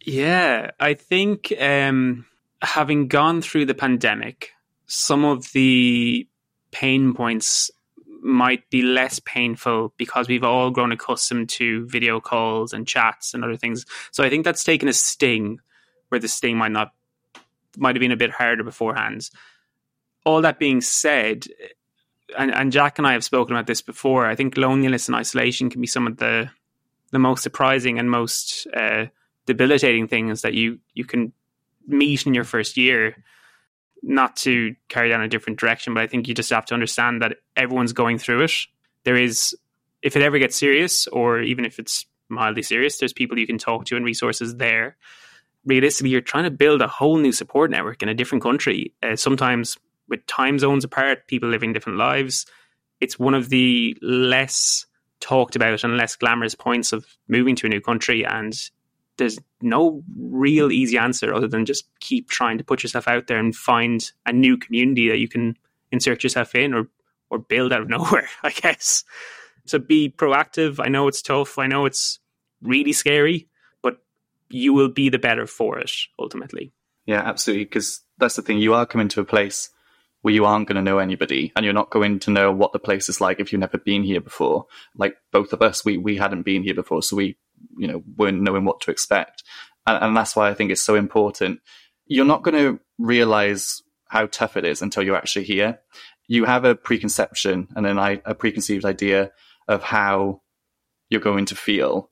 Yeah, 0.04 0.70
I 0.80 0.94
think 0.94 1.52
um, 1.60 2.26
having 2.62 3.08
gone 3.08 3.42
through 3.42 3.66
the 3.66 3.74
pandemic, 3.74 4.52
some 4.86 5.24
of 5.24 5.52
the 5.52 6.26
pain 6.72 7.14
points 7.14 7.70
might 8.22 8.68
be 8.70 8.82
less 8.82 9.18
painful 9.20 9.94
because 9.96 10.28
we've 10.28 10.44
all 10.44 10.70
grown 10.70 10.92
accustomed 10.92 11.48
to 11.48 11.86
video 11.86 12.20
calls 12.20 12.72
and 12.72 12.86
chats 12.86 13.34
and 13.34 13.44
other 13.44 13.56
things. 13.56 13.86
So 14.10 14.22
I 14.22 14.28
think 14.28 14.44
that's 14.44 14.64
taken 14.64 14.88
a 14.88 14.92
sting 14.92 15.60
where 16.08 16.20
the 16.20 16.28
sting 16.28 16.56
might 16.56 16.72
not 16.72 16.92
might 17.76 17.94
have 17.94 18.00
been 18.00 18.12
a 18.12 18.16
bit 18.16 18.30
harder 18.30 18.64
beforehand. 18.64 19.30
All 20.24 20.42
that 20.42 20.58
being 20.58 20.80
said, 20.80 21.46
and, 22.36 22.52
and 22.52 22.72
Jack 22.72 22.98
and 22.98 23.06
I 23.06 23.12
have 23.12 23.24
spoken 23.24 23.54
about 23.54 23.66
this 23.66 23.80
before. 23.80 24.26
I 24.26 24.34
think 24.34 24.56
loneliness 24.56 25.08
and 25.08 25.16
isolation 25.16 25.70
can 25.70 25.80
be 25.80 25.86
some 25.86 26.06
of 26.06 26.16
the 26.18 26.50
the 27.10 27.18
most 27.18 27.42
surprising 27.42 27.98
and 27.98 28.10
most 28.10 28.66
uh, 28.74 29.06
debilitating 29.46 30.08
things 30.08 30.42
that 30.42 30.54
you 30.54 30.78
you 30.94 31.04
can 31.04 31.32
meet 31.86 32.26
in 32.26 32.34
your 32.34 32.44
first 32.44 32.76
year 32.76 33.16
not 34.02 34.36
to 34.36 34.74
carry 34.88 35.08
down 35.08 35.22
a 35.22 35.28
different 35.28 35.58
direction, 35.58 35.94
but 35.94 36.02
I 36.02 36.06
think 36.06 36.28
you 36.28 36.34
just 36.34 36.50
have 36.50 36.64
to 36.66 36.74
understand 36.74 37.22
that 37.22 37.36
everyone's 37.56 37.92
going 37.92 38.18
through 38.18 38.42
it. 38.44 38.52
There 39.04 39.16
is, 39.16 39.54
if 40.02 40.16
it 40.16 40.22
ever 40.22 40.38
gets 40.38 40.56
serious, 40.56 41.06
or 41.08 41.40
even 41.40 41.64
if 41.64 41.78
it's 41.78 42.06
mildly 42.28 42.62
serious, 42.62 42.98
there's 42.98 43.12
people 43.12 43.38
you 43.38 43.46
can 43.46 43.58
talk 43.58 43.84
to 43.86 43.96
and 43.96 44.04
resources 44.04 44.56
there. 44.56 44.96
Realistically, 45.66 46.10
you're 46.10 46.22
trying 46.22 46.44
to 46.44 46.50
build 46.50 46.80
a 46.80 46.88
whole 46.88 47.18
new 47.18 47.32
support 47.32 47.70
network 47.70 48.02
in 48.02 48.08
a 48.08 48.14
different 48.14 48.42
country. 48.42 48.94
Uh, 49.02 49.16
sometimes 49.16 49.76
with 50.08 50.24
time 50.26 50.58
zones 50.58 50.84
apart, 50.84 51.26
people 51.26 51.48
living 51.48 51.72
different 51.72 51.98
lives. 51.98 52.46
It's 53.00 53.18
one 53.18 53.34
of 53.34 53.48
the 53.48 53.96
less 54.00 54.86
talked 55.20 55.56
about 55.56 55.84
and 55.84 55.96
less 55.96 56.16
glamorous 56.16 56.54
points 56.54 56.92
of 56.92 57.06
moving 57.28 57.56
to 57.56 57.66
a 57.66 57.70
new 57.70 57.80
country. 57.80 58.24
And 58.24 58.54
there's 59.16 59.38
no 59.60 60.02
real 60.16 60.72
easy 60.72 60.98
answer 60.98 61.32
other 61.34 61.48
than 61.48 61.66
just 61.66 61.88
keep 62.00 62.28
trying 62.28 62.58
to 62.58 62.64
put 62.64 62.82
yourself 62.82 63.06
out 63.06 63.26
there 63.26 63.38
and 63.38 63.54
find 63.54 64.10
a 64.26 64.32
new 64.32 64.56
community 64.56 65.08
that 65.08 65.18
you 65.18 65.28
can 65.28 65.56
insert 65.92 66.22
yourself 66.22 66.54
in 66.54 66.74
or 66.74 66.88
or 67.28 67.38
build 67.38 67.72
out 67.72 67.82
of 67.82 67.88
nowhere, 67.90 68.28
I 68.42 68.50
guess. 68.50 69.04
So 69.66 69.78
be 69.78 70.10
proactive. 70.10 70.84
I 70.84 70.88
know 70.88 71.06
it's 71.06 71.22
tough. 71.22 71.58
I 71.58 71.66
know 71.66 71.86
it's 71.86 72.18
really 72.62 72.92
scary, 72.92 73.48
but 73.82 73.98
you 74.48 74.72
will 74.72 74.88
be 74.88 75.08
the 75.08 75.18
better 75.18 75.46
for 75.46 75.78
it 75.78 75.92
ultimately. 76.18 76.72
Yeah, 77.06 77.20
absolutely. 77.20 77.66
Because 77.66 78.00
that's 78.18 78.36
the 78.36 78.42
thing. 78.42 78.58
You 78.58 78.74
are 78.74 78.86
coming 78.86 79.08
to 79.08 79.20
a 79.20 79.24
place 79.24 79.70
where 80.22 80.34
you 80.34 80.44
aren't 80.44 80.68
going 80.68 80.76
to 80.76 80.82
know 80.82 80.98
anybody 80.98 81.52
and 81.56 81.64
you're 81.64 81.72
not 81.72 81.90
going 81.90 82.18
to 82.20 82.30
know 82.30 82.52
what 82.52 82.72
the 82.72 82.78
place 82.78 83.08
is 83.08 83.20
like 83.20 83.40
if 83.40 83.52
you've 83.52 83.60
never 83.60 83.78
been 83.78 84.02
here 84.02 84.20
before. 84.20 84.66
Like 84.94 85.16
both 85.32 85.52
of 85.52 85.62
us, 85.62 85.84
we, 85.84 85.96
we 85.96 86.16
hadn't 86.16 86.42
been 86.42 86.62
here 86.62 86.74
before. 86.74 87.02
So 87.02 87.16
we 87.16 87.36
you 87.76 87.86
know 87.86 88.02
weren't 88.16 88.42
knowing 88.42 88.64
what 88.64 88.80
to 88.82 88.90
expect, 88.90 89.42
and, 89.86 90.02
and 90.02 90.16
that's 90.16 90.36
why 90.36 90.48
I 90.48 90.54
think 90.54 90.70
it's 90.70 90.82
so 90.82 90.94
important. 90.94 91.60
You're 92.06 92.24
not 92.24 92.42
going 92.42 92.56
to 92.56 92.80
realize 92.98 93.82
how 94.08 94.26
tough 94.26 94.56
it 94.56 94.64
is 94.64 94.82
until 94.82 95.02
you're 95.02 95.16
actually 95.16 95.44
here. 95.44 95.78
You 96.26 96.44
have 96.44 96.64
a 96.64 96.74
preconception 96.74 97.68
and 97.74 97.84
then 97.84 97.98
a 97.98 98.34
preconceived 98.34 98.84
idea 98.84 99.30
of 99.68 99.82
how 99.82 100.42
you're 101.08 101.20
going 101.20 101.46
to 101.46 101.54
feel, 101.54 102.10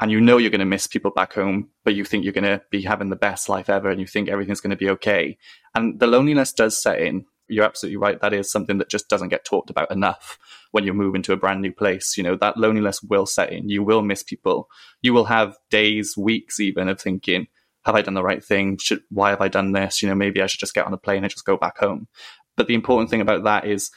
and 0.00 0.10
you 0.10 0.20
know 0.20 0.38
you're 0.38 0.50
going 0.50 0.60
to 0.60 0.64
miss 0.64 0.86
people 0.86 1.10
back 1.10 1.34
home, 1.34 1.70
but 1.84 1.94
you 1.94 2.04
think 2.04 2.24
you're 2.24 2.32
going 2.32 2.44
to 2.44 2.62
be 2.70 2.82
having 2.82 3.10
the 3.10 3.16
best 3.16 3.48
life 3.48 3.68
ever, 3.68 3.90
and 3.90 4.00
you 4.00 4.06
think 4.06 4.28
everything's 4.28 4.60
going 4.60 4.70
to 4.70 4.76
be 4.76 4.90
okay. 4.90 5.38
And 5.74 6.00
the 6.00 6.06
loneliness 6.06 6.52
does 6.52 6.80
set 6.80 7.00
in, 7.00 7.26
you're 7.50 7.64
absolutely 7.64 7.96
right. 7.96 8.20
That 8.20 8.32
is 8.32 8.50
something 8.50 8.78
that 8.78 8.88
just 8.88 9.08
doesn't 9.08 9.28
get 9.28 9.44
talked 9.44 9.70
about 9.70 9.90
enough 9.90 10.38
when 10.70 10.84
you 10.84 10.94
move 10.94 11.14
into 11.14 11.32
a 11.32 11.36
brand 11.36 11.60
new 11.60 11.72
place. 11.72 12.16
You 12.16 12.22
know, 12.22 12.36
that 12.36 12.56
loneliness 12.56 13.02
will 13.02 13.26
set 13.26 13.52
in. 13.52 13.68
You 13.68 13.82
will 13.82 14.02
miss 14.02 14.22
people. 14.22 14.68
You 15.02 15.12
will 15.12 15.24
have 15.24 15.56
days, 15.70 16.16
weeks 16.16 16.60
even 16.60 16.88
of 16.88 17.00
thinking, 17.00 17.46
have 17.84 17.94
I 17.94 18.02
done 18.02 18.14
the 18.14 18.22
right 18.22 18.44
thing? 18.44 18.76
Should, 18.78 19.02
why 19.10 19.30
have 19.30 19.40
I 19.40 19.48
done 19.48 19.72
this? 19.72 20.02
You 20.02 20.08
know, 20.08 20.14
maybe 20.14 20.42
I 20.42 20.46
should 20.46 20.60
just 20.60 20.74
get 20.74 20.86
on 20.86 20.92
a 20.92 20.98
plane 20.98 21.24
and 21.24 21.30
just 21.30 21.46
go 21.46 21.56
back 21.56 21.78
home. 21.78 22.08
But 22.56 22.66
the 22.66 22.74
important 22.74 23.10
thing 23.10 23.22
about 23.22 23.44
that 23.44 23.66
is, 23.66 23.90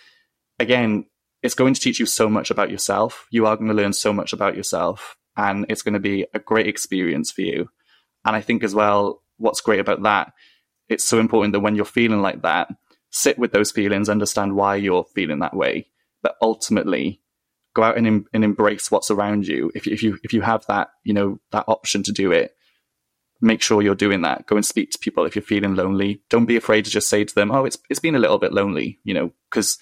again, 0.59 1.05
it's 1.41 1.55
going 1.55 1.73
to 1.73 1.81
teach 1.81 1.99
you 1.99 2.05
so 2.05 2.29
much 2.29 2.49
about 2.49 2.71
yourself. 2.71 3.27
You 3.29 3.45
are 3.45 3.57
going 3.57 3.67
to 3.67 3.73
learn 3.73 3.91
so 3.91 4.13
much 4.13 4.31
about 4.31 4.55
yourself, 4.55 5.17
and 5.35 5.65
it's 5.67 5.81
going 5.81 5.95
to 5.95 5.99
be 5.99 6.25
a 6.33 6.39
great 6.39 6.67
experience 6.67 7.31
for 7.31 7.41
you. 7.41 7.69
And 8.23 8.35
I 8.35 8.41
think 8.41 8.63
as 8.63 8.73
well, 8.73 9.21
what's 9.37 9.59
great 9.59 9.81
about 9.81 10.03
that, 10.03 10.31
it's 10.87 11.03
so 11.03 11.19
important 11.19 11.51
that 11.51 11.59
when 11.59 11.75
you're 11.75 11.83
feeling 11.83 12.21
like 12.21 12.43
that, 12.43 12.69
sit 13.13 13.37
with 13.37 13.53
those 13.53 13.71
feelings, 13.71 14.09
understand 14.09 14.55
why 14.55 14.75
you're 14.75 15.05
feeling 15.15 15.39
that 15.39 15.55
way, 15.55 15.87
but 16.21 16.35
ultimately 16.41 17.21
go 17.75 17.83
out 17.83 17.97
and, 17.97 18.25
and 18.33 18.43
embrace 18.43 18.91
what's 18.91 19.11
around 19.11 19.47
you. 19.47 19.71
If, 19.73 19.87
if 19.87 20.03
you 20.03 20.19
if 20.23 20.33
you 20.33 20.41
have 20.41 20.65
that 20.65 20.89
you 21.03 21.13
know 21.13 21.39
that 21.51 21.65
option 21.67 22.03
to 22.03 22.11
do 22.11 22.31
it, 22.31 22.55
make 23.39 23.61
sure 23.61 23.81
you're 23.81 23.95
doing 23.95 24.21
that. 24.21 24.47
Go 24.47 24.55
and 24.55 24.65
speak 24.65 24.91
to 24.91 24.99
people 24.99 25.25
if 25.25 25.35
you're 25.35 25.43
feeling 25.43 25.75
lonely. 25.75 26.21
Don't 26.29 26.45
be 26.45 26.57
afraid 26.57 26.85
to 26.85 26.91
just 26.91 27.07
say 27.07 27.23
to 27.23 27.35
them, 27.35 27.51
"Oh, 27.51 27.65
it's 27.65 27.77
it's 27.89 27.99
been 27.99 28.15
a 28.15 28.19
little 28.19 28.39
bit 28.39 28.51
lonely," 28.51 28.99
you 29.03 29.13
know, 29.13 29.31
because 29.49 29.77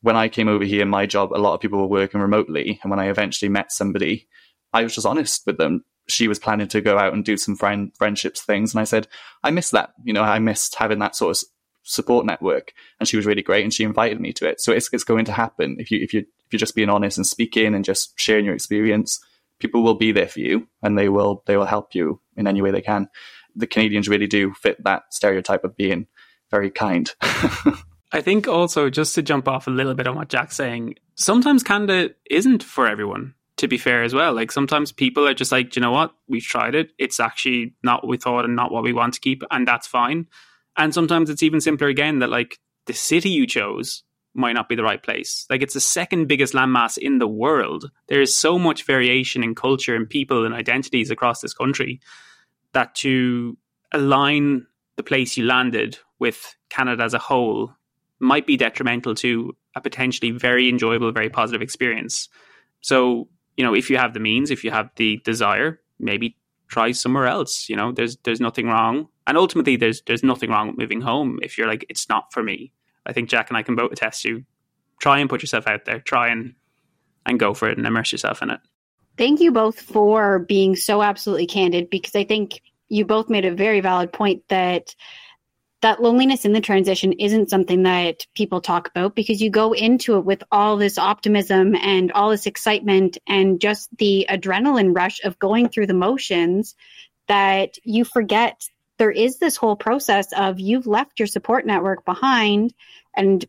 when 0.00 0.16
I 0.16 0.28
came 0.28 0.48
over 0.48 0.64
here, 0.64 0.86
my 0.86 1.06
job, 1.06 1.32
a 1.32 1.38
lot 1.38 1.54
of 1.54 1.60
people 1.60 1.78
were 1.78 1.86
working 1.86 2.20
remotely. 2.20 2.80
And 2.82 2.90
when 2.90 2.98
I 2.98 3.08
eventually 3.08 3.48
met 3.48 3.70
somebody, 3.72 4.28
I 4.72 4.82
was 4.82 4.94
just 4.94 5.06
honest 5.06 5.46
with 5.46 5.58
them. 5.58 5.84
She 6.08 6.26
was 6.26 6.40
planning 6.40 6.66
to 6.68 6.80
go 6.80 6.98
out 6.98 7.12
and 7.12 7.24
do 7.24 7.36
some 7.36 7.54
friend 7.54 7.92
friendships 7.96 8.42
things. 8.42 8.74
And 8.74 8.80
I 8.80 8.84
said, 8.84 9.06
I 9.44 9.52
miss 9.52 9.70
that. 9.70 9.90
You 10.02 10.12
know, 10.12 10.22
I 10.22 10.40
missed 10.40 10.74
having 10.74 10.98
that 10.98 11.14
sort 11.14 11.36
of 11.36 11.44
support 11.82 12.26
network. 12.26 12.72
And 12.98 13.08
she 13.08 13.16
was 13.16 13.26
really 13.26 13.42
great 13.42 13.64
and 13.64 13.72
she 13.72 13.84
invited 13.84 14.20
me 14.20 14.32
to 14.34 14.48
it. 14.48 14.60
So 14.60 14.72
it's, 14.72 14.88
it's 14.92 15.04
going 15.04 15.24
to 15.26 15.32
happen. 15.32 15.76
If 15.78 15.90
you, 15.90 16.00
if 16.02 16.14
you, 16.14 16.20
if 16.20 16.52
you're 16.52 16.58
just 16.58 16.74
being 16.74 16.90
honest 16.90 17.18
and 17.18 17.26
speaking 17.26 17.74
and 17.74 17.84
just 17.84 18.18
sharing 18.18 18.44
your 18.44 18.54
experience, 18.54 19.20
people 19.58 19.82
will 19.82 19.94
be 19.94 20.12
there 20.12 20.28
for 20.28 20.40
you 20.40 20.68
and 20.82 20.98
they 20.98 21.08
will, 21.08 21.42
they 21.46 21.56
will 21.56 21.66
help 21.66 21.94
you 21.94 22.20
in 22.36 22.46
any 22.46 22.62
way 22.62 22.70
they 22.70 22.80
can. 22.80 23.08
The 23.54 23.66
Canadians 23.66 24.08
really 24.08 24.26
do 24.26 24.52
fit 24.54 24.82
that 24.84 25.04
stereotype 25.10 25.64
of 25.64 25.76
being 25.76 26.06
very 26.50 26.70
kind. 26.70 27.12
I 28.12 28.20
think 28.20 28.46
also 28.46 28.90
just 28.90 29.14
to 29.14 29.22
jump 29.22 29.48
off 29.48 29.66
a 29.66 29.70
little 29.70 29.94
bit 29.94 30.06
on 30.06 30.16
what 30.16 30.28
Jack's 30.28 30.56
saying, 30.56 30.96
sometimes 31.14 31.62
Canada 31.62 32.14
isn't 32.30 32.62
for 32.62 32.86
everyone. 32.86 33.34
To 33.58 33.68
be 33.68 33.78
fair, 33.78 34.02
as 34.02 34.12
well, 34.12 34.32
like 34.34 34.50
sometimes 34.50 34.90
people 34.90 35.28
are 35.28 35.34
just 35.34 35.52
like, 35.52 35.76
you 35.76 35.82
know 35.82 35.92
what, 35.92 36.12
we've 36.26 36.42
tried 36.42 36.74
it. 36.74 36.90
It's 36.98 37.20
actually 37.20 37.74
not 37.84 38.02
what 38.02 38.08
we 38.08 38.16
thought 38.16 38.44
and 38.44 38.56
not 38.56 38.72
what 38.72 38.82
we 38.82 38.92
want 38.92 39.14
to 39.14 39.20
keep, 39.20 39.44
and 39.52 39.68
that's 39.68 39.86
fine. 39.86 40.26
And 40.76 40.94
sometimes 40.94 41.30
it's 41.30 41.42
even 41.42 41.60
simpler 41.60 41.88
again 41.88 42.20
that 42.20 42.30
like 42.30 42.58
the 42.86 42.92
city 42.92 43.30
you 43.30 43.46
chose 43.46 44.02
might 44.34 44.54
not 44.54 44.68
be 44.68 44.74
the 44.74 44.82
right 44.82 45.02
place. 45.02 45.46
Like 45.50 45.62
it's 45.62 45.74
the 45.74 45.80
second 45.80 46.26
biggest 46.26 46.54
landmass 46.54 46.96
in 46.96 47.18
the 47.18 47.28
world. 47.28 47.90
There 48.08 48.22
is 48.22 48.34
so 48.34 48.58
much 48.58 48.84
variation 48.84 49.44
in 49.44 49.54
culture 49.54 49.94
and 49.94 50.08
people 50.08 50.46
and 50.46 50.54
identities 50.54 51.10
across 51.10 51.40
this 51.40 51.52
country 51.52 52.00
that 52.72 52.94
to 52.96 53.56
align 53.92 54.66
the 54.96 55.02
place 55.02 55.36
you 55.36 55.44
landed 55.44 55.98
with 56.18 56.56
Canada 56.70 57.02
as 57.02 57.14
a 57.14 57.18
whole 57.18 57.74
might 58.18 58.46
be 58.46 58.56
detrimental 58.56 59.14
to 59.16 59.54
a 59.74 59.80
potentially 59.80 60.30
very 60.30 60.68
enjoyable, 60.68 61.12
very 61.12 61.28
positive 61.28 61.60
experience. 61.60 62.28
So, 62.80 63.28
you 63.56 63.64
know, 63.64 63.74
if 63.74 63.90
you 63.90 63.96
have 63.98 64.14
the 64.14 64.20
means, 64.20 64.50
if 64.50 64.64
you 64.64 64.70
have 64.70 64.90
the 64.96 65.18
desire, 65.24 65.80
maybe 65.98 66.36
try 66.68 66.92
somewhere 66.92 67.26
else. 67.26 67.68
You 67.68 67.76
know, 67.76 67.92
there's 67.92 68.16
there's 68.18 68.40
nothing 68.40 68.66
wrong, 68.66 69.08
and 69.26 69.36
ultimately, 69.36 69.76
there's 69.76 70.02
there's 70.02 70.22
nothing 70.22 70.50
wrong 70.50 70.68
with 70.68 70.78
moving 70.78 71.00
home 71.00 71.38
if 71.42 71.56
you're 71.56 71.68
like 71.68 71.86
it's 71.88 72.08
not 72.08 72.32
for 72.32 72.42
me. 72.42 72.72
I 73.06 73.12
think 73.12 73.28
Jack 73.28 73.50
and 73.50 73.56
I 73.56 73.62
can 73.62 73.76
both 73.76 73.92
attest 73.92 74.22
to 74.22 74.44
try 75.00 75.18
and 75.18 75.28
put 75.28 75.42
yourself 75.42 75.66
out 75.66 75.84
there, 75.84 76.00
try 76.00 76.28
and 76.28 76.54
and 77.26 77.38
go 77.38 77.54
for 77.54 77.68
it 77.68 77.78
and 77.78 77.86
immerse 77.86 78.12
yourself 78.12 78.42
in 78.42 78.50
it. 78.50 78.60
Thank 79.16 79.40
you 79.40 79.52
both 79.52 79.80
for 79.80 80.40
being 80.40 80.74
so 80.74 81.02
absolutely 81.02 81.46
candid 81.46 81.90
because 81.90 82.14
I 82.14 82.24
think 82.24 82.62
you 82.88 83.04
both 83.04 83.28
made 83.28 83.44
a 83.44 83.54
very 83.54 83.80
valid 83.80 84.12
point 84.12 84.42
that 84.48 84.94
that 85.82 86.00
loneliness 86.00 86.44
in 86.44 86.52
the 86.52 86.60
transition 86.60 87.12
isn't 87.14 87.50
something 87.50 87.82
that 87.82 88.26
people 88.34 88.60
talk 88.60 88.88
about 88.88 89.16
because 89.16 89.42
you 89.42 89.50
go 89.50 89.72
into 89.72 90.16
it 90.16 90.24
with 90.24 90.42
all 90.52 90.76
this 90.76 90.96
optimism 90.96 91.74
and 91.74 92.12
all 92.12 92.30
this 92.30 92.46
excitement 92.46 93.18
and 93.26 93.60
just 93.60 93.88
the 93.98 94.24
adrenaline 94.30 94.94
rush 94.96 95.22
of 95.24 95.38
going 95.40 95.68
through 95.68 95.88
the 95.88 95.94
motions 95.94 96.76
that 97.26 97.76
you 97.82 98.04
forget 98.04 98.68
there 99.02 99.10
is 99.10 99.38
this 99.38 99.56
whole 99.56 99.74
process 99.74 100.32
of 100.32 100.60
you've 100.60 100.86
left 100.86 101.18
your 101.18 101.26
support 101.26 101.66
network 101.66 102.04
behind 102.04 102.72
and 103.16 103.44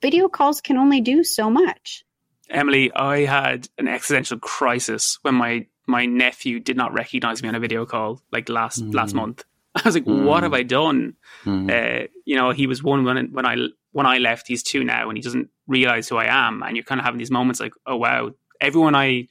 video 0.00 0.28
calls 0.28 0.62
can 0.62 0.78
only 0.78 1.02
do 1.02 1.22
so 1.22 1.50
much. 1.50 2.06
Emily, 2.48 2.90
I 2.90 3.26
had 3.26 3.68
an 3.76 3.86
existential 3.86 4.38
crisis 4.38 5.18
when 5.20 5.34
my 5.34 5.66
my 5.86 6.06
nephew 6.06 6.58
did 6.58 6.78
not 6.78 6.94
recognize 6.94 7.42
me 7.42 7.50
on 7.50 7.54
a 7.54 7.60
video 7.60 7.84
call 7.84 8.22
like 8.32 8.48
last 8.48 8.82
mm. 8.82 8.94
last 8.94 9.12
month 9.12 9.44
I 9.74 9.82
was 9.84 9.94
like, 9.94 10.06
mm. 10.06 10.24
what 10.24 10.42
have 10.42 10.54
I 10.54 10.62
done? 10.62 11.16
Mm. 11.44 11.70
Uh, 11.70 12.06
you 12.24 12.36
know, 12.36 12.52
he 12.52 12.66
was 12.66 12.82
one 12.82 13.04
when 13.04 13.30
when 13.32 13.44
I 13.44 13.56
when 13.92 14.06
I 14.06 14.16
left. 14.16 14.48
He's 14.48 14.62
two 14.62 14.84
now, 14.84 15.10
and 15.10 15.18
he 15.18 15.22
doesn't 15.22 15.50
realize 15.66 16.08
who 16.08 16.16
I 16.16 16.28
am. 16.46 16.62
And 16.62 16.78
you're 16.78 16.84
kind 16.84 16.98
of 16.98 17.04
having 17.04 17.18
these 17.18 17.30
moments 17.30 17.60
like, 17.60 17.74
oh 17.84 17.96
wow, 17.96 18.30
everyone 18.58 18.94
I 18.94 19.28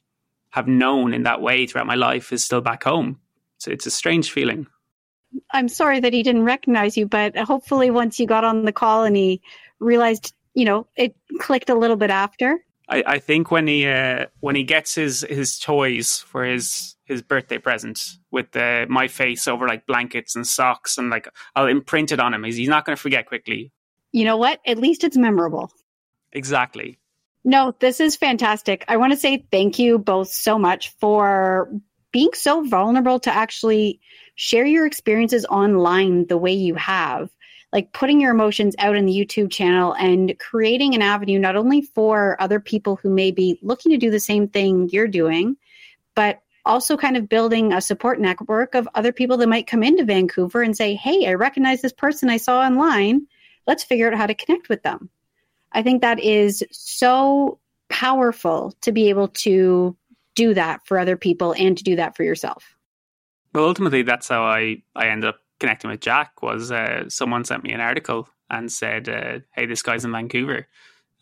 have 0.52 0.68
known 0.68 1.16
in 1.16 1.24
that 1.24 1.42
way 1.42 1.66
throughout 1.66 1.88
my 1.88 1.96
life 1.96 2.32
is 2.32 2.46
still 2.46 2.62
back 2.62 2.84
home. 2.84 3.20
So 3.58 3.72
it's 3.72 3.88
a 3.88 3.92
strange 3.92 4.30
feeling. 4.30 4.68
I'm 5.52 5.70
sorry 5.70 6.00
that 6.00 6.14
he 6.14 6.24
didn't 6.24 6.44
recognize 6.44 6.98
you, 6.98 7.06
but 7.06 7.38
hopefully, 7.38 7.92
once 7.92 8.20
you 8.20 8.28
got 8.28 8.44
on 8.44 8.66
the 8.66 8.72
call 8.72 9.04
and 9.04 9.16
he 9.16 9.42
realized, 9.80 10.34
you 10.54 10.66
know, 10.66 10.88
it 10.96 11.16
clicked 11.40 11.70
a 11.70 11.76
little 11.76 11.96
bit 11.96 12.10
after. 12.10 12.64
I, 12.90 13.04
I 13.06 13.20
think 13.20 13.50
when 13.50 13.68
he 13.68 13.88
uh, 13.88 14.26
when 14.40 14.56
he 14.56 14.64
gets 14.64 14.96
his 14.96 15.26
his 15.30 15.58
toys 15.58 16.20
for 16.28 16.44
his 16.44 16.96
his 17.06 17.22
birthday 17.22 17.58
present 17.58 18.18
with 18.32 18.56
uh, 18.56 18.86
my 18.90 19.08
face 19.08 19.48
over 19.48 19.68
like 19.68 19.86
blankets 19.86 20.36
and 20.36 20.46
socks 20.46 20.98
and 20.98 21.10
like 21.10 21.28
I'll 21.56 21.68
imprint 21.68 22.12
it 22.12 22.20
on 22.20 22.34
him. 22.34 22.44
He's, 22.44 22.58
he's 22.58 22.70
not 22.70 22.86
going 22.86 22.96
to 22.96 23.02
forget 23.02 23.26
quickly. 23.26 23.72
You 24.12 24.26
know 24.26 24.38
what? 24.38 24.60
At 24.66 24.78
least 24.78 25.04
it's 25.04 25.18
memorable. 25.18 25.72
Exactly. 26.32 27.00
No, 27.44 27.76
this 27.80 28.00
is 28.00 28.16
fantastic. 28.16 28.86
I 28.88 28.98
want 28.98 29.12
to 29.12 29.18
say 29.18 29.46
thank 29.52 29.80
you 29.80 29.98
both 29.98 30.30
so 30.30 30.58
much 30.58 30.94
for 31.00 31.70
being 32.14 32.30
so 32.34 32.64
vulnerable 32.64 33.20
to 33.20 33.36
actually 33.36 34.00
share 34.36 34.66
your 34.66 34.86
experiences 34.86 35.46
online 35.46 36.26
the 36.28 36.38
way 36.38 36.54
you 36.54 36.76
have 36.76 37.30
like 37.74 37.92
putting 37.92 38.22
your 38.22 38.32
emotions 38.32 38.76
out 38.78 38.96
in 38.96 39.06
the 39.06 39.12
YouTube 39.12 39.52
channel 39.52 39.94
and 39.94 40.38
creating 40.40 40.94
an 40.94 41.02
avenue 41.02 41.40
not 41.40 41.56
only 41.56 41.82
for 41.82 42.38
other 42.40 42.60
people 42.60 42.96
who 42.98 43.10
may 43.10 43.32
be 43.32 43.58
looking 43.64 43.92
to 43.92 43.98
do 43.98 44.12
the 44.12 44.20
same 44.20 44.48
thing 44.48 44.88
you're 44.92 45.08
doing, 45.08 45.58
but 46.14 46.40
also 46.66 46.96
kind 46.96 47.18
of 47.18 47.28
building 47.28 47.74
a 47.74 47.82
support 47.82 48.20
network 48.20 48.76
of 48.76 48.88
other 48.94 49.12
people 49.12 49.38
that 49.38 49.50
might 49.50 49.68
come 49.68 49.82
into 49.82 50.06
Vancouver 50.06 50.62
and 50.62 50.78
say, 50.78 50.94
Hey, 50.94 51.28
I 51.28 51.34
recognize 51.34 51.82
this 51.82 51.92
person 51.92 52.30
I 52.30 52.38
saw 52.38 52.60
online. 52.62 53.28
Let's 53.66 53.84
figure 53.84 54.08
out 54.08 54.18
how 54.18 54.28
to 54.28 54.36
connect 54.36 54.70
with 54.70 54.84
them. 54.84 55.10
I 55.72 55.82
think 55.82 56.02
that 56.02 56.20
is 56.20 56.64
so 56.72 57.60
powerful 57.90 58.74
to 58.82 58.92
be 58.92 59.10
able 59.10 59.30
to 59.30 59.98
do 60.36 60.54
that 60.54 60.82
for 60.86 60.98
other 60.98 61.18
people 61.18 61.54
and 61.58 61.78
to 61.78 61.84
do 61.84 61.96
that 61.96 62.16
for 62.16 62.24
yourself. 62.24 62.76
Well, 63.54 63.66
ultimately, 63.66 64.02
that's 64.02 64.28
how 64.28 64.44
I, 64.44 64.78
I 64.96 65.08
ended 65.08 65.30
up 65.30 65.40
connecting 65.60 65.92
with 65.92 66.02
Jack 66.02 66.42
was 66.42 66.72
uh, 66.72 67.08
someone 67.08 67.46
sent 67.46 67.64
me 67.64 67.72
an 67.72 67.80
article 67.80 68.28
and 68.50 68.72
said, 68.72 69.08
uh, 69.08 69.40
"Hey, 69.54 69.66
this 69.66 69.82
guy's 69.82 70.06
in 70.06 70.12
Vancouver," 70.12 70.68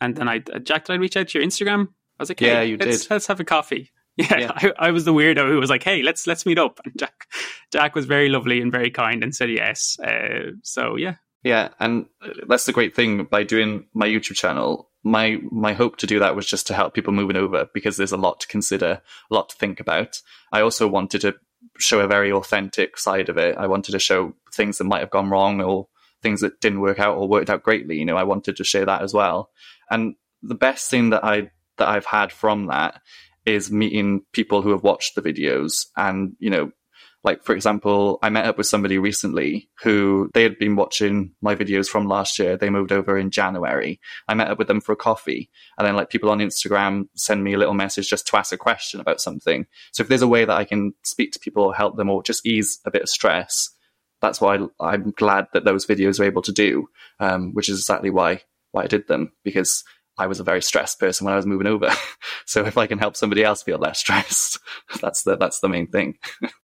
and 0.00 0.16
then 0.16 0.28
I, 0.28 0.42
uh, 0.52 0.58
Jack, 0.58 0.86
did 0.86 0.94
I 0.94 0.96
reach 0.96 1.16
out 1.16 1.28
to 1.28 1.38
your 1.38 1.46
Instagram? 1.46 1.88
I 1.88 2.22
was 2.22 2.28
like, 2.28 2.40
hey, 2.40 2.46
"Yeah, 2.46 2.62
you 2.62 2.76
let's, 2.76 3.02
did. 3.02 3.10
Let's 3.10 3.26
have 3.26 3.40
a 3.40 3.44
coffee." 3.44 3.90
Yeah, 4.18 4.38
yeah. 4.38 4.52
I, 4.54 4.88
I, 4.88 4.90
was 4.90 5.06
the 5.06 5.14
weirdo 5.14 5.48
who 5.48 5.58
was 5.58 5.70
like, 5.70 5.82
"Hey, 5.82 6.02
let's 6.02 6.26
let's 6.26 6.44
meet 6.44 6.58
up." 6.58 6.80
And 6.84 6.92
Jack, 6.98 7.28
Jack 7.72 7.94
was 7.94 8.04
very 8.04 8.28
lovely 8.28 8.60
and 8.60 8.70
very 8.70 8.90
kind 8.90 9.24
and 9.24 9.34
said 9.34 9.48
yes. 9.50 9.98
Uh, 9.98 10.50
so 10.62 10.96
yeah, 10.96 11.14
yeah, 11.42 11.70
and 11.80 12.06
that's 12.46 12.66
the 12.66 12.72
great 12.72 12.94
thing 12.94 13.24
by 13.24 13.42
doing 13.42 13.86
my 13.94 14.06
YouTube 14.06 14.36
channel. 14.36 14.90
My 15.02 15.38
my 15.50 15.72
hope 15.72 15.96
to 15.98 16.06
do 16.06 16.20
that 16.20 16.36
was 16.36 16.46
just 16.46 16.66
to 16.68 16.74
help 16.74 16.94
people 16.94 17.12
moving 17.12 17.36
over 17.36 17.68
because 17.74 17.96
there's 17.96 18.12
a 18.12 18.16
lot 18.16 18.40
to 18.40 18.46
consider, 18.46 19.02
a 19.30 19.34
lot 19.34 19.48
to 19.48 19.56
think 19.56 19.80
about. 19.80 20.20
I 20.52 20.60
also 20.60 20.86
wanted 20.86 21.22
to 21.22 21.34
show 21.78 22.00
a 22.00 22.06
very 22.06 22.30
authentic 22.30 22.98
side 22.98 23.28
of 23.28 23.38
it. 23.38 23.56
I 23.56 23.66
wanted 23.66 23.92
to 23.92 23.98
show 23.98 24.34
things 24.52 24.78
that 24.78 24.84
might 24.84 25.00
have 25.00 25.10
gone 25.10 25.30
wrong 25.30 25.60
or 25.60 25.88
things 26.22 26.40
that 26.42 26.60
didn't 26.60 26.80
work 26.80 27.00
out 27.00 27.16
or 27.16 27.28
worked 27.28 27.50
out 27.50 27.64
greatly. 27.64 27.98
You 27.98 28.04
know, 28.04 28.16
I 28.16 28.22
wanted 28.22 28.56
to 28.56 28.64
share 28.64 28.86
that 28.86 29.02
as 29.02 29.12
well. 29.12 29.50
And 29.90 30.14
the 30.42 30.54
best 30.54 30.90
thing 30.90 31.10
that 31.10 31.24
I 31.24 31.50
that 31.78 31.88
I've 31.88 32.06
had 32.06 32.30
from 32.30 32.66
that 32.66 33.00
is 33.44 33.72
meeting 33.72 34.22
people 34.32 34.62
who 34.62 34.70
have 34.70 34.84
watched 34.84 35.16
the 35.16 35.22
videos 35.22 35.86
and 35.96 36.36
you 36.38 36.50
know 36.50 36.70
like, 37.24 37.44
for 37.44 37.54
example, 37.54 38.18
I 38.22 38.30
met 38.30 38.46
up 38.46 38.58
with 38.58 38.66
somebody 38.66 38.98
recently 38.98 39.68
who 39.82 40.28
they 40.34 40.42
had 40.42 40.58
been 40.58 40.74
watching 40.74 41.32
my 41.40 41.54
videos 41.54 41.88
from 41.88 42.08
last 42.08 42.38
year. 42.38 42.56
They 42.56 42.68
moved 42.68 42.90
over 42.90 43.16
in 43.16 43.30
January. 43.30 44.00
I 44.26 44.34
met 44.34 44.48
up 44.48 44.58
with 44.58 44.66
them 44.66 44.80
for 44.80 44.92
a 44.92 44.96
coffee. 44.96 45.48
And 45.78 45.86
then, 45.86 45.94
like, 45.94 46.10
people 46.10 46.30
on 46.30 46.40
Instagram 46.40 47.04
send 47.14 47.44
me 47.44 47.54
a 47.54 47.58
little 47.58 47.74
message 47.74 48.08
just 48.08 48.26
to 48.28 48.36
ask 48.36 48.52
a 48.52 48.56
question 48.56 49.00
about 49.00 49.20
something. 49.20 49.66
So, 49.92 50.02
if 50.02 50.08
there's 50.08 50.22
a 50.22 50.28
way 50.28 50.44
that 50.44 50.56
I 50.56 50.64
can 50.64 50.94
speak 51.04 51.32
to 51.32 51.38
people 51.38 51.62
or 51.62 51.74
help 51.74 51.96
them 51.96 52.10
or 52.10 52.24
just 52.24 52.44
ease 52.44 52.80
a 52.84 52.90
bit 52.90 53.02
of 53.02 53.08
stress, 53.08 53.70
that's 54.20 54.40
why 54.40 54.58
I'm 54.80 55.12
glad 55.16 55.46
that 55.52 55.64
those 55.64 55.86
videos 55.86 56.18
are 56.18 56.24
able 56.24 56.42
to 56.42 56.52
do, 56.52 56.88
um, 57.20 57.54
which 57.54 57.68
is 57.68 57.78
exactly 57.78 58.10
why 58.10 58.42
why 58.72 58.84
I 58.84 58.86
did 58.86 59.06
them 59.06 59.32
because 59.44 59.84
I 60.18 60.26
was 60.26 60.40
a 60.40 60.44
very 60.44 60.62
stressed 60.62 60.98
person 60.98 61.24
when 61.24 61.34
I 61.34 61.36
was 61.36 61.46
moving 61.46 61.66
over. 61.66 61.90
so 62.46 62.64
if 62.64 62.78
I 62.78 62.86
can 62.86 62.98
help 62.98 63.16
somebody 63.16 63.44
else 63.44 63.62
feel 63.62 63.78
less 63.78 63.98
stressed, 64.00 64.58
that's 65.00 65.22
the 65.22 65.36
that's 65.36 65.60
the 65.60 65.68
main 65.68 65.88
thing. 65.88 66.16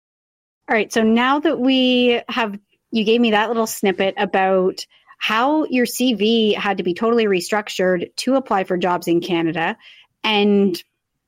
All 0.69 0.77
right. 0.77 0.93
So 0.93 1.03
now 1.03 1.41
that 1.41 1.59
we 1.59 2.23
have, 2.29 2.59
you 2.91 3.05
gave 3.05 3.21
me 3.21 3.33
that 3.33 3.49
little 3.49 3.67
snippet 3.67 4.15
about 4.17 4.87
how 5.19 5.65
your 5.65 5.87
CV 5.87 6.57
had 6.57 6.79
to 6.79 6.83
be 6.83 6.95
totally 6.95 7.27
restructured 7.27 8.15
to 8.17 8.35
apply 8.35 8.65
for 8.65 8.77
jobs 8.77 9.07
in 9.07 9.21
Canada. 9.21 9.77
And 10.25 10.83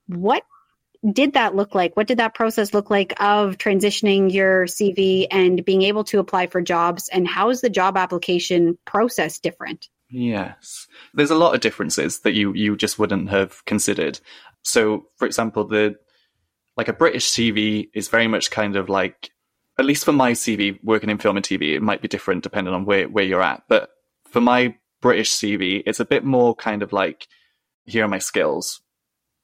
what 0.07 0.45
did 1.13 1.35
that 1.35 1.55
look 1.55 1.75
like? 1.75 1.97
What 1.97 2.07
did 2.07 2.19
that 2.19 2.35
process 2.35 2.73
look 2.73 2.91
like 2.91 3.13
of 3.21 3.59
transitioning 3.59 4.33
your 4.33 4.67
CV 4.67 5.27
and 5.31 5.65
being 5.65 5.83
able 5.83 6.05
to 6.05 6.19
apply 6.19 6.47
for 6.47 6.61
jobs? 6.61 7.09
And 7.09 7.29
how 7.29 7.51
is 7.51 7.61
the 7.61 7.71
job 7.71 7.97
application 7.97 8.79
process 8.85 9.39
different? 9.39 9.89
Yes. 10.11 10.87
There's 11.13 11.31
a 11.31 11.37
lot 11.37 11.55
of 11.55 11.61
differences 11.61 12.21
that 12.21 12.35
you 12.35 12.53
you 12.55 12.77
just 12.77 12.99
wouldn't 12.99 13.31
have 13.31 13.65
considered. 13.65 14.21
So, 14.63 15.07
for 15.17 15.27
example, 15.27 15.67
the 15.67 15.97
like 16.77 16.89
a 16.89 16.93
British 16.93 17.29
CV 17.29 17.89
is 17.95 18.09
very 18.09 18.27
much 18.27 18.51
kind 18.51 18.77
of 18.77 18.89
like 18.89 19.31
at 19.79 19.85
least 19.85 20.05
for 20.05 20.13
my 20.13 20.33
CV 20.33 20.79
working 20.85 21.11
in 21.11 21.19
film 21.19 21.37
and 21.37 21.45
TV, 21.45 21.75
it 21.75 21.83
might 21.83 22.01
be 22.01 22.09
different 22.09 22.43
depending 22.43 22.75
on 22.75 22.85
where 22.85 23.09
where 23.09 23.25
you're 23.25 23.43
at, 23.43 23.63
but 23.69 23.91
for 24.29 24.41
my 24.41 24.77
British 25.01 25.33
CV, 25.33 25.83
it's 25.87 26.01
a 26.01 26.05
bit 26.05 26.25
more 26.25 26.55
kind 26.55 26.83
of 26.83 26.93
like 26.93 27.29
here 27.85 28.05
are 28.05 28.09
my 28.09 28.19
skills. 28.19 28.81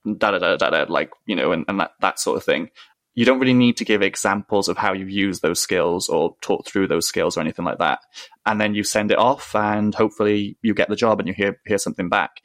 Da 0.04 0.30
da 0.30 0.38
da 0.38 0.56
da 0.56 0.70
da 0.70 0.86
like, 0.88 1.10
you 1.26 1.36
know, 1.36 1.52
and, 1.52 1.64
and 1.68 1.78
that, 1.80 1.90
that 2.00 2.18
sort 2.18 2.38
of 2.38 2.44
thing 2.44 2.70
you 3.14 3.24
don't 3.24 3.40
really 3.40 3.54
need 3.54 3.76
to 3.76 3.84
give 3.84 4.02
examples 4.02 4.68
of 4.68 4.76
how 4.76 4.92
you've 4.92 5.10
used 5.10 5.42
those 5.42 5.60
skills 5.60 6.08
or 6.08 6.36
talk 6.40 6.66
through 6.66 6.86
those 6.86 7.06
skills 7.06 7.36
or 7.36 7.40
anything 7.40 7.64
like 7.64 7.78
that. 7.78 8.00
And 8.46 8.60
then 8.60 8.74
you 8.74 8.84
send 8.84 9.10
it 9.10 9.18
off 9.18 9.54
and 9.54 9.94
hopefully 9.94 10.56
you 10.62 10.74
get 10.74 10.88
the 10.88 10.96
job 10.96 11.18
and 11.18 11.28
you 11.28 11.34
hear, 11.34 11.60
hear 11.66 11.78
something 11.78 12.08
back. 12.08 12.40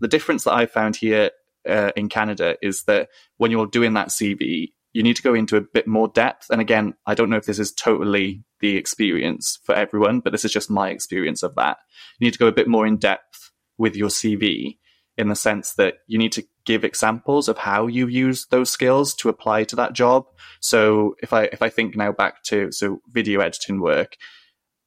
The 0.00 0.08
difference 0.08 0.44
that 0.44 0.54
I 0.54 0.66
found 0.66 0.96
here 0.96 1.30
uh, 1.68 1.92
in 1.96 2.08
Canada 2.08 2.56
is 2.62 2.84
that 2.84 3.08
when 3.36 3.50
you're 3.50 3.66
doing 3.66 3.94
that 3.94 4.08
CV, 4.08 4.72
you 4.92 5.02
need 5.02 5.16
to 5.16 5.22
go 5.22 5.34
into 5.34 5.56
a 5.56 5.60
bit 5.60 5.86
more 5.86 6.08
depth. 6.08 6.46
And 6.50 6.60
again, 6.60 6.94
I 7.06 7.14
don't 7.14 7.30
know 7.30 7.36
if 7.36 7.46
this 7.46 7.58
is 7.58 7.72
totally 7.72 8.42
the 8.60 8.76
experience 8.76 9.58
for 9.64 9.74
everyone, 9.74 10.20
but 10.20 10.32
this 10.32 10.44
is 10.44 10.52
just 10.52 10.70
my 10.70 10.90
experience 10.90 11.42
of 11.42 11.54
that. 11.54 11.78
You 12.18 12.26
need 12.26 12.32
to 12.32 12.38
go 12.38 12.48
a 12.48 12.52
bit 12.52 12.68
more 12.68 12.86
in 12.86 12.96
depth 12.96 13.52
with 13.78 13.94
your 13.94 14.08
CV 14.08 14.78
in 15.16 15.28
the 15.28 15.36
sense 15.36 15.74
that 15.74 15.94
you 16.06 16.18
need 16.18 16.32
to 16.32 16.44
give 16.64 16.84
examples 16.84 17.48
of 17.48 17.58
how 17.58 17.86
you 17.86 18.06
use 18.06 18.46
those 18.46 18.70
skills 18.70 19.14
to 19.14 19.28
apply 19.28 19.64
to 19.64 19.76
that 19.76 19.92
job. 19.92 20.24
So 20.60 21.14
if 21.22 21.32
I 21.32 21.44
if 21.44 21.62
I 21.62 21.68
think 21.68 21.96
now 21.96 22.12
back 22.12 22.42
to 22.44 22.72
so 22.72 23.00
video 23.08 23.40
editing 23.40 23.80
work, 23.80 24.16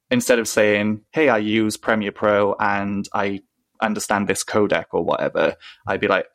instead 0.10 0.40
of 0.40 0.48
saying, 0.48 1.02
"Hey, 1.12 1.30
I 1.30 1.38
use 1.38 1.78
Premiere 1.78 2.12
Pro 2.12 2.56
and 2.60 3.08
I 3.14 3.42
understand 3.82 4.28
this 4.28 4.44
codec 4.44 4.86
or 4.92 5.04
whatever," 5.04 5.56
I'd 5.88 6.02
be 6.02 6.08
like, 6.08 6.26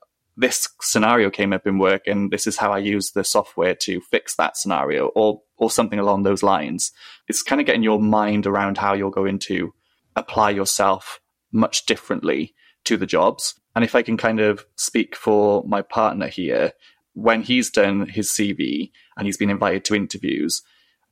"This 0.41 0.69
scenario 0.81 1.31
came 1.31 1.53
up 1.53 1.67
in 1.67 1.79
work, 1.79 2.07
and 2.07 2.31
this 2.31 2.47
is 2.47 2.57
how 2.57 2.73
I 2.73 2.79
use 2.79 3.11
the 3.11 3.25
software 3.25 3.75
to 3.75 4.01
fix 4.01 4.37
that 4.37 4.57
scenario," 4.57 5.09
or 5.09 5.43
or 5.57 5.71
something 5.71 5.99
along 5.99 6.23
those 6.23 6.43
lines. 6.43 6.93
It's 7.27 7.43
kind 7.43 7.61
of 7.61 7.67
getting 7.67 7.83
your 7.83 8.01
mind 8.01 8.47
around 8.47 8.79
how 8.79 8.95
you're 8.95 9.11
going 9.11 9.41
to 9.41 9.75
apply 10.15 10.51
yourself 10.51 11.21
much 11.53 11.87
differently 11.87 12.55
to 12.85 12.97
the 12.97 13.07
jobs. 13.07 13.59
And 13.75 13.85
if 13.85 13.95
I 13.95 14.03
can 14.03 14.17
kind 14.17 14.41
of 14.41 14.65
speak 14.77 15.17
for 15.17 15.65
my 15.67 15.83
partner 15.83 16.29
here, 16.29 16.73
when 17.15 17.43
he's 17.43 17.71
done 17.71 18.09
his 18.09 18.31
CV 18.31 18.93
and 19.17 19.27
he's 19.27 19.37
been 19.37 19.51
invited 19.51 19.85
to 19.87 19.95
interviews, 19.97 20.63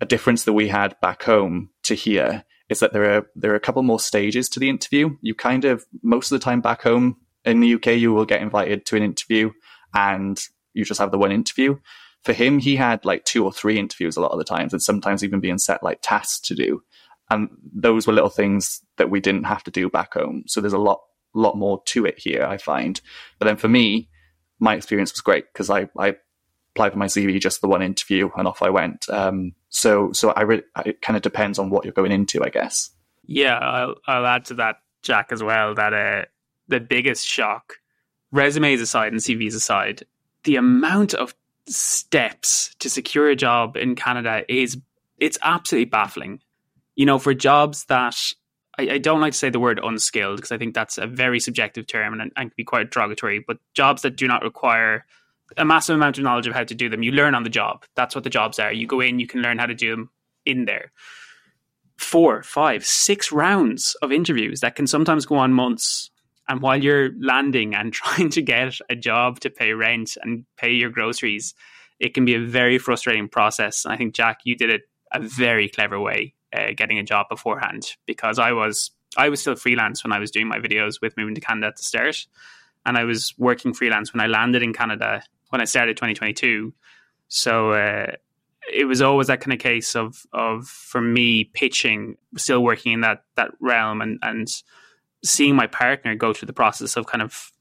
a 0.01 0.07
difference 0.07 0.45
that 0.45 0.53
we 0.53 0.69
had 0.69 1.01
back 1.01 1.25
home 1.25 1.71
to 1.83 1.95
here 1.95 2.45
is 2.69 2.81
that 2.81 2.93
there 2.93 3.19
are 3.19 3.27
there 3.35 3.53
are 3.53 3.57
a 3.57 3.61
couple 3.61 3.83
more 3.83 4.01
stages 4.01 4.49
to 4.51 4.61
the 4.61 4.69
interview. 4.69 5.17
You 5.21 5.35
kind 5.35 5.65
of 5.65 5.85
most 6.03 6.31
of 6.31 6.39
the 6.39 6.45
time 6.45 6.61
back 6.61 6.83
home 6.83 7.17
in 7.47 7.61
the 7.61 7.75
UK, 7.75 7.87
you 7.99 8.13
will 8.13 8.27
get 8.27 8.43
invited 8.43 8.85
to 8.87 8.97
an 8.97 9.03
interview 9.03 9.53
and 9.95 10.39
you 10.75 10.85
just 10.85 11.01
have 11.01 11.11
the 11.11 11.19
one 11.19 11.33
interview. 11.33 11.79
For 12.23 12.33
him, 12.33 12.59
he 12.59 12.77
had 12.77 13.05
like 13.05 13.25
two 13.25 13.45
or 13.45 13.53
three 13.53 13.79
interviews 13.79 14.17
a 14.17 14.21
lot 14.21 14.33
of 14.33 14.39
the 14.39 14.45
times, 14.45 14.73
and 14.73 14.83
sometimes 14.83 15.23
even 15.23 15.41
being 15.41 15.59
set 15.59 15.83
like 15.83 16.01
tasks 16.03 16.41
to 16.49 16.55
do. 16.55 16.83
And 17.31 17.49
those 17.73 18.07
were 18.07 18.13
little 18.13 18.31
things 18.31 18.83
that 18.97 19.11
we 19.11 19.21
didn't 19.21 19.45
have 19.45 19.63
to 19.65 19.71
do 19.71 19.89
back 19.89 20.15
home. 20.15 20.45
So 20.47 20.61
there's 20.61 20.73
a 20.73 20.79
lot 20.79 21.01
lot 21.35 21.57
more 21.57 21.83
to 21.87 22.05
it 22.05 22.19
here, 22.19 22.45
I 22.45 22.57
find. 22.57 23.01
But 23.39 23.47
then 23.47 23.57
for 23.57 23.69
me, 23.69 24.09
my 24.59 24.75
experience 24.75 25.13
was 25.13 25.21
great 25.21 25.45
because 25.53 25.71
I, 25.71 25.89
I 25.99 26.17
applied 26.75 26.93
for 26.93 26.99
my 26.99 27.07
CV 27.07 27.39
just 27.41 27.61
the 27.61 27.69
one 27.69 27.83
interview 27.83 28.31
and 28.37 28.49
off 28.49 28.63
I 28.63 28.71
went. 28.71 29.09
Um, 29.09 29.53
so 29.69 30.13
so 30.13 30.31
I 30.31 30.45
it 30.85 31.03
kind 31.03 31.17
of 31.17 31.23
depends 31.23 31.59
on 31.59 31.71
what 31.71 31.85
you're 31.85 31.93
going 31.93 32.13
into, 32.13 32.43
I 32.43 32.49
guess. 32.49 32.91
Yeah, 33.25 33.59
I'll, 33.59 33.95
I'll 34.07 34.27
add 34.27 34.47
to 34.47 34.55
that, 34.55 34.77
Jack, 35.03 35.29
as 35.31 35.43
well. 35.43 35.75
That 35.75 35.93
uh, 35.93 36.25
the 36.69 36.81
biggest 36.81 37.27
shock, 37.27 37.75
resumes 38.33 38.81
aside 38.81 39.13
and 39.13 39.21
CVs 39.21 39.55
aside, 39.55 40.05
the 40.45 40.57
amount 40.57 41.15
of 41.15 41.35
steps 41.69 42.75
to 42.79 42.89
secure 42.89 43.29
a 43.29 43.37
job 43.37 43.77
in 43.77 43.95
Canada 43.95 44.43
is 44.49 44.79
it's 45.19 45.39
absolutely 45.43 45.87
baffling. 45.87 46.41
You 46.95 47.07
know, 47.07 47.19
for 47.19 47.35
jobs 47.35 47.85
that 47.87 48.17
I, 48.79 48.89
I, 48.91 48.99
don't 48.99 49.21
like 49.21 49.33
to 49.33 49.39
say 49.39 49.51
the 49.51 49.61
word 49.61 49.81
unskilled 49.83 50.37
because 50.37 50.53
I 50.53 50.59
think 50.59 50.75
that's 50.75 50.99
a 50.99 51.07
very 51.07 51.41
subjective 51.41 51.87
term 51.87 52.13
and, 52.13 52.33
and 52.37 52.51
can 52.51 52.53
be 52.57 52.65
quite 52.65 52.91
derogatory. 52.91 53.45
But 53.47 53.59
jobs 53.75 54.03
that 54.03 54.17
do 54.17 54.27
not 54.27 54.43
require 54.43 55.05
a 55.57 55.65
massive 55.65 55.97
amount 55.97 56.19
of 56.19 56.25
knowledge 56.25 56.47
of 56.47 56.55
how 56.55 56.65
to 56.65 56.75
do 56.75 56.89
them, 56.89 57.03
you 57.03 57.13
learn 57.13 57.35
on 57.35 57.43
the 57.43 57.51
job. 57.51 57.85
That's 57.95 58.15
what 58.15 58.25
the 58.25 58.31
jobs 58.31 58.59
are. 58.59 58.73
You 58.73 58.87
go 58.87 59.01
in, 59.01 59.19
you 59.19 59.27
can 59.27 59.43
learn 59.43 59.59
how 59.59 59.67
to 59.67 59.75
do 59.75 59.91
them 59.91 60.11
in 60.45 60.65
there. 60.65 60.93
Four, 61.99 62.43
five, 62.43 62.85
six 62.85 63.33
rounds 63.33 63.97
of 64.03 64.13
interviews 64.13 64.61
that 64.61 64.77
can 64.77 64.87
sometimes 64.87 65.25
go 65.25 65.37
on 65.37 65.53
months. 65.53 66.11
And 66.49 66.63
while 66.63 66.83
you're 66.83 67.11
landing 67.21 67.75
and 67.75 67.93
trying 67.93 68.31
to 68.31 68.43
get 68.43 68.79
a 68.89 68.97
job 68.97 69.41
to 69.41 69.51
pay 69.51 69.73
rent 69.73 70.17
and 70.23 70.45
pay 70.57 70.73
your 70.73 70.91
groceries, 70.91 71.55
it 71.99 72.15
can 72.15 72.25
be 72.25 72.35
a 72.35 72.41
very 72.41 72.79
frustrating 72.79 73.29
process. 73.29 73.85
And 73.85 73.93
I 73.93 73.97
think, 73.97 74.15
Jack, 74.15 74.41
you 74.45 74.57
did 74.57 74.71
it 74.71 74.83
a 75.13 75.21
very 75.21 75.69
clever 75.69 75.99
way 76.01 76.35
uh, 76.53 76.69
getting 76.77 76.99
a 76.99 77.03
job 77.03 77.29
beforehand 77.29 77.97
because 78.07 78.39
I 78.39 78.53
was 78.53 78.91
I 79.17 79.29
was 79.29 79.41
still 79.41 79.57
freelance 79.57 80.05
when 80.05 80.13
I 80.13 80.19
was 80.19 80.31
doing 80.31 80.47
my 80.47 80.59
videos 80.59 81.01
with 81.01 81.17
moving 81.17 81.35
to 81.35 81.41
Canada 81.41 81.69
at 81.69 81.77
the 81.77 81.83
start, 81.83 82.27
and 82.85 82.97
I 82.99 83.05
was 83.05 83.35
working 83.39 83.73
freelance 83.73 84.13
when 84.13 84.21
I 84.21 84.27
landed 84.27 84.63
in 84.63 84.73
Canada 84.73 85.23
when 85.51 85.61
I 85.61 85.65
started 85.65 85.97
2022. 85.97 86.75
So 87.29 87.73
uh, 87.73 88.13
it 88.73 88.85
was 88.85 89.01
always 89.01 89.29
that 89.29 89.41
kind 89.41 89.53
of 89.53 89.59
case 89.59 89.95
of 89.95 90.23
of 90.33 90.67
for 90.67 91.01
me 91.01 91.45
pitching, 91.45 92.17
still 92.37 92.63
working 92.63 92.93
in 92.93 93.01
that 93.01 93.25
that 93.37 93.53
realm, 93.61 94.01
and 94.01 94.19
and 94.23 94.49
seeing 95.29 95.57
my 95.57 95.67
partner 95.67 96.15
go 96.15 96.33
through 96.33 96.47
the 96.47 96.53
process 96.53 96.97
of 96.97 97.07
kind 97.07 97.23
of 97.23 97.53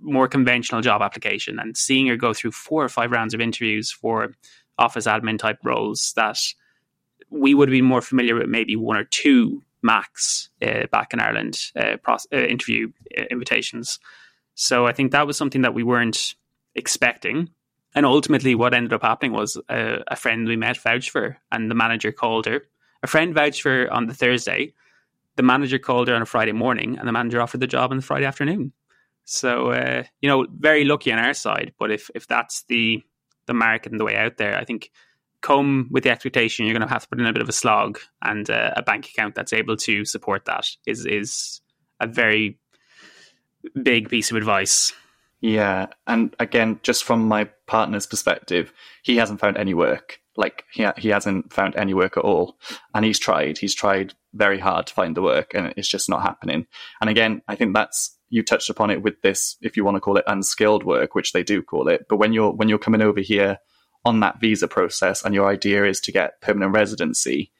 more 0.00 0.26
conventional 0.26 0.80
job 0.80 1.02
application 1.02 1.58
and 1.58 1.76
seeing 1.76 2.06
her 2.06 2.16
go 2.16 2.32
through 2.32 2.52
four 2.52 2.82
or 2.82 2.88
five 2.88 3.10
rounds 3.10 3.34
of 3.34 3.40
interviews 3.40 3.92
for 3.92 4.32
office 4.78 5.06
admin 5.06 5.38
type 5.38 5.58
roles 5.64 6.12
that 6.16 6.38
we 7.30 7.54
would 7.54 7.68
have 7.68 7.72
been 7.72 7.84
more 7.84 8.00
familiar 8.00 8.34
with 8.34 8.48
maybe 8.48 8.76
one 8.76 8.96
or 8.96 9.04
two 9.04 9.62
max 9.82 10.48
uh, 10.62 10.86
back 10.90 11.12
in 11.12 11.20
Ireland 11.20 11.58
uh, 11.76 11.96
uh, 12.06 12.36
interview 12.36 12.92
uh, 13.16 13.22
invitations. 13.30 13.98
So 14.54 14.86
I 14.86 14.92
think 14.92 15.12
that 15.12 15.26
was 15.26 15.36
something 15.36 15.62
that 15.62 15.74
we 15.74 15.82
weren't 15.82 16.34
expecting. 16.74 17.50
And 17.94 18.04
ultimately, 18.04 18.54
what 18.54 18.74
ended 18.74 18.92
up 18.92 19.02
happening 19.02 19.32
was 19.32 19.56
uh, 19.68 19.98
a 20.08 20.16
friend 20.16 20.46
we 20.46 20.56
met 20.56 20.76
vouched 20.76 21.10
for, 21.10 21.38
and 21.50 21.70
the 21.70 21.74
manager 21.74 22.12
called 22.12 22.46
her. 22.46 22.62
A 23.02 23.06
friend 23.06 23.34
vouched 23.34 23.62
for 23.62 23.90
on 23.90 24.06
the 24.06 24.14
Thursday. 24.14 24.74
The 25.36 25.42
manager 25.42 25.78
called 25.78 26.08
her 26.08 26.14
on 26.14 26.22
a 26.22 26.26
Friday 26.26 26.52
morning, 26.52 26.98
and 26.98 27.06
the 27.06 27.12
manager 27.12 27.40
offered 27.40 27.60
the 27.60 27.66
job 27.66 27.90
on 27.90 27.98
the 27.98 28.02
Friday 28.02 28.26
afternoon. 28.26 28.72
So 29.24 29.70
uh, 29.70 30.04
you 30.20 30.28
know, 30.28 30.46
very 30.50 30.84
lucky 30.84 31.12
on 31.12 31.18
our 31.18 31.34
side. 31.34 31.72
But 31.78 31.90
if 31.90 32.10
if 32.14 32.26
that's 32.26 32.64
the 32.68 33.02
the 33.46 33.54
market 33.54 33.92
and 33.92 34.00
the 34.00 34.04
way 34.04 34.16
out 34.16 34.36
there, 34.36 34.56
I 34.56 34.64
think 34.64 34.90
come 35.42 35.88
with 35.90 36.04
the 36.04 36.10
expectation 36.10 36.64
you're 36.64 36.74
going 36.74 36.86
to 36.86 36.92
have 36.92 37.02
to 37.02 37.08
put 37.08 37.20
in 37.20 37.26
a 37.26 37.32
bit 37.32 37.42
of 37.42 37.48
a 37.48 37.52
slog, 37.52 37.98
and 38.22 38.48
uh, 38.48 38.72
a 38.76 38.82
bank 38.82 39.06
account 39.06 39.34
that's 39.34 39.52
able 39.52 39.76
to 39.76 40.04
support 40.04 40.44
that 40.46 40.66
is 40.86 41.06
is 41.06 41.60
a 42.00 42.06
very 42.06 42.58
big 43.82 44.08
piece 44.08 44.30
of 44.30 44.36
advice. 44.36 44.92
Yeah, 45.40 45.86
and 46.06 46.34
again, 46.40 46.80
just 46.82 47.04
from 47.04 47.28
my 47.28 47.44
partner's 47.66 48.06
perspective, 48.06 48.72
he 49.02 49.16
hasn't 49.16 49.40
found 49.40 49.56
any 49.56 49.74
work. 49.74 50.20
Like 50.36 50.64
he 50.72 50.82
ha- 50.82 50.94
he 50.96 51.08
hasn't 51.08 51.52
found 51.52 51.76
any 51.76 51.94
work 51.94 52.16
at 52.16 52.24
all, 52.24 52.58
and 52.94 53.04
he's 53.04 53.18
tried. 53.18 53.58
He's 53.58 53.74
tried 53.74 54.14
very 54.36 54.58
hard 54.58 54.86
to 54.86 54.94
find 54.94 55.16
the 55.16 55.22
work, 55.22 55.52
and 55.54 55.72
it's 55.76 55.88
just 55.88 56.08
not 56.08 56.22
happening. 56.22 56.66
And 57.00 57.10
again, 57.10 57.42
I 57.48 57.56
think 57.56 57.74
that's 57.74 58.16
you 58.28 58.42
touched 58.42 58.70
upon 58.70 58.90
it 58.90 59.02
with 59.02 59.22
this, 59.22 59.56
if 59.62 59.76
you 59.76 59.84
want 59.84 59.96
to 59.96 60.00
call 60.00 60.16
it 60.16 60.24
unskilled 60.26 60.84
work, 60.84 61.14
which 61.14 61.32
they 61.32 61.42
do 61.42 61.62
call 61.62 61.88
it. 61.88 62.06
But 62.08 62.16
when 62.16 62.32
you're 62.32 62.52
when 62.52 62.68
you're 62.68 62.78
coming 62.78 63.02
over 63.02 63.20
here 63.20 63.58
on 64.04 64.20
that 64.20 64.40
visa 64.40 64.68
process 64.68 65.24
and 65.24 65.34
your 65.34 65.48
idea 65.48 65.84
is 65.84 66.00
to 66.00 66.12
get 66.12 66.40
permanent 66.40 66.72
residency, 66.72 67.52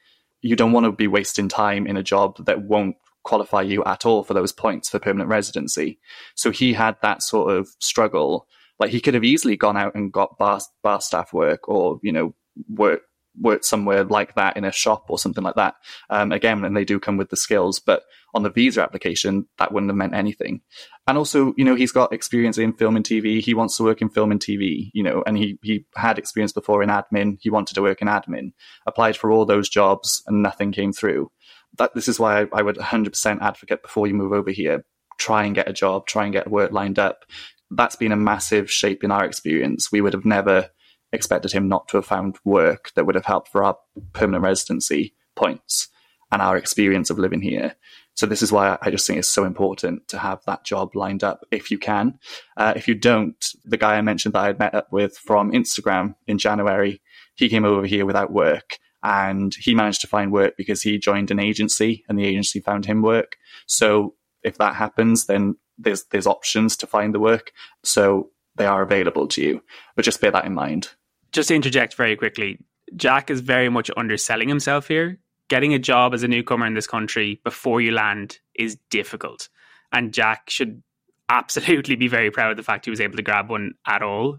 you 0.43 0.57
don't 0.57 0.73
want 0.73 0.87
to 0.87 0.93
be 0.93 1.09
wasting 1.09 1.49
time 1.49 1.87
in 1.87 1.97
a 1.97 2.03
job 2.03 2.45
that 2.47 2.63
won't 2.63 2.97
qualify 3.25 3.61
you 3.61 3.83
at 3.85 4.07
all 4.07 4.23
for 4.23 4.35
those 4.35 4.53
points 4.53 4.89
for 4.89 5.01
permanent 5.01 5.29
residency. 5.29 5.99
So 6.37 6.51
he 6.51 6.73
had 6.73 6.97
that 7.03 7.23
sort 7.23 7.53
of 7.53 7.69
struggle. 7.81 8.47
Like 8.79 8.91
he 8.91 9.01
could 9.01 9.15
have 9.15 9.25
easily 9.25 9.57
gone 9.57 9.77
out 9.77 9.95
and 9.95 10.13
got 10.13 10.39
bar, 10.39 10.61
bar 10.83 11.01
staff 11.01 11.33
work 11.33 11.69
or, 11.69 11.99
you 12.03 12.13
know, 12.13 12.35
work 12.69 13.03
worked 13.41 13.65
somewhere 13.65 14.05
like 14.05 14.35
that 14.35 14.57
in 14.57 14.65
a 14.65 14.73
shop 14.73 15.07
or 15.09 15.19
something 15.19 15.45
like 15.45 15.55
that. 15.57 15.75
Um, 16.11 16.33
again, 16.33 16.65
and 16.65 16.77
they 16.77 16.85
do 16.85 16.99
come 16.99 17.17
with 17.17 17.31
the 17.31 17.37
skills, 17.37 17.79
but 17.79 18.03
on 18.35 18.43
the 18.43 18.51
visa 18.51 18.83
application, 18.83 19.47
that 19.59 19.73
wouldn't 19.73 19.91
have 19.91 19.97
meant 19.97 20.15
anything. 20.15 20.61
And 21.07 21.17
also, 21.17 21.55
you 21.57 21.65
know, 21.65 21.75
he's 21.75 21.93
got 21.93 22.13
experience 22.13 22.59
in 22.59 22.73
film 22.73 22.97
and 22.97 23.05
TV. 23.05 23.41
He 23.41 23.55
wants 23.55 23.77
to 23.77 23.85
work 23.85 24.03
in 24.03 24.09
film 24.09 24.31
and 24.31 24.41
TV, 24.41 24.91
you 24.93 25.03
know, 25.03 25.23
and 25.27 25.37
he, 25.37 25.59
he 25.63 25.87
had 25.97 26.19
experience 26.19 26.53
before 26.53 26.83
in 26.83 26.91
admin. 26.91 27.39
He 27.41 27.51
wanted 27.51 27.75
to 27.75 27.83
work 27.83 28.03
in 28.03 28.09
admin, 28.09 28.53
applied 28.87 29.17
for 29.17 29.31
all 29.31 29.47
those 29.47 29.69
jobs 29.69 30.23
and 30.27 30.43
nothing 30.43 30.73
came 30.73 30.93
through. 30.93 31.31
That, 31.79 31.95
this 31.95 32.09
is 32.09 32.19
why 32.19 32.43
I, 32.43 32.47
I 32.53 32.63
would 32.63 32.77
100% 32.77 33.41
advocate 33.41 33.83
before 33.83 34.07
you 34.07 34.15
move 34.15 34.33
over 34.33 34.51
here, 34.51 34.85
try 35.19 35.45
and 35.45 35.55
get 35.55 35.69
a 35.69 35.73
job, 35.73 36.07
try 36.07 36.25
and 36.25 36.33
get 36.33 36.51
work 36.51 36.73
lined 36.73 36.99
up. 36.99 37.25
That's 37.71 37.97
been 37.97 38.13
a 38.13 38.17
massive 38.17 38.71
shape 38.71 39.03
in 39.03 39.11
our 39.11 39.25
experience. 39.25 39.91
We 39.91 40.01
would 40.01 40.13
have 40.13 40.25
never 40.25 40.71
expected 41.17 41.53
him 41.53 41.69
not 41.69 41.89
to 41.89 41.97
have 41.97 42.07
found 42.07 42.39
work 42.45 42.93
that 42.95 43.05
would 43.07 43.17
have 43.17 43.25
helped 43.25 43.49
for 43.49 43.65
our 43.65 43.77
permanent 44.13 44.45
residency 44.45 45.15
points 45.35 45.89
and 46.31 46.41
our 46.41 46.57
experience 46.57 47.11
of 47.11 47.19
living 47.19 47.41
here. 47.41 47.75
So 48.15 48.25
this 48.27 48.43
is 48.43 48.51
why 48.51 48.79
I 48.81 48.91
just 48.91 49.07
think 49.07 49.19
it's 49.19 49.29
so 49.29 49.45
important 49.45 50.09
to 50.09 50.19
have 50.19 50.43
that 50.47 50.65
job 50.65 50.97
lined 50.97 51.23
up 51.23 51.45
if 51.51 51.71
you 51.71 51.79
can. 51.79 52.19
Uh, 52.57 52.73
if 52.75 52.89
you 52.89 52.95
don't, 52.95 53.45
the 53.65 53.77
guy 53.77 53.97
I 53.97 54.01
mentioned 54.01 54.35
that 54.35 54.43
I 54.43 54.47
had 54.47 54.59
met 54.59 54.75
up 54.75 54.91
with 54.91 55.19
from 55.19 55.53
Instagram 55.53 56.15
in 56.27 56.39
January, 56.39 57.03
he 57.35 57.51
came 57.51 57.67
over 57.67 57.87
here 57.87 58.07
without 58.07 58.33
work 58.33 58.79
and 59.03 59.55
he 59.55 59.75
managed 59.75 60.01
to 60.01 60.07
find 60.07 60.33
work 60.33 60.55
because 60.57 60.83
he 60.83 60.99
joined 60.99 61.31
an 61.31 61.39
agency 61.39 62.05
and 62.09 62.19
the 62.19 62.25
agency 62.25 62.61
found 62.61 62.87
him 62.87 63.03
work. 63.03 63.37
So 63.67 64.15
if 64.43 64.57
that 64.59 64.77
happens, 64.77 65.27
then 65.27 65.57
there's 65.79 66.05
there's 66.05 66.27
options 66.27 66.77
to 66.79 66.87
find 66.87 67.15
the 67.15 67.21
work. 67.21 67.53
So 67.85 68.31
they 68.57 68.67
are 68.67 68.83
available 68.83 69.29
to 69.29 69.43
you. 69.43 69.63
But 69.95 70.07
just 70.07 70.21
bear 70.21 70.31
that 70.31 70.47
in 70.47 70.55
mind. 70.55 70.89
Just 71.33 71.49
to 71.49 71.55
interject 71.55 71.95
very 71.95 72.17
quickly, 72.17 72.59
Jack 72.95 73.31
is 73.31 73.41
very 73.41 73.69
much 73.69 73.91
underselling 73.97 74.49
himself 74.49 74.89
here. 74.89 75.19
Getting 75.49 75.75
a 75.75 75.79
job 75.79 76.15
as 76.15 76.23
a 76.23 76.29
newcomer 76.29 76.67
in 76.67 76.75
this 76.75 76.87
country 76.87 77.41
before 77.45 77.81
you 77.81 77.93
land 77.93 78.39
is 78.55 78.77
difficult. 78.91 79.49
And 79.93 80.13
Jack 80.13 80.51
should 80.51 80.83
absolutely 81.29 81.97
be 81.97 82.09
very 82.09 82.31
proud 82.31 82.51
of 82.51 82.57
the 82.57 82.63
fact 82.63 82.85
he 82.85 82.91
was 82.91 83.01
able 83.01 83.17
to 83.17 83.23
grab 83.23 83.49
one 83.49 83.75
at 83.87 84.03
all. 84.03 84.39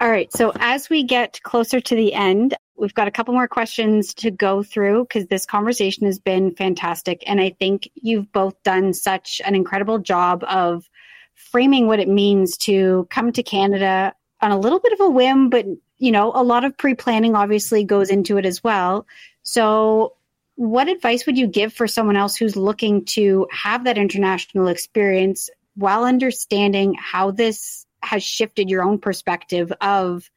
All 0.00 0.10
right. 0.10 0.32
So 0.32 0.52
as 0.56 0.90
we 0.90 1.04
get 1.04 1.40
closer 1.42 1.80
to 1.80 1.94
the 1.94 2.12
end, 2.12 2.54
we've 2.76 2.94
got 2.94 3.08
a 3.08 3.12
couple 3.12 3.32
more 3.32 3.48
questions 3.48 4.12
to 4.14 4.30
go 4.30 4.62
through 4.62 5.04
because 5.04 5.26
this 5.26 5.46
conversation 5.46 6.06
has 6.06 6.18
been 6.18 6.54
fantastic. 6.54 7.22
And 7.26 7.40
I 7.40 7.54
think 7.58 7.88
you've 7.94 8.30
both 8.32 8.60
done 8.64 8.92
such 8.92 9.40
an 9.44 9.54
incredible 9.54 9.98
job 9.98 10.44
of 10.48 10.88
framing 11.34 11.86
what 11.86 12.00
it 12.00 12.08
means 12.08 12.56
to 12.56 13.06
come 13.10 13.32
to 13.32 13.42
Canada 13.42 14.14
on 14.44 14.52
a 14.52 14.58
little 14.58 14.78
bit 14.78 14.92
of 14.92 15.00
a 15.00 15.10
whim, 15.10 15.50
but 15.50 15.66
you 15.98 16.12
know, 16.12 16.32
a 16.34 16.42
lot 16.42 16.64
of 16.64 16.76
pre-planning 16.76 17.34
obviously 17.34 17.84
goes 17.84 18.10
into 18.10 18.36
it 18.36 18.44
as 18.44 18.62
well. 18.62 19.06
So 19.42 20.14
what 20.56 20.88
advice 20.88 21.26
would 21.26 21.38
you 21.38 21.46
give 21.46 21.72
for 21.72 21.88
someone 21.88 22.16
else 22.16 22.36
who's 22.36 22.56
looking 22.56 23.04
to 23.06 23.48
have 23.50 23.84
that 23.84 23.98
international 23.98 24.68
experience 24.68 25.50
while 25.74 26.04
understanding 26.04 26.94
how 26.94 27.30
this 27.30 27.86
has 28.02 28.22
shifted 28.22 28.70
your 28.70 28.82
own 28.82 28.98
perspective 28.98 29.72
of 29.80 30.30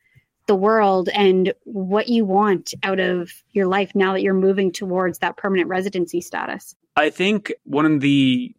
the 0.48 0.56
world 0.56 1.10
and 1.10 1.54
what 1.66 2.08
you 2.08 2.26
want 2.26 2.74
out 2.82 3.00
of 3.00 3.30
your 3.52 3.68
life 3.68 3.94
now 3.94 4.14
that 4.14 4.22
you're 4.22 4.34
moving 4.34 4.72
towards 4.72 5.20
that 5.20 5.38
permanent 5.38 5.68
residency 5.68 6.22
status? 6.22 6.76
I 6.96 7.10
think 7.10 7.54
one 7.66 7.86
of 7.86 8.00
the 8.00 8.56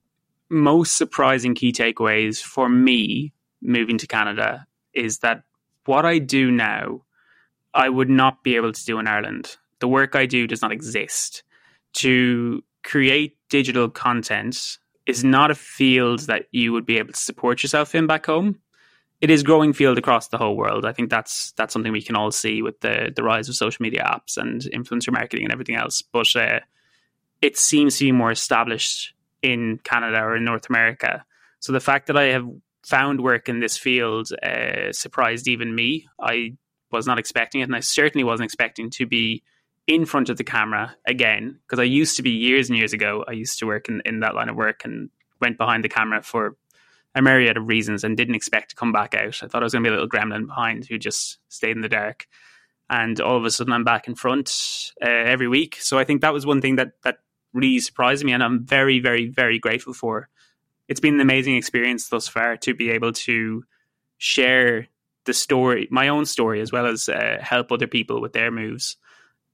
most 0.50 0.96
surprising 0.96 1.54
key 1.54 1.72
takeaways 1.72 2.40
for 2.40 2.68
me 2.68 3.32
moving 3.60 3.98
to 3.98 4.06
Canada 4.06 4.66
is 4.98 5.18
that 5.20 5.42
what 5.86 6.04
I 6.04 6.18
do 6.18 6.50
now, 6.50 7.02
I 7.74 7.88
would 7.88 8.10
not 8.10 8.42
be 8.42 8.56
able 8.56 8.72
to 8.72 8.84
do 8.84 8.98
in 8.98 9.06
Ireland. 9.06 9.56
The 9.80 9.88
work 9.88 10.16
I 10.16 10.26
do 10.26 10.46
does 10.46 10.62
not 10.62 10.72
exist. 10.72 11.42
To 11.94 12.62
create 12.84 13.36
digital 13.48 13.88
content 13.88 14.78
is 15.06 15.24
not 15.24 15.50
a 15.50 15.54
field 15.54 16.20
that 16.20 16.46
you 16.52 16.72
would 16.72 16.84
be 16.84 16.98
able 16.98 17.12
to 17.12 17.18
support 17.18 17.62
yourself 17.62 17.94
in 17.94 18.06
back 18.06 18.26
home. 18.26 18.58
It 19.20 19.30
is 19.30 19.42
growing 19.42 19.72
field 19.72 19.98
across 19.98 20.28
the 20.28 20.38
whole 20.38 20.56
world. 20.56 20.84
I 20.84 20.92
think 20.92 21.10
that's 21.10 21.52
that's 21.52 21.72
something 21.72 21.90
we 21.90 22.02
can 22.02 22.14
all 22.14 22.30
see 22.30 22.62
with 22.62 22.80
the 22.80 23.12
the 23.14 23.24
rise 23.24 23.48
of 23.48 23.56
social 23.56 23.82
media 23.82 24.04
apps 24.04 24.36
and 24.36 24.60
influencer 24.60 25.12
marketing 25.12 25.44
and 25.44 25.52
everything 25.52 25.74
else. 25.74 26.02
But 26.02 26.36
uh, 26.36 26.60
it 27.42 27.56
seems 27.56 27.98
to 27.98 28.04
be 28.04 28.12
more 28.12 28.30
established 28.30 29.14
in 29.42 29.80
Canada 29.82 30.18
or 30.18 30.36
in 30.36 30.44
North 30.44 30.68
America. 30.68 31.24
So 31.60 31.72
the 31.72 31.80
fact 31.80 32.06
that 32.06 32.16
I 32.16 32.24
have 32.24 32.46
found 32.84 33.20
work 33.20 33.48
in 33.48 33.60
this 33.60 33.76
field 33.76 34.30
uh, 34.42 34.92
surprised 34.92 35.48
even 35.48 35.74
me. 35.74 36.06
I 36.20 36.56
was 36.90 37.06
not 37.06 37.18
expecting 37.18 37.60
it, 37.60 37.64
and 37.64 37.76
I 37.76 37.80
certainly 37.80 38.24
wasn't 38.24 38.46
expecting 38.46 38.90
to 38.90 39.06
be 39.06 39.42
in 39.86 40.04
front 40.04 40.28
of 40.28 40.36
the 40.36 40.44
camera 40.44 40.94
again 41.06 41.58
because 41.62 41.78
I 41.78 41.84
used 41.84 42.16
to 42.16 42.22
be 42.22 42.30
years 42.30 42.68
and 42.68 42.78
years 42.78 42.92
ago. 42.92 43.24
I 43.26 43.32
used 43.32 43.58
to 43.60 43.66
work 43.66 43.88
in, 43.88 44.02
in 44.04 44.20
that 44.20 44.34
line 44.34 44.48
of 44.48 44.56
work 44.56 44.82
and 44.84 45.10
went 45.40 45.58
behind 45.58 45.82
the 45.82 45.88
camera 45.88 46.22
for 46.22 46.56
a 47.14 47.22
myriad 47.22 47.56
of 47.56 47.66
reasons 47.66 48.04
and 48.04 48.16
didn't 48.16 48.34
expect 48.34 48.70
to 48.70 48.76
come 48.76 48.92
back 48.92 49.14
out. 49.14 49.42
I 49.42 49.48
thought 49.48 49.62
I 49.62 49.64
was 49.64 49.72
going 49.72 49.82
to 49.84 49.90
be 49.90 49.94
a 49.94 49.98
little 49.98 50.08
gremlin 50.08 50.46
behind 50.46 50.86
who 50.86 50.98
just 50.98 51.38
stayed 51.48 51.76
in 51.76 51.80
the 51.80 51.88
dark. 51.88 52.26
And 52.90 53.20
all 53.20 53.36
of 53.36 53.44
a 53.44 53.50
sudden, 53.50 53.72
I'm 53.72 53.84
back 53.84 54.08
in 54.08 54.14
front 54.14 54.92
uh, 55.02 55.08
every 55.08 55.48
week. 55.48 55.76
So 55.80 55.98
I 55.98 56.04
think 56.04 56.20
that 56.20 56.32
was 56.32 56.46
one 56.46 56.60
thing 56.60 56.76
that 56.76 56.92
that 57.02 57.18
really 57.52 57.80
surprised 57.80 58.24
me, 58.24 58.32
and 58.32 58.42
I'm 58.42 58.64
very, 58.64 59.00
very, 59.00 59.28
very 59.28 59.58
grateful 59.58 59.94
for. 59.94 60.28
It's 60.88 61.00
been 61.00 61.14
an 61.14 61.20
amazing 61.20 61.56
experience 61.56 62.08
thus 62.08 62.28
far 62.28 62.56
to 62.58 62.74
be 62.74 62.90
able 62.90 63.12
to 63.12 63.64
share 64.16 64.88
the 65.24 65.34
story, 65.34 65.86
my 65.90 66.08
own 66.08 66.24
story, 66.24 66.60
as 66.60 66.72
well 66.72 66.86
as 66.86 67.08
uh, 67.08 67.38
help 67.40 67.70
other 67.70 67.86
people 67.86 68.20
with 68.20 68.32
their 68.32 68.50
moves. 68.50 68.96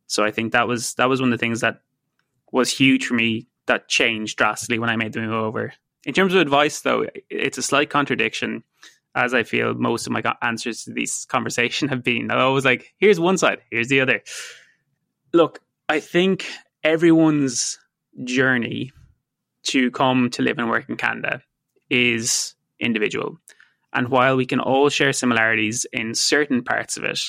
So 0.07 0.25
I 0.25 0.31
think 0.31 0.53
that 0.53 0.69
was 0.69 0.95
that 0.95 1.09
was 1.09 1.21
one 1.21 1.33
of 1.33 1.39
the 1.39 1.45
things 1.45 1.61
that 1.61 1.81
was 2.53 2.71
huge 2.71 3.07
for 3.07 3.15
me 3.15 3.49
that 3.67 3.89
changed 3.89 4.39
drastically 4.39 4.79
when 4.79 4.91
I 4.91 4.97
made 4.97 5.13
the 5.13 5.21
move 5.21 5.33
over. 5.33 5.73
In 6.05 6.15
terms 6.15 6.35
of 6.35 6.41
advice, 6.41 6.83
though, 6.83 7.07
it's 7.31 7.59
a 7.59 7.63
slight 7.63 7.91
contradiction, 7.91 8.63
as 9.15 9.35
I 9.35 9.43
feel 9.43 9.75
most 9.75 10.07
of 10.07 10.13
my 10.13 10.23
answers 10.43 10.85
to 10.85 10.93
these 10.93 11.25
conversation 11.29 11.89
have 11.89 12.05
been. 12.05 12.31
I 12.31 12.41
always 12.41 12.65
like, 12.65 12.95
here's 12.99 13.19
one 13.19 13.39
side, 13.39 13.61
here's 13.71 13.89
the 13.89 14.01
other. 14.01 14.23
Look, 15.33 15.61
I 15.89 16.01
think 16.01 16.47
everyone's 16.85 17.79
journey 18.23 18.93
to 19.65 19.91
come 19.91 20.31
to 20.31 20.43
live 20.43 20.59
and 20.59 20.69
work 20.69 20.89
in 20.89 20.97
Canada 20.97 21.43
is 21.91 22.55
individual. 22.81 23.39
And 23.93 24.09
while 24.09 24.37
we 24.37 24.47
can 24.47 24.61
all 24.61 24.89
share 24.89 25.13
similarities 25.13 25.87
in 25.93 26.15
certain 26.15 26.63
parts 26.63 26.97
of 26.97 27.05
it, 27.05 27.21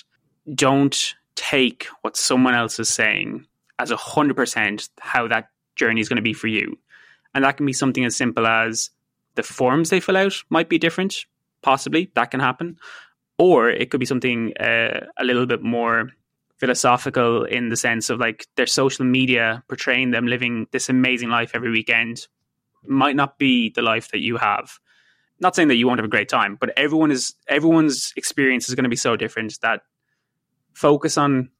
don't 0.53 1.15
take 1.35 1.87
what 2.01 2.17
someone 2.17 2.55
else 2.55 2.79
is 2.79 2.89
saying 2.89 3.45
as 3.77 3.91
a 3.91 3.97
hundred 3.97 4.35
percent 4.35 4.89
how 4.99 5.27
that 5.27 5.49
journey 5.75 6.01
is 6.01 6.09
going 6.09 6.17
to 6.17 6.21
be 6.21 6.33
for 6.33 6.47
you. 6.47 6.77
And 7.33 7.43
that 7.43 7.57
can 7.57 7.65
be 7.65 7.73
something 7.73 8.05
as 8.05 8.15
simple 8.15 8.47
as 8.47 8.89
the 9.35 9.43
forms 9.43 9.89
they 9.89 9.99
fill 9.99 10.17
out 10.17 10.41
might 10.49 10.69
be 10.69 10.77
different, 10.77 11.25
possibly 11.61 12.09
that 12.15 12.31
can 12.31 12.39
happen, 12.39 12.77
or 13.37 13.69
it 13.69 13.91
could 13.91 13.99
be 13.99 14.05
something 14.05 14.53
uh, 14.57 15.07
a 15.17 15.25
little 15.25 15.45
bit 15.45 15.61
more 15.61 16.11
philosophical 16.65 17.43
in 17.43 17.69
the 17.69 17.77
sense 17.77 18.09
of 18.09 18.19
like 18.19 18.47
their 18.55 18.65
social 18.65 19.05
media 19.05 19.63
portraying 19.67 20.09
them 20.09 20.25
living 20.25 20.65
this 20.71 20.89
amazing 20.89 21.29
life 21.29 21.51
every 21.53 21.69
weekend 21.69 22.27
might 22.87 23.15
not 23.15 23.37
be 23.37 23.69
the 23.69 23.83
life 23.83 24.09
that 24.09 24.17
you 24.19 24.35
have. 24.35 24.79
Not 25.39 25.55
saying 25.55 25.67
that 25.67 25.75
you 25.75 25.85
won't 25.85 25.99
have 25.99 26.05
a 26.05 26.09
great 26.09 26.27
time, 26.27 26.57
but 26.59 26.73
everyone 26.75 27.11
is 27.11 27.35
everyone's 27.47 28.13
experience 28.17 28.67
is 28.67 28.73
going 28.73 28.83
to 28.85 28.89
be 28.89 28.95
so 28.95 29.15
different 29.15 29.59
that 29.61 29.81
focus 30.73 31.19
on 31.19 31.51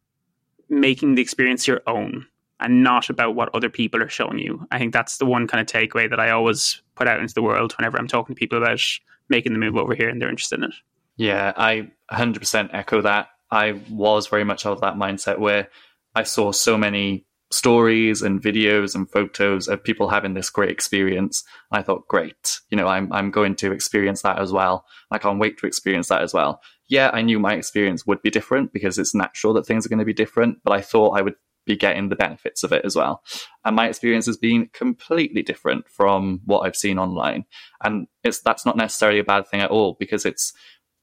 making 0.69 1.13
the 1.13 1.21
experience 1.21 1.67
your 1.67 1.81
own 1.85 2.25
and 2.59 2.81
not 2.81 3.11
about 3.11 3.35
what 3.35 3.53
other 3.53 3.69
people 3.69 4.01
are 4.01 4.09
showing 4.09 4.39
you. 4.39 4.65
I 4.71 4.79
think 4.79 4.91
that's 4.91 5.19
the 5.19 5.25
one 5.27 5.45
kind 5.45 5.61
of 5.61 5.67
takeaway 5.67 6.09
that 6.09 6.19
I 6.19 6.31
always 6.31 6.81
put 6.95 7.07
out 7.07 7.19
into 7.19 7.35
the 7.35 7.43
world 7.43 7.73
whenever 7.77 7.99
I'm 7.99 8.07
talking 8.07 8.33
to 8.33 8.39
people 8.39 8.57
about 8.57 8.81
making 9.29 9.53
the 9.53 9.59
move 9.59 9.75
over 9.75 9.93
here 9.93 10.09
and 10.09 10.19
they're 10.19 10.29
interested 10.29 10.59
in 10.59 10.65
it. 10.65 10.75
Yeah, 11.17 11.53
I 11.55 11.91
100% 12.11 12.69
echo 12.73 13.01
that. 13.03 13.27
I 13.51 13.81
was 13.89 14.27
very 14.27 14.43
much 14.43 14.65
of 14.65 14.81
that 14.81 14.95
mindset 14.95 15.39
where 15.39 15.69
I 16.13 16.23
saw 16.23 16.51
so 16.51 16.77
many 16.77 17.25
stories 17.51 18.21
and 18.21 18.41
videos 18.41 18.95
and 18.95 19.09
photos 19.09 19.67
of 19.67 19.83
people 19.83 20.09
having 20.09 20.33
this 20.33 20.49
great 20.49 20.71
experience. 20.71 21.43
I 21.71 21.81
thought, 21.81 22.07
great, 22.07 22.59
you 22.69 22.77
know, 22.77 22.87
I'm 22.87 23.11
I'm 23.13 23.31
going 23.31 23.55
to 23.57 23.71
experience 23.71 24.21
that 24.23 24.39
as 24.39 24.51
well. 24.51 24.85
I 25.11 25.17
can't 25.17 25.39
wait 25.39 25.57
to 25.59 25.67
experience 25.67 26.07
that 26.09 26.21
as 26.21 26.33
well. 26.33 26.61
Yeah, 26.87 27.09
I 27.13 27.21
knew 27.21 27.39
my 27.39 27.53
experience 27.53 28.05
would 28.05 28.21
be 28.21 28.29
different 28.29 28.73
because 28.73 28.99
it's 28.99 29.15
natural 29.15 29.53
that 29.53 29.65
things 29.65 29.85
are 29.85 29.89
going 29.89 29.99
to 29.99 30.05
be 30.05 30.13
different, 30.13 30.59
but 30.63 30.71
I 30.71 30.81
thought 30.81 31.17
I 31.17 31.21
would 31.21 31.35
be 31.65 31.75
getting 31.75 32.09
the 32.09 32.15
benefits 32.15 32.63
of 32.63 32.71
it 32.71 32.85
as 32.85 32.95
well. 32.95 33.23
And 33.63 33.75
my 33.75 33.87
experience 33.87 34.27
has 34.27 34.37
been 34.37 34.69
completely 34.71 35.41
different 35.41 35.87
from 35.87 36.41
what 36.45 36.59
I've 36.59 36.75
seen 36.75 36.99
online. 36.99 37.45
And 37.83 38.07
it's 38.23 38.39
that's 38.39 38.65
not 38.65 38.77
necessarily 38.77 39.19
a 39.19 39.23
bad 39.23 39.47
thing 39.47 39.61
at 39.61 39.71
all 39.71 39.95
because 39.99 40.25
it's 40.25 40.53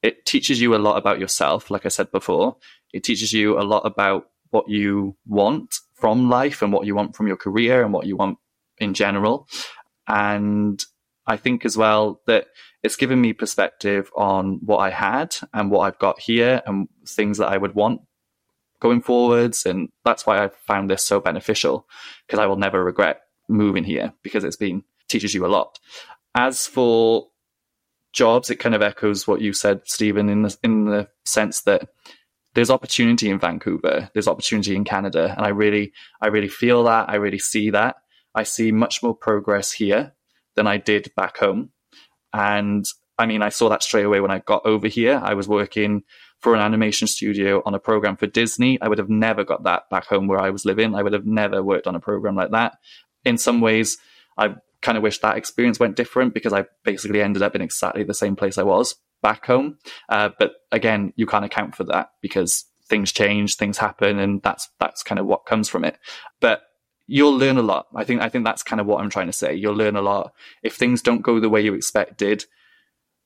it 0.03 0.27
teaches 0.27 0.61
you 0.61 0.75
a 0.75 0.79
lot 0.79 0.97
about 0.97 1.21
yourself, 1.21 1.71
like 1.71 1.87
I 1.87 1.89
said 1.89 2.11
before. 2.11 2.57
It 2.93 3.05
teaches 3.05 3.33
you 3.33 3.59
a 3.59 3.63
lot 3.63 3.87
about 3.87 4.29
what 4.51 4.69
you 4.69 5.17
want 5.27 5.77
from 5.95 6.29
life 6.29 6.63
and 6.63 6.73
what 6.73 6.87
you 6.87 6.95
want 6.95 7.17
from 7.17 7.27
your 7.29 7.37
career 7.37 7.83
and 7.83 7.93
what 7.93 8.07
you 8.07 8.17
want 8.17 8.39
in 8.79 8.95
general. 8.95 9.49
And 10.09 10.85
I 11.27 11.37
think 11.37 11.65
as 11.65 11.77
well 11.77 12.21
that 12.27 12.49
it's 12.83 12.97
given 12.97 13.21
me 13.21 13.33
perspective 13.33 14.11
on 14.17 14.59
what 14.65 14.79
I 14.79 14.91
had 14.91 15.37
and 15.55 15.71
what 15.71 15.81
I've 15.81 15.99
got 15.99 16.19
here 16.19 16.61
and 16.67 16.89
things 17.07 17.39
that 17.39 17.49
I 17.49 17.57
would 17.57 17.75
want 17.75 18.01
going 18.81 19.01
forwards. 19.01 19.65
And 19.65 19.91
that's 20.05 20.27
why 20.27 20.45
I 20.45 20.49
found 20.67 20.91
this 20.91 21.05
so 21.05 21.21
beneficial 21.21 21.87
because 22.27 22.41
I 22.41 22.47
will 22.47 22.57
never 22.57 22.83
regret 22.83 23.21
moving 23.49 23.85
here 23.85 24.13
because 24.23 24.43
it's 24.43 24.57
been 24.57 24.83
teaches 25.09 25.35
you 25.35 25.47
a 25.47 25.49
lot. 25.49 25.79
As 26.35 26.67
for 26.67 27.29
jobs, 28.13 28.51
it 28.51 28.57
kind 28.57 28.75
of 28.75 28.83
echoes 28.83 29.27
what 29.27 29.41
you 29.41 29.53
said, 29.53 29.83
Stephen, 29.85 30.29
in 30.29 30.43
the 30.43 30.57
in 30.63 30.85
the 30.85 31.09
sense 31.25 31.63
that 31.63 31.89
there's 32.55 32.71
opportunity 32.71 33.31
in 33.31 33.39
Vancouver, 33.39 34.11
there's 34.13 34.29
opportunity 34.29 34.77
in 34.77 34.85
Canada, 34.85 35.35
and 35.37 35.47
I 35.47 35.51
really, 35.51 35.93
I 36.21 36.29
really 36.29 36.49
feel 36.49 36.85
that, 36.85 37.09
I 37.09 37.17
really 37.17 37.39
see 37.39 37.71
that. 37.71 37.97
I 38.35 38.45
see 38.45 38.73
much 38.73 39.03
more 39.03 39.15
progress 39.15 39.73
here 39.73 40.13
than 40.55 40.67
I 40.67 40.77
did 40.77 41.13
back 41.17 41.39
home, 41.39 41.71
and 42.33 42.85
I 43.19 43.27
mean, 43.27 43.43
I 43.43 43.51
saw 43.51 43.69
that 43.69 43.83
straight 43.83 44.05
away 44.05 44.21
when 44.21 44.31
I 44.31 44.41
got 44.41 44.67
over 44.67 44.89
here. 44.89 45.21
I 45.23 45.35
was 45.35 45.47
working 45.49 46.03
for 46.41 46.55
an 46.55 46.61
animation 46.61 47.07
studio 47.07 47.63
on 47.65 47.75
a 47.75 47.79
program 47.79 48.17
for 48.17 48.27
Disney. 48.27 48.81
I 48.81 48.89
would 48.89 48.99
have 48.99 49.11
never 49.11 49.45
got 49.45 49.63
that 49.63 49.89
back 49.91 50.07
home 50.07 50.27
where 50.27 50.41
I 50.41 50.51
was 50.51 50.65
living. 50.65 50.95
I 50.95 51.03
would 51.03 51.13
have 51.13 51.27
never 51.27 51.63
worked 51.63 51.87
on 51.87 51.95
a 51.95 52.01
program 52.01 52.35
like 52.35 52.51
that. 52.51 52.79
In 53.25 53.39
some 53.39 53.61
ways, 53.61 53.99
I 54.37 54.57
kind 54.83 54.99
of 54.99 55.03
wish 55.03 55.19
that 55.21 55.37
experience 55.37 55.81
went 55.81 55.97
different 55.97 56.35
because 56.35 56.53
I 56.53 56.67
basically 56.85 57.23
ended 57.23 57.43
up 57.43 57.55
in 57.55 57.63
exactly 57.63 58.05
the 58.05 58.15
same 58.15 58.37
place 58.37 58.59
I 58.59 58.65
was 58.65 58.97
back 59.23 59.47
home. 59.47 59.79
Uh, 60.09 60.31
but 60.39 60.55
again, 60.73 61.13
you 61.17 61.27
can't 61.27 61.45
account 61.45 61.75
for 61.75 61.85
that 61.85 62.11
because 62.21 62.65
things 62.89 63.13
change, 63.13 63.57
things 63.57 63.79
happen, 63.79 64.19
and 64.19 64.43
that's 64.43 64.69
that's 64.79 65.03
kind 65.03 65.19
of 65.19 65.27
what 65.27 65.47
comes 65.47 65.69
from 65.69 65.85
it. 65.85 65.99
But 66.41 66.63
you'll 67.07 67.37
learn 67.37 67.59
a 67.59 67.63
lot. 67.63 67.87
I 67.95 68.05
think 68.05 68.21
I 68.21 68.29
think 68.29 68.45
that's 68.45 68.63
kind 68.63 68.81
of 68.81 68.87
what 68.87 69.01
I'm 69.01 69.11
trying 69.11 69.29
to 69.29 69.33
say. 69.33 69.55
You'll 69.55 69.75
learn 69.75 69.97
a 69.97 70.03
lot 70.03 70.33
if 70.63 70.75
things 70.75 71.01
don't 71.01 71.23
go 71.23 71.41
the 71.41 71.49
way 71.49 71.63
you 71.63 71.75
expected. 71.75 72.45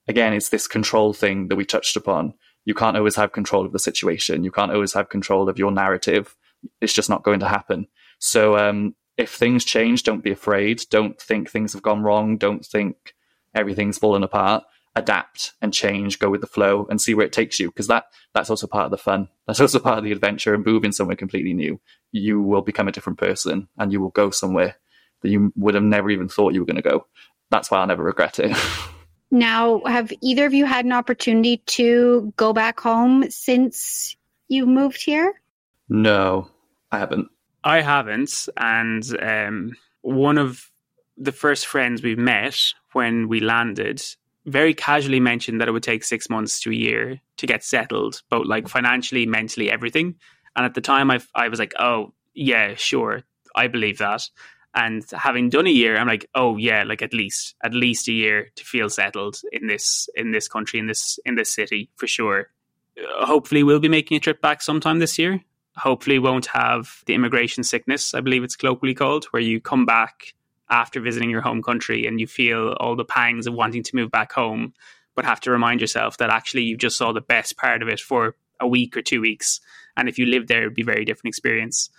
Again, 0.09 0.35
it's 0.35 0.51
this 0.51 0.69
control 0.69 1.13
thing 1.13 1.49
that 1.49 1.57
we 1.57 1.65
touched 1.65 1.97
upon. 1.97 2.35
You 2.65 2.75
can't 2.75 2.97
always 2.97 3.17
have 3.17 3.33
control 3.33 3.65
of 3.65 3.73
the 3.73 3.79
situation. 3.79 4.45
You 4.45 4.53
can't 4.53 4.73
always 4.73 4.93
have 4.93 5.09
control 5.09 5.49
of 5.49 5.59
your 5.59 5.73
narrative. 5.73 6.37
It's 6.81 6.93
just 6.93 7.11
not 7.11 7.25
going 7.25 7.41
to 7.41 7.49
happen. 7.49 7.87
So 8.19 8.57
um, 8.57 8.95
if 9.17 9.35
things 9.35 9.65
change, 9.65 10.03
don't 10.03 10.23
be 10.23 10.31
afraid. 10.31 10.83
Don't 10.91 11.21
think 11.21 11.51
things 11.51 11.73
have 11.73 11.83
gone 11.83 12.03
wrong. 12.03 12.37
Don't 12.37 12.65
think 12.65 13.15
everything's 13.55 13.99
fallen 13.99 14.23
apart. 14.23 14.65
Adapt 14.95 15.53
and 15.61 15.75
change, 15.75 16.19
go 16.19 16.31
with 16.31 16.41
the 16.41 16.47
flow 16.47 16.87
and 16.89 17.01
see 17.01 17.15
where 17.15 17.27
it 17.27 17.33
takes 17.33 17.61
you. 17.61 17.69
Because 17.69 17.87
that 17.87 18.07
that's 18.35 18.51
also 18.51 18.67
part 18.67 18.87
of 18.87 18.91
the 18.91 18.99
fun. 18.99 19.29
That's 19.47 19.61
also 19.61 19.79
part 19.79 19.99
of 19.99 20.03
the 20.03 20.11
adventure 20.11 20.55
and 20.55 20.67
moving 20.67 20.91
somewhere 20.91 21.15
completely 21.15 21.55
new. 21.55 21.81
You 22.11 22.43
will 22.43 22.63
become 22.63 22.89
a 22.89 22.93
different 22.93 23.21
person 23.21 23.69
and 23.79 23.93
you 23.93 24.01
will 24.01 24.11
go 24.11 24.31
somewhere 24.31 24.75
that 25.23 25.29
you 25.29 25.53
would 25.55 25.75
have 25.75 25.85
never 25.85 26.11
even 26.11 26.29
thought 26.29 26.53
you 26.53 26.61
were 26.61 26.67
going 26.67 26.83
to 26.83 26.83
go. 26.83 27.07
That's 27.51 27.71
why 27.71 27.79
I'll 27.79 27.87
never 27.87 28.03
regret 28.03 28.41
it. 28.41 28.57
now, 29.31 29.83
have 29.87 30.13
either 30.21 30.47
of 30.47 30.53
you 30.53 30.67
had 30.67 30.85
an 30.85 30.91
opportunity 30.91 31.59
to 31.59 32.33
go 32.37 32.53
back 32.53 32.81
home 32.81 33.31
since 33.31 34.17
you 34.49 34.67
moved 34.67 35.01
here? 35.01 35.41
No, 35.89 36.51
I 36.91 36.99
haven't. 36.99 37.29
I 37.67 37.83
haven't, 37.83 38.49
and 38.57 39.03
um, 39.21 39.73
one 40.03 40.39
of 40.39 40.71
the 41.19 41.33
first 41.33 41.67
friends 41.67 42.01
we 42.01 42.15
met 42.15 42.57
when 42.93 43.27
we 43.27 43.41
landed 43.41 44.01
very 44.45 44.73
casually 44.73 45.19
mentioned 45.19 45.61
that 45.61 45.67
it 45.67 45.73
would 45.73 45.83
take 45.83 46.05
six 46.05 46.31
months 46.31 46.61
to 46.61 46.71
a 46.71 46.75
year 46.75 47.21
to 47.39 47.47
get 47.47 47.65
settled, 47.65 48.23
both 48.31 48.47
like 48.47 48.69
financially, 48.69 49.27
mentally, 49.27 49.69
everything. 49.69 50.15
And 50.55 50.65
at 50.65 50.75
the 50.75 50.81
time, 50.81 51.11
I 51.11 51.19
I 51.35 51.49
was 51.49 51.59
like, 51.59 51.75
oh 51.77 52.13
yeah, 52.35 52.77
sure, 52.77 53.25
I 53.57 53.67
believe 53.67 53.99
that. 53.99 54.31
And 54.73 55.03
having 55.11 55.49
done 55.49 55.67
a 55.67 55.71
year, 55.71 55.97
I'm 55.97 56.07
like, 56.07 56.31
oh 56.37 56.59
yeah, 56.59 56.85
like 56.85 57.03
at 57.03 57.13
least 57.13 57.57
at 57.65 57.75
least 57.75 58.07
a 58.07 58.13
year 58.13 58.53
to 58.55 58.65
feel 58.65 58.89
settled 58.89 59.41
in 59.51 59.67
this 59.67 60.09
in 60.15 60.31
this 60.31 60.47
country 60.47 60.79
in 60.79 60.87
this 60.87 61.19
in 61.25 61.35
this 61.35 61.53
city 61.53 61.91
for 61.97 62.07
sure. 62.07 62.51
Uh, 62.97 63.27
hopefully, 63.27 63.65
we'll 63.65 63.81
be 63.81 63.89
making 63.89 64.19
a 64.19 64.21
trip 64.21 64.41
back 64.41 64.63
sometime 64.63 65.01
this 65.01 65.19
year 65.19 65.43
hopefully 65.77 66.19
won't 66.19 66.47
have 66.47 67.03
the 67.07 67.15
immigration 67.15 67.63
sickness, 67.63 68.15
I 68.15 68.21
believe 68.21 68.45
it's 68.45 68.57
colloquially 68.57 68.95
called, 68.95 69.27
where 69.27 69.43
you 69.43 69.61
come 69.61 69.85
back 69.85 70.35
after 70.71 71.01
visiting 71.01 71.31
your 71.31 71.43
home 71.43 71.63
country 71.63 72.07
and 72.07 72.21
you 72.21 72.27
feel 72.27 72.71
all 72.81 72.97
the 72.97 73.05
pangs 73.05 73.47
of 73.47 73.55
wanting 73.55 73.83
to 73.85 73.97
move 73.97 74.11
back 74.11 74.33
home, 74.33 74.75
but 75.15 75.25
have 75.25 75.41
to 75.41 75.51
remind 75.51 75.81
yourself 75.81 76.17
that 76.19 76.31
actually 76.31 76.63
you 76.63 76.77
just 76.77 76.97
saw 76.97 77.13
the 77.13 77.21
best 77.21 77.57
part 77.57 77.83
of 77.83 77.89
it 77.89 78.01
for 78.01 78.37
a 78.61 78.67
week 78.67 78.97
or 78.97 79.03
two 79.03 79.21
weeks. 79.21 79.61
And 79.97 80.09
if 80.09 80.19
you 80.19 80.27
lived 80.27 80.49
there, 80.49 80.63
it'd 80.63 80.75
be 80.75 80.83
a 80.83 80.87
very 80.87 81.05
different 81.05 81.29
experience. 81.33 81.91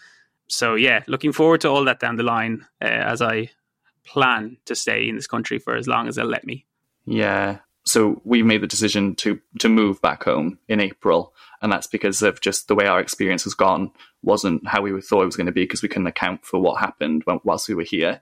So, 0.48 0.76
yeah, 0.76 1.04
looking 1.08 1.32
forward 1.32 1.62
to 1.62 1.70
all 1.70 1.84
that 1.86 2.00
down 2.00 2.16
the 2.16 2.24
line 2.24 2.66
uh, 2.82 2.86
as 2.86 3.22
I 3.22 3.52
plan 4.06 4.58
to 4.66 4.76
stay 4.76 5.08
in 5.08 5.16
this 5.16 5.28
country 5.28 5.60
for 5.60 5.76
as 5.76 5.88
long 5.88 6.08
as 6.08 6.16
they'll 6.16 6.26
let 6.26 6.46
me. 6.46 6.66
Yeah. 7.06 7.60
So 7.88 8.22
we 8.26 8.44
made 8.44 8.62
the 8.62 8.68
decision 8.68 9.16
to 9.16 9.40
to 9.60 9.70
move 9.70 10.02
back 10.02 10.26
home 10.26 10.60
in 10.68 10.82
April, 10.82 11.34
and 11.62 11.72
that's 11.72 11.88
because 11.88 12.22
of 12.22 12.42
just 12.42 12.68
the 12.68 12.76
way 12.76 12.86
our 12.86 13.00
experience 13.00 13.46
has 13.46 13.54
gone 13.54 13.92
wasn't 14.22 14.68
how 14.68 14.82
we 14.82 15.02
thought 15.02 15.22
it 15.22 15.26
was 15.28 15.38
going 15.38 15.48
to 15.48 15.54
be 15.54 15.64
because 15.64 15.82
we 15.82 15.88
couldn't 15.88 16.08
account 16.08 16.46
for 16.46 16.60
what 16.60 16.82
happened 16.82 17.24
whilst 17.44 17.70
we 17.70 17.76
were 17.76 17.84
here. 17.84 18.22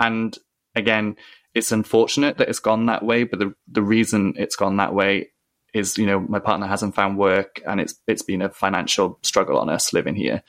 And 0.00 0.36
again, 0.74 1.16
it's 1.54 1.70
unfortunate 1.70 2.38
that 2.38 2.48
it's 2.48 2.58
gone 2.58 2.86
that 2.86 3.04
way, 3.04 3.22
but 3.22 3.38
the 3.38 3.54
the 3.68 3.82
reason 3.82 4.34
it's 4.36 4.56
gone 4.56 4.78
that 4.78 4.94
way 4.94 5.30
is 5.72 5.96
you 5.96 6.06
know 6.06 6.18
my 6.18 6.40
partner 6.40 6.66
hasn't 6.66 6.96
found 6.96 7.16
work 7.16 7.62
and 7.66 7.80
it's 7.80 7.94
it's 8.08 8.22
been 8.22 8.42
a 8.42 8.50
financial 8.50 9.18
struggle 9.22 9.58
on 9.58 9.70
us 9.70 9.92
living 9.92 10.16
here. 10.16 10.42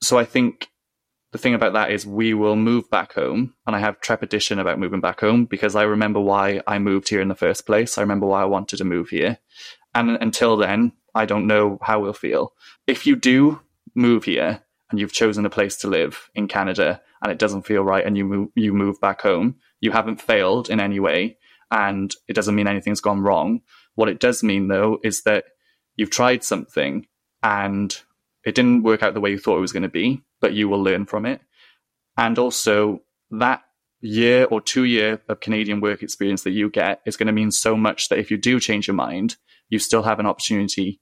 So 0.00 0.16
I 0.18 0.24
think 0.24 0.68
the 1.32 1.38
thing 1.38 1.54
about 1.54 1.72
that 1.72 1.90
is 1.90 2.06
we 2.06 2.34
will 2.34 2.56
move 2.56 2.90
back 2.90 3.14
home 3.14 3.54
and 3.66 3.74
I 3.74 3.78
have 3.78 4.00
trepidation 4.00 4.58
about 4.58 4.78
moving 4.78 5.00
back 5.00 5.20
home 5.20 5.46
because 5.46 5.74
I 5.74 5.82
remember 5.82 6.20
why 6.20 6.60
I 6.66 6.78
moved 6.78 7.08
here 7.08 7.22
in 7.22 7.28
the 7.28 7.34
first 7.34 7.64
place. 7.64 7.96
I 7.96 8.02
remember 8.02 8.26
why 8.26 8.42
I 8.42 8.46
wanted 8.46 8.76
to 8.76 8.84
move 8.84 9.08
here. 9.08 9.38
And 9.94 10.10
until 10.20 10.58
then, 10.58 10.92
I 11.14 11.24
don't 11.24 11.46
know 11.46 11.78
how 11.82 12.00
we'll 12.00 12.12
feel. 12.12 12.52
If 12.86 13.06
you 13.06 13.16
do 13.16 13.60
move 13.94 14.24
here 14.24 14.62
and 14.90 15.00
you've 15.00 15.12
chosen 15.12 15.46
a 15.46 15.50
place 15.50 15.76
to 15.78 15.88
live 15.88 16.28
in 16.34 16.48
Canada 16.48 17.00
and 17.22 17.32
it 17.32 17.38
doesn't 17.38 17.66
feel 17.66 17.82
right 17.82 18.04
and 18.04 18.16
you 18.16 18.26
move, 18.26 18.48
you 18.54 18.74
move 18.74 19.00
back 19.00 19.22
home, 19.22 19.56
you 19.80 19.90
haven't 19.90 20.20
failed 20.20 20.68
in 20.68 20.80
any 20.80 21.00
way 21.00 21.38
and 21.70 22.14
it 22.28 22.34
doesn't 22.34 22.54
mean 22.54 22.68
anything's 22.68 23.00
gone 23.00 23.22
wrong. 23.22 23.62
What 23.94 24.10
it 24.10 24.20
does 24.20 24.42
mean 24.42 24.68
though 24.68 24.98
is 25.02 25.22
that 25.22 25.44
you've 25.96 26.10
tried 26.10 26.44
something 26.44 27.06
and 27.42 27.98
it 28.44 28.54
didn't 28.54 28.82
work 28.82 29.02
out 29.02 29.14
the 29.14 29.20
way 29.20 29.30
you 29.30 29.38
thought 29.38 29.56
it 29.56 29.62
was 29.62 29.72
going 29.72 29.82
to 29.82 29.88
be, 29.88 30.22
but 30.42 30.52
you 30.52 30.68
will 30.68 30.82
learn 30.82 31.06
from 31.06 31.24
it. 31.24 31.40
And 32.18 32.38
also 32.38 33.00
that 33.30 33.62
year 34.02 34.46
or 34.50 34.60
two 34.60 34.84
year 34.84 35.22
of 35.28 35.40
Canadian 35.40 35.80
work 35.80 36.02
experience 36.02 36.42
that 36.42 36.50
you 36.50 36.68
get 36.68 37.00
is 37.06 37.16
going 37.16 37.28
to 37.28 37.32
mean 37.32 37.50
so 37.50 37.76
much 37.76 38.08
that 38.10 38.18
if 38.18 38.30
you 38.30 38.36
do 38.36 38.60
change 38.60 38.86
your 38.86 38.96
mind, 38.96 39.36
you 39.70 39.78
still 39.78 40.02
have 40.02 40.20
an 40.20 40.26
opportunity 40.26 41.00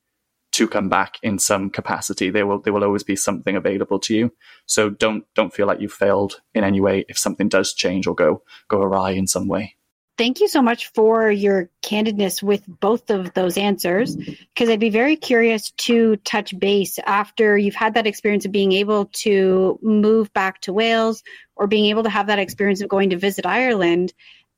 to 0.53 0.69
come 0.69 0.89
back 0.89 1.17
in 1.23 1.39
some 1.39 1.71
capacity. 1.71 2.31
There 2.31 2.47
will 2.47 2.61
there 2.61 2.73
will 2.73 2.85
always 2.85 3.03
be 3.03 3.17
something 3.17 3.57
available 3.57 3.99
to 4.01 4.15
you. 4.15 4.33
So 4.67 4.91
don't 4.91 5.25
don't 5.35 5.55
feel 5.55 5.67
like 5.67 5.81
you 5.81 5.89
failed 5.89 6.41
in 6.55 6.65
any 6.65 6.81
way 6.81 7.05
if 7.09 7.19
something 7.19 7.49
does 7.49 7.73
change 7.73 8.07
or 8.07 8.15
go 8.15 8.43
go 8.69 8.83
awry 8.83 9.13
in 9.13 9.27
some 9.27 9.49
way. 9.49 9.77
Thank 10.19 10.41
you 10.41 10.49
so 10.49 10.61
much 10.61 10.89
for 10.93 11.31
your 11.31 11.71
candidness 11.83 12.43
with 12.43 12.63
both 12.67 13.09
of 13.09 13.33
those 13.33 13.57
answers 13.57 14.15
because 14.17 14.69
I'd 14.69 14.79
be 14.79 14.91
very 14.91 15.17
curious 15.17 15.71
to 15.79 16.17
touch 16.17 16.59
base 16.59 16.99
after 16.99 17.57
you've 17.57 17.75
had 17.75 17.95
that 17.95 18.07
experience 18.07 18.45
of 18.45 18.53
being 18.53 18.73
able 18.73 19.07
to 19.07 19.79
move 19.81 20.31
back 20.35 20.61
to 20.63 20.75
Wales 20.75 21.23
or 21.57 21.67
being 21.67 21.87
able 21.87 22.03
to 22.03 22.11
have 22.11 22.27
that 22.27 22.39
experience 22.39 22.83
of 22.83 22.91
going 22.91 23.11
to 23.11 23.17
visit 23.17 23.47
Ireland 23.47 24.13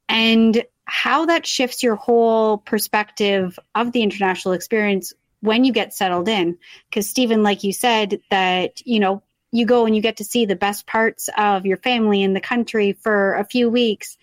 and 0.09 0.65
how 0.85 1.27
that 1.27 1.47
shifts 1.47 1.83
your 1.83 1.95
whole 1.95 2.59
perspective 2.59 3.59
of 3.75 3.93
the 3.93 4.03
international 4.03 4.55
experience 4.55 5.13
when 5.41 5.65
you 5.65 5.73
get 5.73 5.95
settled 5.95 6.29
in. 6.29 6.59
Because, 6.91 7.09
Stephen, 7.09 7.43
like 7.43 7.63
you 7.63 7.73
said, 7.73 8.21
that, 8.31 8.85
you 8.85 9.01
know, 9.01 9.23
you 9.53 9.67
go 9.67 9.87
and 9.87 9.95
you 9.95 10.03
get 10.03 10.17
to 10.17 10.25
see 10.25 10.47
the 10.47 10.57
best 10.57 10.87
parts 10.87 11.29
of 11.37 11.67
your 11.67 11.77
family 11.77 12.23
in 12.23 12.33
the 12.33 12.41
country 12.41 12.93
for 12.93 13.35
a 13.35 13.45
few 13.45 13.71
weeks 13.71 14.17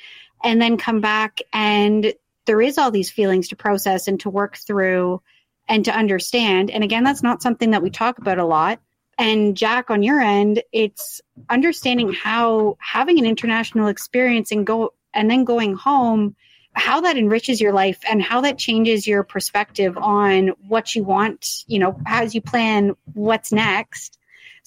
and 0.43 0.61
then 0.61 0.77
come 0.77 1.01
back 1.01 1.41
and 1.53 2.13
there 2.45 2.61
is 2.61 2.77
all 2.77 2.91
these 2.91 3.11
feelings 3.11 3.49
to 3.49 3.55
process 3.55 4.07
and 4.07 4.19
to 4.21 4.29
work 4.29 4.57
through 4.57 5.21
and 5.67 5.85
to 5.85 5.95
understand. 5.95 6.71
And 6.71 6.83
again, 6.83 7.03
that's 7.03 7.23
not 7.23 7.41
something 7.41 7.71
that 7.71 7.83
we 7.83 7.89
talk 7.89 8.17
about 8.17 8.39
a 8.39 8.45
lot. 8.45 8.79
And 9.17 9.55
Jack, 9.55 9.89
on 9.91 10.01
your 10.01 10.21
end, 10.21 10.63
it's 10.71 11.21
understanding 11.49 12.13
how 12.13 12.77
having 12.79 13.19
an 13.19 13.25
international 13.25 13.87
experience 13.87 14.51
and 14.51 14.65
go 14.65 14.93
and 15.13 15.29
then 15.29 15.43
going 15.43 15.75
home, 15.75 16.35
how 16.73 17.01
that 17.01 17.17
enriches 17.17 17.59
your 17.59 17.73
life 17.73 17.99
and 18.09 18.21
how 18.21 18.41
that 18.41 18.57
changes 18.57 19.05
your 19.05 19.23
perspective 19.23 19.97
on 19.97 20.49
what 20.67 20.95
you 20.95 21.03
want, 21.03 21.65
you 21.67 21.79
know, 21.79 21.99
as 22.07 22.33
you 22.33 22.41
plan 22.41 22.95
what's 23.13 23.51
next. 23.51 24.18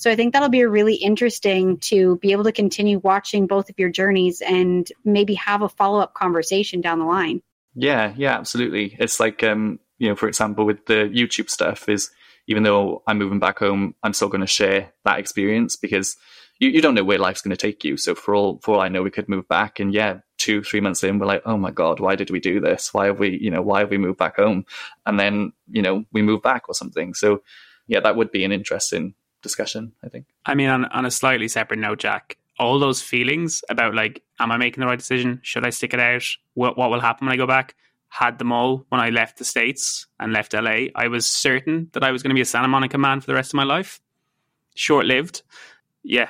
So 0.03 0.11
I 0.11 0.17
think 0.17 0.33
that'll 0.33 0.49
be 0.49 0.65
really 0.65 0.97
interesting 0.97 1.79
to 1.79 2.17
be 2.17 2.33
able 2.33 2.43
to 2.43 2.51
continue 2.51 2.99
watching 2.99 3.47
both 3.47 3.71
of 3.71 3.79
your 3.79 3.89
journeys 3.89 4.41
and 4.41 4.91
maybe 5.05 5.35
have 5.35 5.63
a 5.63 5.69
follow 5.69 6.01
up 6.01 6.13
conversation 6.15 6.81
down 6.81 6.99
the 6.99 7.05
line. 7.05 7.41
Yeah, 7.77 8.13
yeah, 8.17 8.37
absolutely. 8.37 8.97
It's 8.99 9.21
like, 9.21 9.45
um, 9.45 9.79
you 9.99 10.09
know, 10.09 10.17
for 10.17 10.27
example, 10.27 10.67
with 10.67 10.87
the 10.87 11.09
YouTube 11.15 11.49
stuff, 11.49 11.89
is 11.89 12.11
even 12.49 12.65
though 12.65 13.05
I'm 13.07 13.17
moving 13.17 13.39
back 13.39 13.61
home, 13.61 13.95
I'm 14.03 14.13
still 14.13 14.27
going 14.27 14.41
to 14.41 14.47
share 14.49 14.93
that 15.05 15.21
experience 15.21 15.77
because 15.77 16.17
you, 16.59 16.71
you 16.71 16.83
don't 16.83 16.97
know 16.97 17.05
where 17.05 17.19
life's 17.19 17.43
going 17.43 17.57
to 17.57 17.67
take 17.67 17.85
you. 17.85 17.97
So 17.97 18.17
for 18.17 18.35
all 18.35 18.59
for 18.65 18.75
all 18.75 18.81
I 18.81 18.89
know, 18.89 19.05
we 19.05 19.11
could 19.13 19.29
move 19.29 19.47
back, 19.47 19.79
and 19.79 19.95
yeah, 19.95 20.19
two 20.37 20.65
three 20.65 20.81
months 20.81 21.05
in, 21.05 21.21
we're 21.21 21.27
like, 21.27 21.43
oh 21.47 21.57
my 21.57 21.71
god, 21.71 22.01
why 22.01 22.17
did 22.17 22.31
we 22.31 22.41
do 22.41 22.59
this? 22.59 22.93
Why 22.93 23.07
have 23.07 23.21
we, 23.21 23.39
you 23.41 23.53
know, 23.53 23.63
why 23.63 23.79
have 23.79 23.91
we 23.91 23.99
moved 23.99 24.19
back 24.19 24.35
home? 24.35 24.67
And 25.07 25.21
then 25.21 25.53
you 25.71 25.81
know 25.81 26.05
we 26.11 26.23
move 26.23 26.43
back 26.43 26.69
or 26.69 26.75
something. 26.75 27.15
So 27.15 27.45
yeah, 27.87 28.01
that 28.01 28.17
would 28.17 28.33
be 28.33 28.45
an 28.45 28.51
interesting 28.51 29.15
discussion. 29.43 29.93
I 30.03 30.09
think. 30.09 30.27
I 30.47 30.55
mean, 30.55 30.69
on 30.69 30.85
on 30.87 31.05
a 31.05 31.11
slightly 31.11 31.49
separate 31.49 31.81
note, 31.81 32.01
Jack, 32.01 32.39
all 32.59 32.79
those 32.79 33.03
feelings 33.03 33.63
about 33.69 33.95
like, 33.95 34.23
am 34.39 34.53
I 34.53 34.57
making 34.57 34.81
the 34.81 34.87
right 34.87 34.99
decision? 34.99 35.41
Should 35.43 35.67
I 35.67 35.71
stick 35.71 35.95
it 35.95 36.01
out? 36.01 36.25
What 36.55 36.77
what 36.77 36.91
will 36.91 37.01
happen 37.01 37.27
when 37.27 37.35
I 37.35 37.37
go 37.37 37.47
back? 37.47 37.75
Had 38.09 38.39
them 38.39 38.53
all 38.53 38.85
when 38.89 39.01
I 39.01 39.11
left 39.11 39.39
the 39.39 39.45
states 39.45 40.07
and 40.21 40.33
left 40.33 40.53
LA. 40.53 40.89
I 40.95 41.09
was 41.09 41.27
certain 41.27 41.89
that 41.93 42.05
I 42.05 42.11
was 42.11 42.23
going 42.23 42.31
to 42.31 42.35
be 42.35 42.43
a 42.43 42.47
Santa 42.47 42.69
Monica 42.69 42.99
man 42.99 43.21
for 43.21 43.27
the 43.27 43.35
rest 43.35 43.51
of 43.51 43.55
my 43.55 43.65
life. 43.65 44.01
Short 44.75 45.07
lived. 45.07 45.43
Yeah, 46.03 46.29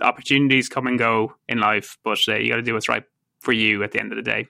opportunities 0.00 0.68
come 0.68 0.86
and 0.86 0.98
go 0.98 1.34
in 1.48 1.58
life, 1.58 1.98
but 2.02 2.18
uh, 2.28 2.36
you 2.36 2.50
got 2.50 2.56
to 2.56 2.62
do 2.62 2.74
what's 2.74 2.88
right 2.88 3.04
for 3.40 3.52
you 3.52 3.82
at 3.82 3.92
the 3.92 4.00
end 4.00 4.12
of 4.12 4.16
the 4.16 4.22
day. 4.22 4.48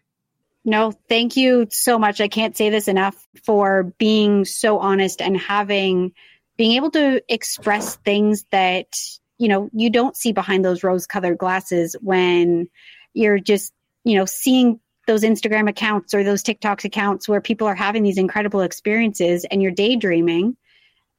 No, 0.64 0.92
thank 1.08 1.36
you 1.36 1.66
so 1.70 1.98
much. 1.98 2.20
I 2.20 2.28
can't 2.28 2.56
say 2.56 2.68
this 2.68 2.88
enough 2.88 3.26
for 3.42 3.94
being 3.98 4.44
so 4.44 4.78
honest 4.78 5.22
and 5.22 5.36
having 5.36 6.12
being 6.58 6.72
able 6.72 6.90
to 6.90 7.22
express 7.32 7.96
things 7.96 8.44
that 8.50 8.88
you 9.38 9.48
know 9.48 9.70
you 9.72 9.88
don't 9.88 10.16
see 10.16 10.32
behind 10.32 10.62
those 10.62 10.84
rose 10.84 11.06
colored 11.06 11.38
glasses 11.38 11.96
when 12.02 12.68
you're 13.14 13.38
just 13.38 13.72
you 14.04 14.18
know 14.18 14.26
seeing 14.26 14.78
those 15.06 15.22
Instagram 15.22 15.70
accounts 15.70 16.12
or 16.12 16.22
those 16.22 16.42
TikTok 16.42 16.84
accounts 16.84 17.26
where 17.26 17.40
people 17.40 17.66
are 17.66 17.74
having 17.74 18.02
these 18.02 18.18
incredible 18.18 18.60
experiences 18.60 19.46
and 19.50 19.62
you're 19.62 19.72
daydreaming 19.72 20.54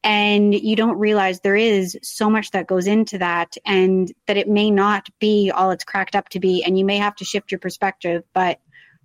and 0.04 0.54
you 0.54 0.76
don't 0.76 1.00
realize 1.00 1.40
there 1.40 1.56
is 1.56 1.98
so 2.04 2.30
much 2.30 2.52
that 2.52 2.68
goes 2.68 2.86
into 2.88 3.18
that 3.18 3.58
and 3.66 4.14
that 4.28 4.38
it 4.38 4.48
may 4.48 4.70
not 4.70 5.10
be 5.20 5.52
all 5.52 5.72
it's 5.72 5.84
cracked 5.84 6.16
up 6.16 6.30
to 6.30 6.40
be 6.40 6.64
and 6.64 6.78
you 6.78 6.86
may 6.86 6.98
have 6.98 7.16
to 7.16 7.26
shift 7.26 7.52
your 7.52 7.60
perspective 7.60 8.24
but 8.34 8.60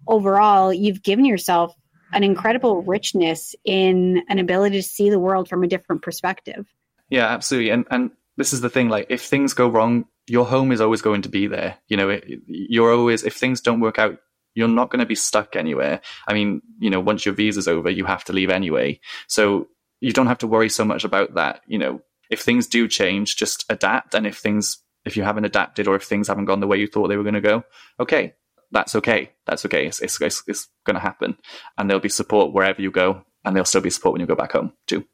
overall 0.06 0.72
you've 0.72 1.02
given 1.02 1.24
yourself 1.24 1.74
an 2.14 2.24
incredible 2.24 2.82
richness 2.82 3.54
in 3.64 4.22
an 4.28 4.38
ability 4.38 4.76
to 4.76 4.82
see 4.82 5.10
the 5.10 5.18
world 5.18 5.48
from 5.48 5.62
a 5.62 5.68
different 5.68 6.02
perspective. 6.02 6.66
Yeah 7.10 7.26
absolutely. 7.26 7.70
And 7.70 7.84
and 7.90 8.10
this 8.36 8.52
is 8.52 8.60
the 8.60 8.70
thing 8.70 8.88
like 8.88 9.06
if 9.10 9.22
things 9.22 9.52
go 9.52 9.68
wrong 9.68 10.06
your 10.26 10.46
home 10.46 10.72
is 10.72 10.80
always 10.80 11.02
going 11.02 11.22
to 11.22 11.28
be 11.28 11.46
there. 11.46 11.76
You 11.88 11.96
know 11.98 12.08
it, 12.08 12.24
you're 12.46 12.92
always 12.92 13.24
if 13.24 13.34
things 13.34 13.60
don't 13.60 13.80
work 13.80 13.98
out 13.98 14.18
you're 14.54 14.68
not 14.68 14.88
going 14.88 15.00
to 15.00 15.06
be 15.06 15.16
stuck 15.16 15.56
anywhere. 15.56 16.00
I 16.26 16.32
mean 16.32 16.62
you 16.78 16.88
know 16.88 17.00
once 17.00 17.26
your 17.26 17.34
visa's 17.34 17.68
over 17.68 17.90
you 17.90 18.06
have 18.06 18.24
to 18.24 18.32
leave 18.32 18.50
anyway. 18.50 19.00
So 19.28 19.68
you 20.04 20.12
don't 20.12 20.26
have 20.26 20.38
to 20.38 20.46
worry 20.46 20.68
so 20.68 20.84
much 20.84 21.04
about 21.04 21.34
that. 21.34 21.62
You 21.66 21.78
know, 21.78 22.02
if 22.28 22.40
things 22.40 22.66
do 22.66 22.86
change, 22.88 23.36
just 23.36 23.64
adapt. 23.70 24.14
And 24.14 24.26
if 24.26 24.36
things, 24.36 24.78
if 25.06 25.16
you 25.16 25.22
haven't 25.22 25.46
adapted 25.46 25.88
or 25.88 25.96
if 25.96 26.02
things 26.02 26.28
haven't 26.28 26.44
gone 26.44 26.60
the 26.60 26.66
way 26.66 26.76
you 26.76 26.86
thought 26.86 27.08
they 27.08 27.16
were 27.16 27.22
going 27.22 27.34
to 27.34 27.40
go, 27.40 27.64
okay, 27.98 28.34
that's 28.74 28.94
okay. 28.96 29.30
That's 29.46 29.64
okay. 29.64 29.86
It's, 29.86 30.00
it's, 30.00 30.20
it's, 30.20 30.42
it's 30.46 30.68
going 30.84 30.94
to 30.94 31.00
happen. 31.00 31.38
And 31.78 31.88
there'll 31.88 32.00
be 32.00 32.10
support 32.10 32.52
wherever 32.52 32.82
you 32.82 32.90
go. 32.90 33.24
And 33.44 33.56
there'll 33.56 33.64
still 33.64 33.80
be 33.80 33.90
support 33.90 34.12
when 34.12 34.20
you 34.20 34.26
go 34.26 34.34
back 34.34 34.52
home 34.52 34.74
too. 34.86 35.06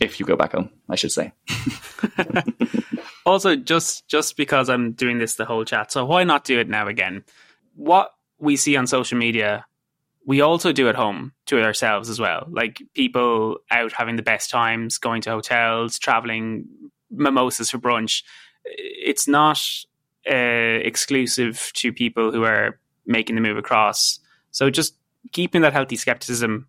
If 0.00 0.20
you 0.20 0.26
go 0.26 0.36
back 0.36 0.52
home, 0.52 0.70
I 0.88 0.96
should 0.96 1.12
say. 1.12 1.32
also, 3.26 3.56
just 3.56 4.06
just 4.08 4.36
because 4.36 4.68
I'm 4.68 4.92
doing 4.92 5.18
this 5.18 5.34
the 5.34 5.44
whole 5.44 5.64
chat, 5.64 5.90
so 5.90 6.04
why 6.04 6.22
not 6.22 6.44
do 6.44 6.60
it 6.60 6.68
now 6.68 6.86
again? 6.86 7.24
What 7.74 8.12
we 8.38 8.54
see 8.54 8.76
on 8.76 8.86
social 8.86 9.18
media 9.18 9.66
we 10.28 10.42
also 10.42 10.72
do 10.72 10.90
at 10.90 10.94
home 10.94 11.32
to 11.46 11.62
ourselves 11.62 12.10
as 12.10 12.20
well. 12.20 12.46
Like 12.50 12.82
people 12.92 13.60
out 13.70 13.92
having 13.92 14.16
the 14.16 14.22
best 14.22 14.50
times, 14.50 14.98
going 14.98 15.22
to 15.22 15.30
hotels, 15.30 15.98
traveling, 15.98 16.66
mimosas 17.10 17.70
for 17.70 17.78
brunch. 17.78 18.22
It's 18.66 19.26
not 19.26 19.58
uh, 20.28 20.80
exclusive 20.84 21.70
to 21.74 21.92
people 21.92 22.32
who 22.32 22.44
are 22.44 22.78
making 23.06 23.34
the 23.34 23.40
move 23.40 23.56
across. 23.56 24.20
So 24.50 24.70
just 24.70 24.94
keeping 25.32 25.62
that 25.62 25.72
healthy 25.72 25.96
skepticism 25.96 26.66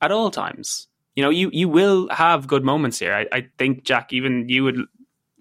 at 0.00 0.12
all 0.12 0.30
times. 0.30 0.88
You 1.14 1.22
know, 1.22 1.30
you 1.30 1.50
you 1.52 1.68
will 1.68 2.08
have 2.08 2.46
good 2.46 2.64
moments 2.64 2.98
here. 2.98 3.14
I, 3.14 3.26
I 3.30 3.48
think 3.58 3.84
Jack, 3.84 4.12
even 4.12 4.48
you 4.48 4.64
would 4.64 4.78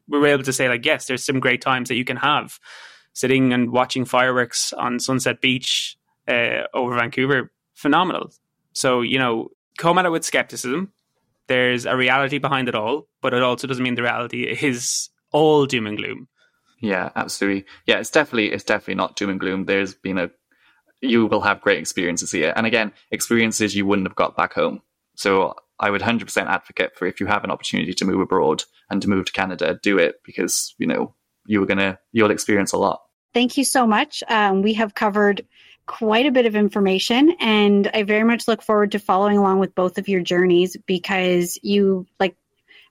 were 0.08 0.28
able 0.28 0.43
to 0.43 0.54
say 0.54 0.68
like, 0.68 0.86
yes, 0.86 1.06
there's 1.06 1.24
some 1.24 1.39
great 1.39 1.62
times 1.62 1.88
that 1.88 1.95
you 1.95 2.06
can 2.06 2.18
have 2.18 2.60
sitting 3.14 3.54
and 3.54 3.72
watching 3.72 4.06
fireworks 4.06 4.74
on 4.74 4.99
Sunset 4.99 5.41
Beach 5.41 5.97
uh, 6.28 6.64
over 6.74 6.95
Vancouver, 6.95 7.52
phenomenal. 7.74 8.32
So, 8.74 9.02
you 9.02 9.20
know, 9.20 9.49
come 9.78 9.97
at 9.97 10.06
it 10.06 10.12
with 10.12 10.26
skepticism. 10.26 10.91
There's 11.47 11.86
a 11.86 11.97
reality 11.97 12.38
behind 12.38 12.70
it 12.70 12.76
all, 12.76 13.08
but 13.22 13.34
it 13.34 13.43
also 13.43 13.68
doesn't 13.68 13.84
mean 13.84 13.95
the 13.95 14.04
reality 14.04 14.43
is 14.43 15.10
all 15.32 15.66
doom 15.66 15.88
and 15.88 15.97
gloom. 15.97 16.28
Yeah, 16.82 17.12
absolutely. 17.16 17.66
Yeah, 17.86 18.00
it's 18.00 18.10
definitely 18.10 18.52
it's 18.52 18.64
definitely 18.64 18.96
not 18.96 19.16
doom 19.16 19.30
and 19.30 19.40
gloom. 19.40 19.66
There's 19.66 19.94
been 19.94 20.18
a 20.18 20.32
you 21.02 21.26
will 21.26 21.42
have 21.42 21.62
great 21.62 21.80
experiences 21.80 22.32
here. 22.32 22.54
And 22.56 22.66
again, 22.66 22.92
experiences 23.12 23.76
you 23.76 23.86
wouldn't 23.86 24.08
have 24.08 24.16
got 24.16 24.38
back 24.38 24.54
home. 24.54 24.82
So 25.16 25.56
I 25.80 25.90
would 25.90 26.02
100% 26.02 26.46
advocate 26.46 26.96
for 26.96 27.08
if 27.08 27.20
you 27.20 27.26
have 27.26 27.44
an 27.44 27.52
opportunity 27.52 27.94
to 27.94 28.06
move 28.06 28.22
abroad 28.22 28.64
and 28.90 29.02
to 29.02 29.10
move 29.10 29.26
to 29.26 29.32
Canada, 29.32 29.80
do 29.82 29.98
it 29.98 30.22
because, 30.24 30.76
you 30.78 30.86
know, 30.86 31.16
you're 31.48 31.66
to, 31.66 31.98
you'll 32.12 32.32
experience 32.32 32.72
a 32.72 32.78
lot. 32.78 33.02
Thank 33.34 33.58
you 33.58 33.64
so 33.64 33.88
much. 33.88 34.24
Um, 34.28 34.62
we 34.62 34.74
have 34.76 34.94
covered 34.94 35.46
quite 35.88 36.28
a 36.28 36.32
bit 36.32 36.46
of 36.46 36.56
information 36.56 37.36
and 37.40 37.90
I 37.94 38.04
very 38.04 38.24
much 38.24 38.48
look 38.48 38.62
forward 38.62 38.92
to 38.92 39.00
following 39.00 39.38
along 39.38 39.60
with 39.60 39.74
both 39.74 39.98
of 39.98 40.08
your 40.08 40.22
journeys 40.22 40.78
because 40.86 41.58
you 41.64 42.06
like 42.20 42.38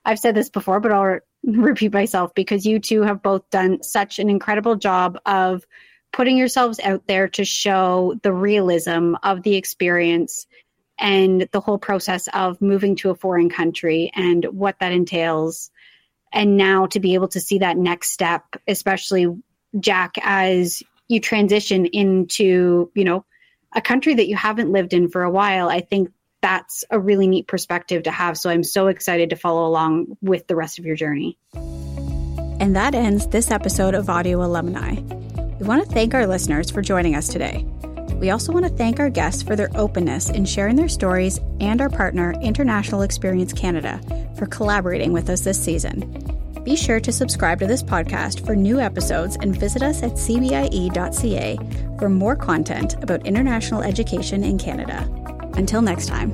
I've 0.03 0.19
said 0.19 0.35
this 0.35 0.49
before 0.49 0.81
but 0.81 0.91
I'll 0.91 1.19
repeat 1.43 1.93
myself 1.93 2.33
because 2.35 2.65
you 2.65 2.79
two 2.79 3.01
have 3.01 3.21
both 3.21 3.49
done 3.49 3.83
such 3.83 4.19
an 4.19 4.29
incredible 4.29 4.75
job 4.75 5.17
of 5.25 5.65
putting 6.13 6.37
yourselves 6.37 6.79
out 6.79 7.07
there 7.07 7.27
to 7.29 7.45
show 7.45 8.19
the 8.21 8.33
realism 8.33 9.15
of 9.23 9.43
the 9.43 9.55
experience 9.55 10.45
and 10.99 11.47
the 11.51 11.59
whole 11.59 11.79
process 11.79 12.27
of 12.33 12.61
moving 12.61 12.95
to 12.97 13.09
a 13.09 13.15
foreign 13.15 13.49
country 13.49 14.11
and 14.13 14.45
what 14.45 14.77
that 14.79 14.91
entails. 14.91 15.71
And 16.31 16.57
now 16.57 16.85
to 16.87 16.99
be 16.99 17.15
able 17.15 17.29
to 17.29 17.39
see 17.39 17.59
that 17.59 17.77
next 17.77 18.11
step 18.11 18.43
especially 18.67 19.27
Jack 19.79 20.15
as 20.21 20.83
you 21.07 21.19
transition 21.19 21.85
into, 21.85 22.91
you 22.93 23.03
know, 23.03 23.25
a 23.73 23.81
country 23.81 24.13
that 24.13 24.27
you 24.27 24.35
haven't 24.35 24.71
lived 24.71 24.93
in 24.93 25.09
for 25.09 25.23
a 25.23 25.31
while, 25.31 25.69
I 25.69 25.79
think 25.81 26.11
that's 26.41 26.83
a 26.89 26.99
really 26.99 27.27
neat 27.27 27.47
perspective 27.47 28.03
to 28.03 28.11
have. 28.11 28.37
So 28.37 28.49
I'm 28.49 28.63
so 28.63 28.87
excited 28.87 29.29
to 29.29 29.35
follow 29.35 29.67
along 29.67 30.17
with 30.21 30.47
the 30.47 30.55
rest 30.55 30.79
of 30.79 30.85
your 30.85 30.95
journey. 30.95 31.37
And 31.53 32.75
that 32.75 32.93
ends 32.93 33.27
this 33.27 33.51
episode 33.51 33.95
of 33.95 34.09
Audio 34.09 34.43
Alumni. 34.43 34.95
We 35.59 35.65
want 35.65 35.83
to 35.83 35.89
thank 35.91 36.13
our 36.13 36.27
listeners 36.27 36.71
for 36.71 36.81
joining 36.81 37.15
us 37.15 37.27
today. 37.27 37.65
We 38.15 38.29
also 38.29 38.51
want 38.51 38.65
to 38.65 38.71
thank 38.71 38.99
our 38.99 39.09
guests 39.09 39.41
for 39.41 39.55
their 39.55 39.71
openness 39.75 40.29
in 40.29 40.45
sharing 40.45 40.75
their 40.75 40.89
stories 40.89 41.39
and 41.59 41.81
our 41.81 41.89
partner, 41.89 42.33
International 42.41 43.01
Experience 43.01 43.51
Canada, 43.51 43.99
for 44.37 44.45
collaborating 44.45 45.11
with 45.11 45.29
us 45.29 45.41
this 45.41 45.59
season. 45.59 46.01
Be 46.63 46.75
sure 46.75 46.99
to 46.99 47.11
subscribe 47.11 47.59
to 47.59 47.67
this 47.67 47.81
podcast 47.81 48.45
for 48.45 48.55
new 48.55 48.79
episodes 48.79 49.37
and 49.41 49.59
visit 49.59 49.81
us 49.81 50.03
at 50.03 50.11
cbie.ca 50.11 51.57
for 51.97 52.09
more 52.09 52.35
content 52.35 53.01
about 53.03 53.25
international 53.25 53.81
education 53.81 54.43
in 54.43 54.59
Canada. 54.59 55.09
Until 55.53 55.81
next 55.81 56.07
time. 56.07 56.31